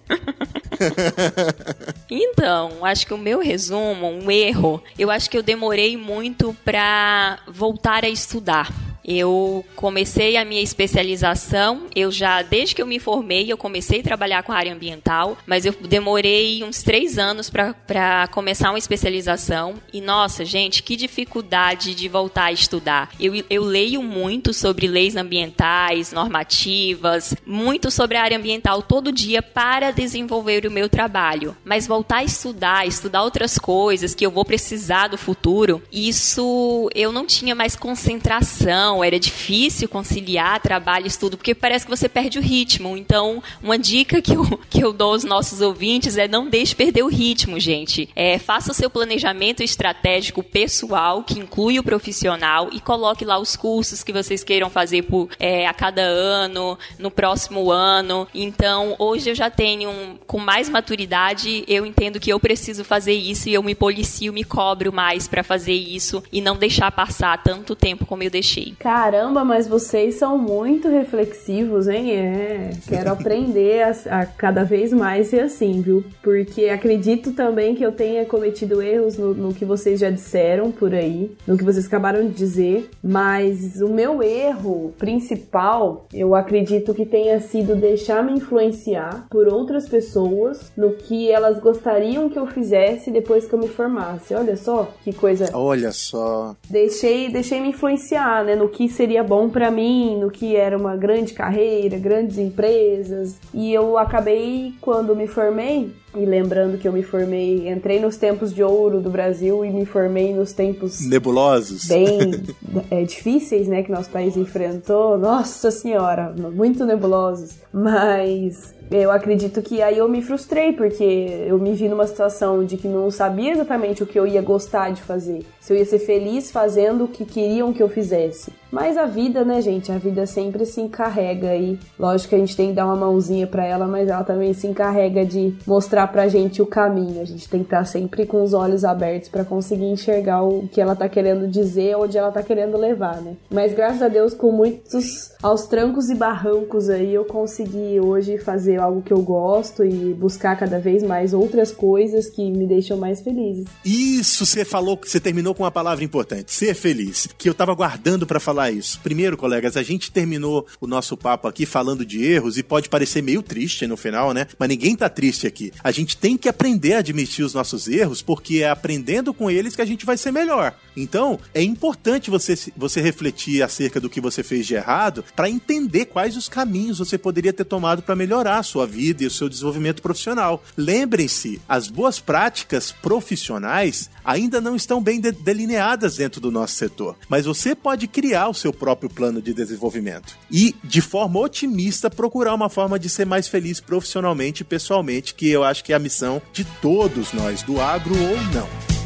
então, 2.10 2.84
acho 2.84 3.06
que 3.06 3.14
o 3.14 3.18
meu 3.18 3.40
resumo, 3.40 4.08
um 4.08 4.32
erro, 4.32 4.82
eu 4.98 5.12
acho 5.12 5.30
que 5.30 5.38
eu 5.38 5.44
demorei 5.44 5.96
muito 5.98 6.58
para 6.66 7.38
voltar 7.48 8.04
a 8.04 8.10
estudar. 8.10 8.89
Eu 9.04 9.66
comecei 9.76 10.38
a 10.38 10.46
minha 10.46 10.62
especialização, 10.62 11.84
eu 11.96 12.12
já, 12.12 12.42
desde 12.42 12.76
que 12.76 12.82
eu 12.82 12.88
me 12.88 13.00
formei, 13.00 13.52
eu 13.52 13.58
comecei 13.58 14.02
a 14.02 14.04
trabalhar 14.04 14.44
com 14.44 14.52
a 14.52 14.56
área 14.56 14.74
ambiental, 14.74 15.38
mas 15.46 15.66
eu 15.66 15.74
demorei 15.74 16.64
uns 16.64 16.84
três 16.84 17.18
anos 17.18 17.50
para 17.50 18.28
começar 18.32 18.70
uma 18.70 18.78
especialização. 18.78 19.76
E 19.92 20.02
nossa, 20.02 20.46
gente, 20.46 20.84
que 20.84 20.96
dificuldade 20.96 21.96
de 21.96 22.08
voltar 22.08 22.46
a 22.46 22.52
estudar. 22.52 23.10
Eu, 23.20 23.34
eu 23.50 23.64
leio 23.64 24.02
muito 24.04 24.54
sobre 24.54 24.88
leis 24.88 25.16
ambientais, 25.16 26.12
normativas, 26.12 27.36
muito 27.46 27.90
sobre 27.90 28.18
a 28.18 28.24
área 28.24 28.38
ambiental 28.38 28.82
todo 28.82 29.12
dia 29.12 29.42
para 29.42 29.92
desenvolver 29.92 30.66
o 30.66 30.72
meu 30.72 30.90
trabalho. 30.90 31.56
Mas 31.64 31.88
voltar 31.88 32.18
a 32.18 32.24
estudar, 32.24 32.88
estudar 32.88 33.24
outras 33.24 33.58
coisas 33.58 34.14
que 34.14 34.26
eu 34.26 34.32
vou 34.32 34.46
precisar 34.46 35.08
do 35.08 35.18
futuro, 35.18 35.82
isso 35.92 36.90
eu 36.94 37.12
não 37.12 37.26
tinha 37.26 37.56
mais 37.56 37.76
concentração 37.76 38.89
era 39.04 39.20
difícil 39.20 39.88
conciliar 39.88 40.60
trabalho 40.60 41.06
e 41.06 41.08
estudo, 41.08 41.38
porque 41.38 41.54
parece 41.54 41.86
que 41.86 41.96
você 41.96 42.10
perde 42.10 42.40
o 42.40 42.42
ritmo. 42.42 42.98
Então, 42.98 43.42
uma 43.62 43.78
dica 43.78 44.22
que 44.22 44.34
eu, 44.34 44.46
que 44.70 44.84
eu 44.84 44.92
dou 44.92 45.14
aos 45.14 45.24
nossos 45.24 45.62
ouvintes 45.62 46.18
é 46.18 46.28
não 46.28 46.50
deixe 46.50 46.76
perder 46.76 47.04
o 47.04 47.08
ritmo, 47.08 47.60
gente. 47.60 48.10
É, 48.16 48.38
faça 48.40 48.72
o 48.72 48.74
seu 48.74 48.90
planejamento 48.90 49.62
estratégico 49.62 50.42
pessoal, 50.44 51.24
que 51.24 51.40
inclui 51.40 51.80
o 51.80 51.84
profissional, 51.84 52.70
e 52.72 52.80
coloque 52.80 53.24
lá 53.24 53.38
os 53.38 53.56
cursos 53.56 54.04
que 54.04 54.12
vocês 54.12 54.44
queiram 54.44 54.70
fazer 54.70 55.04
por, 55.04 55.30
é, 55.40 55.68
a 55.68 55.74
cada 55.74 56.02
ano, 56.02 56.78
no 56.98 57.12
próximo 57.12 57.72
ano. 57.72 58.28
Então, 58.34 58.96
hoje 58.98 59.30
eu 59.30 59.36
já 59.36 59.50
tenho, 59.50 59.90
um, 59.90 60.18
com 60.26 60.40
mais 60.40 60.70
maturidade, 60.70 61.64
eu 61.68 61.86
entendo 61.86 62.20
que 62.20 62.32
eu 62.32 62.40
preciso 62.40 62.84
fazer 62.84 63.14
isso 63.14 63.50
e 63.50 63.54
eu 63.54 63.64
me 63.64 63.76
policio, 63.76 64.34
me 64.34 64.44
cobro 64.44 64.92
mais 64.92 65.28
para 65.28 65.44
fazer 65.44 65.74
isso 65.74 66.24
e 66.32 66.42
não 66.42 66.58
deixar 66.58 66.92
passar 66.92 67.42
tanto 67.44 67.76
tempo 67.76 68.06
como 68.06 68.24
eu 68.24 68.30
deixei. 68.30 68.74
Caramba, 68.80 69.44
mas 69.44 69.68
vocês 69.68 70.16
são 70.16 70.38
muito 70.38 70.88
reflexivos, 70.88 71.90
hein? 71.90 72.12
É, 72.16 72.70
quero 72.88 73.12
aprender 73.12 73.84
a, 73.84 74.22
a, 74.22 74.26
cada 74.26 74.64
vez 74.64 74.94
mais 74.94 75.28
ser 75.28 75.42
assim, 75.42 75.82
viu? 75.82 76.02
Porque 76.24 76.70
acredito 76.70 77.34
também 77.34 77.76
que 77.76 77.86
eu 77.86 77.92
tenha 77.92 78.24
cometido 78.26 78.82
erros 78.82 79.18
no, 79.18 79.34
no 79.34 79.54
que 79.54 79.66
vocês 79.66 80.00
já 80.00 80.10
disseram 80.10 80.72
por 80.72 80.96
aí, 80.96 81.36
no 81.46 81.58
que 81.58 81.64
vocês 81.64 81.86
acabaram 81.86 82.26
de 82.26 82.34
dizer, 82.34 82.90
mas 83.04 83.82
o 83.82 83.90
meu 83.90 84.24
erro 84.24 84.94
principal, 84.98 86.08
eu 86.14 86.34
acredito 86.34 86.94
que 86.94 87.06
tenha 87.06 87.42
sido 87.42 87.76
deixar 87.76 88.24
me 88.24 88.32
influenciar 88.32 89.28
por 89.30 89.52
outras 89.52 89.90
pessoas 89.90 90.72
no 90.78 90.94
que 90.94 91.30
elas 91.30 91.60
gostariam 91.60 92.30
que 92.30 92.40
eu 92.40 92.48
fizesse 92.48 93.12
depois 93.12 93.46
que 93.46 93.54
eu 93.54 93.60
me 93.60 93.68
formasse. 93.68 94.34
Olha 94.34 94.56
só 94.56 94.90
que 95.04 95.12
coisa. 95.12 95.50
Olha 95.54 95.92
só. 95.92 96.56
Deixei, 96.70 97.30
deixei 97.30 97.60
me 97.60 97.70
influenciar, 97.70 98.46
né, 98.46 98.56
no 98.56 98.69
que 98.70 98.80
que 98.80 98.88
seria 98.88 99.22
bom 99.22 99.50
para 99.50 99.70
mim, 99.70 100.18
no 100.18 100.32
que 100.32 100.56
era 100.56 100.78
uma 100.78 100.96
grande 100.96 101.34
carreira, 101.34 101.98
grandes 101.98 102.38
empresas. 102.38 103.36
E 103.54 103.74
eu 103.74 103.98
acabei, 103.98 104.74
quando 104.80 105.14
me 105.14 105.28
formei, 105.28 105.92
e 106.16 106.26
lembrando 106.26 106.78
que 106.78 106.88
eu 106.88 106.94
me 106.94 107.04
formei, 107.04 107.70
entrei 107.70 108.00
nos 108.00 108.16
tempos 108.16 108.54
de 108.54 108.64
ouro 108.64 109.02
do 109.02 109.10
Brasil 109.10 109.66
e 109.66 109.70
me 109.70 109.86
formei 109.86 110.34
nos 110.34 110.54
tempos 110.54 111.02
nebulosos, 111.02 111.88
bem 111.88 112.42
é, 112.90 113.04
difíceis, 113.04 113.68
né, 113.68 113.84
que 113.84 113.92
nosso 113.92 114.10
país 114.10 114.38
enfrentou. 114.38 115.18
Nossa 115.18 115.70
Senhora, 115.70 116.34
muito 116.34 116.86
nebulosos. 116.86 117.56
Mas 117.74 118.74
eu 118.92 119.12
acredito 119.12 119.62
que 119.62 119.82
aí 119.82 119.98
eu 119.98 120.10
me 120.10 120.22
frustrei, 120.22 120.74
porque 120.74 121.04
eu 121.04 121.60
me 121.60 121.74
vi 121.74 121.88
numa 121.88 122.08
situação 122.08 122.66
de 122.66 122.76
que 122.76 122.88
não 122.88 123.12
sabia 123.12 123.52
exatamente 123.52 124.02
o 124.02 124.06
que 124.06 124.20
eu 124.20 124.26
ia 124.26 124.42
gostar 124.42 124.92
de 124.92 125.02
fazer, 125.02 125.46
se 125.60 125.72
eu 125.72 125.78
ia 125.78 125.86
ser 125.86 126.00
feliz 126.00 126.52
fazendo 126.52 127.04
o 127.04 127.08
que 127.08 127.24
queriam 127.24 127.72
que 127.72 127.84
eu 127.84 127.90
fizesse. 127.90 128.52
Mas 128.72 128.98
a 128.98 129.06
vida, 129.06 129.44
né, 129.44 129.62
gente? 129.62 129.92
A 129.92 129.98
vida 129.98 130.26
sempre 130.26 130.66
se 130.66 130.82
encarrega 130.82 131.50
aí. 131.50 131.80
Lógico 131.98 132.30
que 132.30 132.36
a 132.36 132.40
gente 132.40 132.56
tem 132.56 132.70
que 132.70 132.76
dar 132.76 132.86
uma 132.86 132.96
mãozinha 132.96 133.48
para 133.48 133.66
ela, 133.66 133.88
mas 133.88 134.08
ela 134.08 134.24
também 134.24 134.54
se 134.54 134.68
encarrega 134.68 135.26
de 135.26 135.56
mostrar 135.66 136.08
pra 136.08 136.28
gente 136.28 136.62
o 136.62 136.66
caminho. 136.66 137.22
A 137.22 137.26
gente 137.26 137.50
tem 137.50 137.62
que 137.62 137.68
estar 137.68 137.86
sempre 137.86 138.26
com 138.26 138.44
os 138.44 138.54
olhos 138.54 138.84
abertos 138.84 139.30
para 139.30 139.44
conseguir 139.44 139.86
enxergar 139.86 140.44
o 140.44 140.68
que 140.68 140.80
ela 140.80 140.96
tá 140.96 141.10
querendo 141.10 141.48
dizer, 141.48 141.96
onde 141.98 142.18
ela 142.18 142.32
tá 142.32 142.44
querendo 142.44 142.78
levar, 142.78 143.22
né? 143.22 143.36
Mas 143.50 143.74
graças 143.74 144.02
a 144.02 144.08
Deus, 144.08 144.34
com 144.34 144.52
muitos 144.52 145.32
aos 145.42 145.66
trancos 145.66 146.10
e 146.10 146.16
barrancos 146.16 146.90
aí, 146.90 147.14
eu 147.14 147.26
consegui 147.26 148.00
hoje 148.00 148.38
fazer 148.38 148.80
algo 148.80 149.02
que 149.02 149.14
eu 149.14 149.22
gosto 149.22 149.84
e 149.84 150.14
buscar 150.14 150.58
cada 150.58 150.80
vez 150.80 151.02
mais 151.02 151.34
outras 151.34 151.72
coisas 151.72 152.30
que 152.30 152.52
me 152.52 152.68
deixam 152.68 152.98
mais 152.98 153.22
felizes. 153.22 153.66
Isso, 153.84 154.46
você 154.46 154.64
falou 154.64 155.00
você 155.02 155.20
terminou 155.20 155.56
com 155.56 155.64
uma 155.64 155.72
palavra 155.72 156.04
importante, 156.04 156.52
ser 156.52 156.74
feliz, 156.74 157.28
que 157.38 157.50
eu 157.50 157.54
tava 157.54 157.74
guardando 157.74 158.28
para 158.28 158.40
falar 158.40 158.59
isso. 158.72 159.00
Primeiro, 159.02 159.38
colegas, 159.38 159.78
a 159.78 159.84
gente 159.84 160.12
terminou 160.12 160.66
o 160.82 160.88
nosso 160.88 161.16
papo 161.16 161.48
aqui 161.48 161.66
falando 161.66 162.04
de 162.04 162.24
erros 162.24 162.58
e 162.58 162.64
pode 162.64 162.90
parecer 162.90 163.22
meio 163.22 163.44
triste 163.44 163.86
no 163.86 163.96
final, 163.96 164.34
né? 164.34 164.48
Mas 164.58 164.70
ninguém 164.70 164.96
tá 164.96 165.08
triste 165.08 165.46
aqui. 165.46 165.72
A 165.84 165.92
gente 165.92 166.18
tem 166.18 166.36
que 166.36 166.50
aprender 166.50 166.94
a 166.94 167.00
admitir 167.00 167.46
os 167.46 167.54
nossos 167.54 167.88
erros, 167.88 168.24
porque 168.24 168.64
é 168.64 168.70
aprendendo 168.70 169.34
com 169.34 169.52
eles 169.52 169.76
que 169.76 169.82
a 169.82 169.86
gente 169.86 170.06
vai 170.06 170.18
ser 170.18 170.32
melhor. 170.32 170.74
Então, 171.02 171.40
é 171.54 171.64
importante 171.64 172.30
você, 172.30 172.58
você 172.76 173.00
refletir 173.00 173.64
acerca 173.64 174.00
do 174.00 174.10
que 174.10 174.20
você 174.20 174.44
fez 174.44 174.68
de 174.68 174.76
errado 174.76 175.24
para 175.36 175.50
entender 175.50 176.06
quais 176.06 176.36
os 176.36 176.50
caminhos 176.50 177.00
você 177.00 177.18
poderia 177.18 177.54
ter 177.54 177.64
tomado 177.64 178.02
para 178.02 178.16
melhorar 178.16 178.60
a 178.60 178.64
sua 178.64 178.86
vida 178.86 179.24
e 179.24 179.28
o 179.28 179.32
seu 179.32 179.48
desenvolvimento 179.48 180.02
profissional. 180.02 180.62
Lembrem-se, 180.76 181.62
as 181.68 181.88
boas 181.88 182.20
práticas 182.20 182.92
profissionais 182.92 184.10
ainda 184.26 184.60
não 184.60 184.76
estão 184.76 185.02
bem 185.02 185.22
de 185.22 185.32
delineadas 185.32 186.18
dentro 186.18 186.42
do 186.42 186.52
nosso 186.52 186.76
setor, 186.76 187.16
mas 187.30 187.46
você 187.46 187.74
pode 187.74 188.08
criar 188.08 188.50
o 188.50 188.54
seu 188.54 188.74
próprio 188.74 189.10
plano 189.10 189.42
de 189.42 189.54
desenvolvimento 189.54 190.38
e, 190.52 190.76
de 190.84 191.02
forma 191.02 191.40
otimista, 191.40 192.10
procurar 192.10 192.54
uma 192.54 192.70
forma 192.70 193.00
de 193.00 193.10
ser 193.10 193.26
mais 193.26 193.48
feliz 193.48 193.80
profissionalmente 193.80 194.64
e 194.64 194.66
pessoalmente, 194.66 195.34
que 195.34 195.48
eu 195.50 195.64
acho 195.64 195.84
que 195.84 195.94
é 195.94 195.96
a 195.96 196.00
missão 196.00 196.42
de 196.52 196.66
todos 196.82 197.32
nós, 197.32 197.64
do 197.64 197.80
agro 197.80 198.16
ou 198.16 198.38
não. 198.54 198.99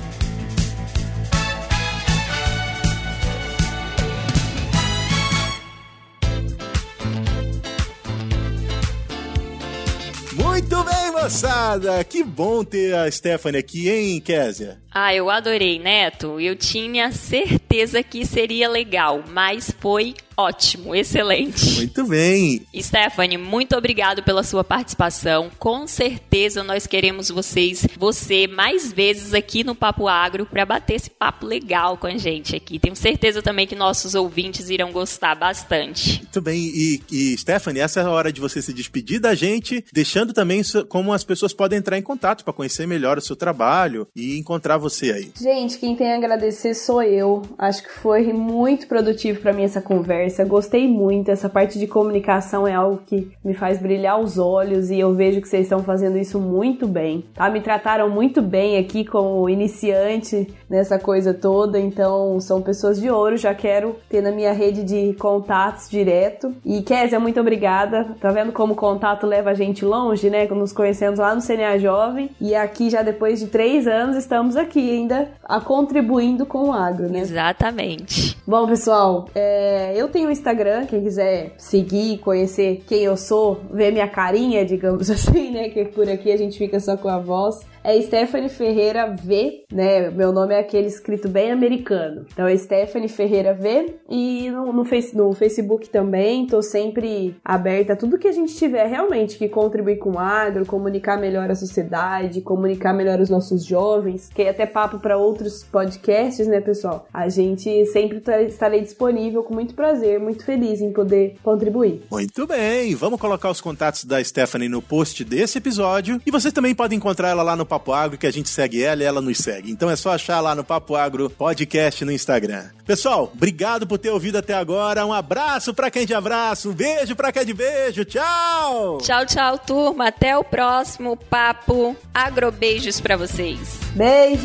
Moçada! 11.34 12.04
Que 12.04 12.24
bom 12.24 12.64
ter 12.64 12.94
a 12.94 13.10
Stephanie 13.10 13.60
aqui, 13.60 13.90
hein, 13.90 14.22
Késia? 14.22 14.78
Ah, 14.92 15.16
eu 15.16 15.32
adorei, 15.32 15.80
Neto. 15.80 16.40
Eu 16.40 16.56
tinha 16.56 17.12
certeza 17.12 18.04
que 18.04 18.24
seria 18.24 18.70
legal, 18.70 19.24
mas 19.28 19.74
foi 19.80 20.14
ótimo, 20.36 20.96
excelente. 20.96 21.78
Muito 21.78 22.06
bem. 22.06 22.66
Stephanie, 22.76 23.38
muito 23.38 23.76
obrigado 23.76 24.24
pela 24.24 24.44
sua 24.44 24.64
participação. 24.64 25.50
Com 25.60 25.88
certeza 25.88 26.64
nós 26.64 26.88
queremos 26.88 27.30
vocês, 27.30 27.86
você 27.98 28.48
mais 28.48 28.92
vezes 28.92 29.34
aqui 29.34 29.64
no 29.64 29.76
Papo 29.76 30.08
Agro 30.08 30.46
para 30.46 30.66
bater 30.66 30.96
esse 30.96 31.10
papo 31.10 31.46
legal 31.46 31.98
com 31.98 32.08
a 32.08 32.18
gente 32.18 32.56
aqui. 32.56 32.80
Tenho 32.80 32.96
certeza 32.96 33.42
também 33.42 33.68
que 33.68 33.76
nossos 33.76 34.16
ouvintes 34.16 34.70
irão 34.70 34.92
gostar 34.92 35.36
bastante. 35.36 36.20
Muito 36.20 36.42
bem. 36.42 36.60
E, 36.60 37.02
e 37.12 37.38
Stephanie, 37.38 37.82
essa 37.82 38.02
é 38.02 38.04
a 38.04 38.10
hora 38.10 38.32
de 38.32 38.42
você 38.42 38.62
se 38.62 38.74
despedir 38.74 39.20
da 39.20 39.36
gente, 39.36 39.84
deixando 39.94 40.34
também 40.34 40.62
como 40.90 41.14
as 41.14 41.24
pessoas 41.24 41.54
podem 41.54 41.80
entrar 41.80 41.98
em 41.98 42.02
contato 42.02 42.44
para 42.44 42.54
conhecer 42.54 42.88
melhor 42.88 43.18
o 43.18 43.22
seu 43.22 43.36
trabalho 43.36 44.08
e 44.16 44.38
encontrar 44.38 44.78
você 44.78 45.12
aí. 45.12 45.32
Gente, 45.40 45.78
quem 45.78 45.96
tem 45.96 46.14
a 46.14 46.18
agradecer 46.18 46.74
sou 46.74 47.02
eu. 47.02 47.42
Acho 47.58 47.84
que 47.84 47.92
foi 47.92 48.34
muito 48.34 48.88
produtivo 48.88 49.40
para 49.40 49.54
mim 49.54 49.64
essa 49.64 49.82
conversa. 49.82 50.23
Gostei 50.48 50.88
muito. 50.88 51.30
Essa 51.30 51.50
parte 51.50 51.80
de 51.80 51.88
comunicação 51.88 52.68
é 52.68 52.74
algo 52.74 53.02
que 53.06 53.32
me 53.44 53.54
faz 53.54 53.80
brilhar 53.80 54.20
os 54.20 54.38
olhos 54.38 54.90
e 54.90 55.00
eu 55.00 55.14
vejo 55.14 55.42
que 55.42 55.48
vocês 55.48 55.64
estão 55.64 55.80
fazendo 55.80 56.18
isso 56.18 56.40
muito 56.40 56.88
bem. 56.88 57.26
Tá? 57.34 57.50
Me 57.50 57.62
trataram 57.62 58.10
muito 58.10 58.42
bem 58.42 58.78
aqui 58.78 59.06
como 59.06 59.50
iniciante 59.50 60.48
nessa 60.70 60.98
coisa 60.98 61.34
toda, 61.34 61.80
então 61.80 62.40
são 62.40 62.62
pessoas 62.62 63.00
de 63.00 63.10
ouro. 63.10 63.38
Já 63.38 63.54
quero 63.54 63.96
ter 64.10 64.22
na 64.22 64.32
minha 64.32 64.54
rede 64.54 64.84
de 64.84 65.14
contatos 65.14 65.90
direto. 65.90 66.54
E 66.66 66.82
Kézia, 66.82 67.20
muito 67.20 67.40
obrigada. 67.40 68.08
Tá 68.20 68.32
vendo 68.32 68.52
como 68.52 68.74
o 68.74 68.76
contato 68.76 69.26
leva 69.26 69.52
a 69.52 69.54
gente 69.54 69.86
longe, 69.86 70.30
né? 70.30 70.48
Nos 70.48 70.72
conhecemos 70.72 71.20
lá 71.20 71.34
no 71.34 71.42
CNA 71.42 71.80
Jovem 71.80 72.30
e 72.40 72.56
aqui 72.56 72.90
já 72.90 73.02
depois 73.02 73.40
de 73.40 73.48
três 73.48 73.88
anos 73.88 74.16
estamos 74.16 74.56
aqui 74.56 74.80
ainda 74.80 75.30
a 75.44 75.60
contribuindo 75.60 76.46
com 76.46 76.70
o 76.70 76.74
agro, 76.74 77.10
né? 77.10 77.20
Exatamente. 77.20 78.38
Bom, 78.46 78.68
pessoal, 78.68 79.28
é, 79.34 79.94
eu 79.96 80.10
tenho 80.14 80.30
um 80.30 80.32
Instagram, 80.32 80.86
quem 80.86 81.02
quiser 81.02 81.56
seguir, 81.58 82.20
conhecer 82.20 82.84
quem 82.88 83.04
eu 83.04 83.18
sou, 83.18 83.60
ver 83.72 83.92
minha 83.92 84.08
carinha, 84.08 84.64
digamos 84.64 85.10
assim, 85.12 85.52
né? 85.52 85.70
Que 85.70 85.86
por 85.86 86.08
aqui 86.08 86.32
a 86.32 86.38
gente 86.38 86.58
fica 86.58 86.80
só 86.80 86.96
com 86.96 87.10
a 87.10 87.18
voz 87.18 87.66
é 87.84 88.02
Stephanie 88.02 88.50
Ferreira 88.50 89.08
V, 89.08 89.66
né? 89.72 90.10
Meu 90.10 90.32
nome 90.32 90.56
é 90.56 90.60
aquele 90.60 90.88
escrito 90.88 91.28
bem 91.28 91.52
americano. 91.52 92.26
Então 92.32 92.48
é 92.48 92.56
Stephanie 92.56 93.10
Ferreira 93.10 93.54
V. 93.54 93.98
E 94.10 94.50
no, 94.50 94.72
no, 94.72 94.86
face, 94.86 95.16
no 95.16 95.34
Facebook 95.34 95.90
também, 95.90 96.48
tô 96.48 96.62
sempre 96.62 97.36
aberta 97.44 97.94
a 97.94 97.96
tudo 97.96 98.18
que 98.18 98.28
a 98.28 98.32
gente 98.32 98.56
tiver 98.56 98.88
realmente 98.88 99.38
que 99.38 99.50
contribuir 99.50 99.98
com 99.98 100.12
o 100.12 100.20
agro, 100.20 100.66
comunicar 100.66 101.20
melhor 101.20 101.52
a 101.52 101.56
sociedade, 101.56 102.42
comunicar 102.42 102.94
melhor 102.94 103.20
os 103.20 103.30
nossos 103.30 103.66
jovens, 103.66 104.30
que 104.34 104.44
é 104.44 104.50
até 104.50 104.66
papo 104.66 105.00
para 105.00 105.18
outros 105.18 105.64
podcasts, 105.64 106.48
né, 106.48 106.62
pessoal? 106.62 107.06
A 107.14 107.28
gente 107.28 107.86
sempre 107.88 108.22
tá, 108.22 108.42
estarei 108.42 108.80
disponível 108.80 109.44
com 109.44 109.54
muito 109.54 109.76
prazer, 109.76 110.03
muito 110.20 110.46
feliz 110.46 110.82
em 110.82 110.92
poder 110.92 111.36
contribuir. 111.44 112.02
Muito 112.12 112.46
bem, 112.48 112.96
vamos 112.96 113.20
colocar 113.20 113.50
os 113.50 113.62
contatos 113.62 114.06
da 114.06 114.24
Stephanie 114.24 114.70
no 114.70 114.82
post 114.82 115.24
desse 115.24 115.58
episódio 115.58 116.22
e 116.26 116.32
vocês 116.32 116.54
também 116.54 116.76
podem 116.76 116.98
encontrar 116.98 117.30
ela 117.30 117.44
lá 117.44 117.56
no 117.56 117.66
Papo 117.66 117.94
Agro, 117.94 118.18
que 118.18 118.28
a 118.28 118.32
gente 118.32 118.50
segue 118.50 118.84
ela 118.84 119.02
e 119.02 119.06
ela 119.06 119.22
nos 119.22 119.38
segue. 119.38 119.72
Então 119.72 119.90
é 119.90 119.96
só 119.96 120.12
achar 120.12 120.40
lá 120.40 120.54
no 120.56 120.64
Papo 120.64 120.96
Agro 120.96 121.30
Podcast 121.30 122.04
no 122.06 122.12
Instagram. 122.12 122.66
Pessoal, 122.86 123.32
obrigado 123.34 123.88
por 123.88 123.98
ter 123.98 124.10
ouvido 124.10 124.38
até 124.38 124.54
agora. 124.54 125.06
Um 125.06 125.14
abraço 125.14 125.74
pra 125.74 125.90
quem 125.90 126.06
de 126.06 126.14
abraço, 126.14 126.70
um 126.70 126.74
beijo 126.74 127.16
pra 127.16 127.32
quem 127.32 127.42
é 127.42 127.46
de 127.46 127.54
beijo. 127.54 128.06
Tchau! 128.06 128.98
Tchau, 129.02 129.26
tchau, 129.26 129.58
turma. 129.58 130.08
Até 130.08 130.38
o 130.38 130.44
próximo 130.44 131.18
Papo 131.18 131.96
Agro. 132.14 132.52
Beijos 132.52 133.00
pra 133.00 133.18
vocês. 133.18 133.80
Beijos! 133.96 134.44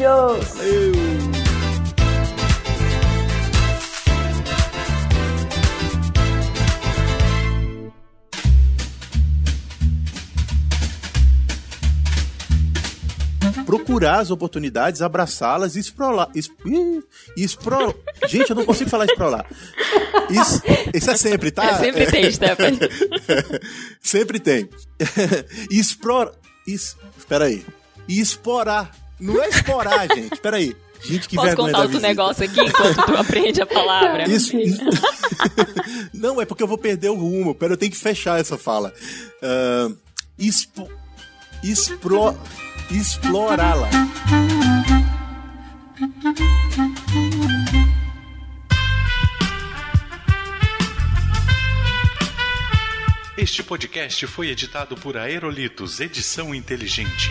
Valeu! 0.56 1.38
Procurar 13.69 14.21
as 14.21 14.31
oportunidades, 14.31 15.03
abraçá-las 15.03 15.77
e 15.77 15.81
esprolar. 15.81 16.31
espro... 17.37 17.95
Gente, 18.27 18.49
eu 18.49 18.57
não 18.57 18.64
consigo 18.64 18.89
falar 18.89 19.05
esprolar. 19.05 19.45
Isso, 20.31 20.62
isso 20.95 21.11
é 21.11 21.16
sempre, 21.19 21.51
tá? 21.51 21.66
É, 21.66 21.75
sempre 21.75 22.07
tem, 22.07 22.33
Stephanie. 22.33 22.79
sempre 24.01 24.41
tem. 24.41 24.71
Explora. 25.71 26.33
Es... 26.66 26.97
Espera 27.19 27.45
aí. 27.45 27.62
Esporar. 28.09 28.91
Não 29.21 29.39
é 29.43 29.51
esporar, 29.51 30.09
gente. 30.14 30.33
Espera 30.33 30.57
aí. 30.57 30.75
Gente, 31.03 31.29
que 31.29 31.37
Posso 31.37 31.55
contar 31.55 31.83
outro 31.83 32.01
negócio 32.01 32.45
aqui 32.45 32.62
enquanto 32.62 33.05
tu 33.05 33.16
aprende 33.16 33.61
a 33.61 33.66
palavra? 33.66 34.27
Isso, 34.31 34.57
isso... 34.57 34.81
Não, 36.14 36.41
é 36.41 36.47
porque 36.47 36.62
eu 36.62 36.66
vou 36.66 36.79
perder 36.79 37.11
o 37.11 37.16
rumo. 37.16 37.55
Pera, 37.55 37.75
eu 37.75 37.77
tenho 37.77 37.93
que 37.93 37.99
fechar 37.99 38.41
essa 38.41 38.57
fala. 38.57 38.95
Uh, 39.43 39.95
expo... 40.39 40.91
Explo 41.62 42.35
explorá-la. 42.91 43.89
Este 53.36 53.62
podcast 53.62 54.26
foi 54.26 54.51
editado 54.51 54.97
por 54.97 55.16
Aerolitos 55.16 56.01
Edição 56.01 56.55
Inteligente. 56.55 57.30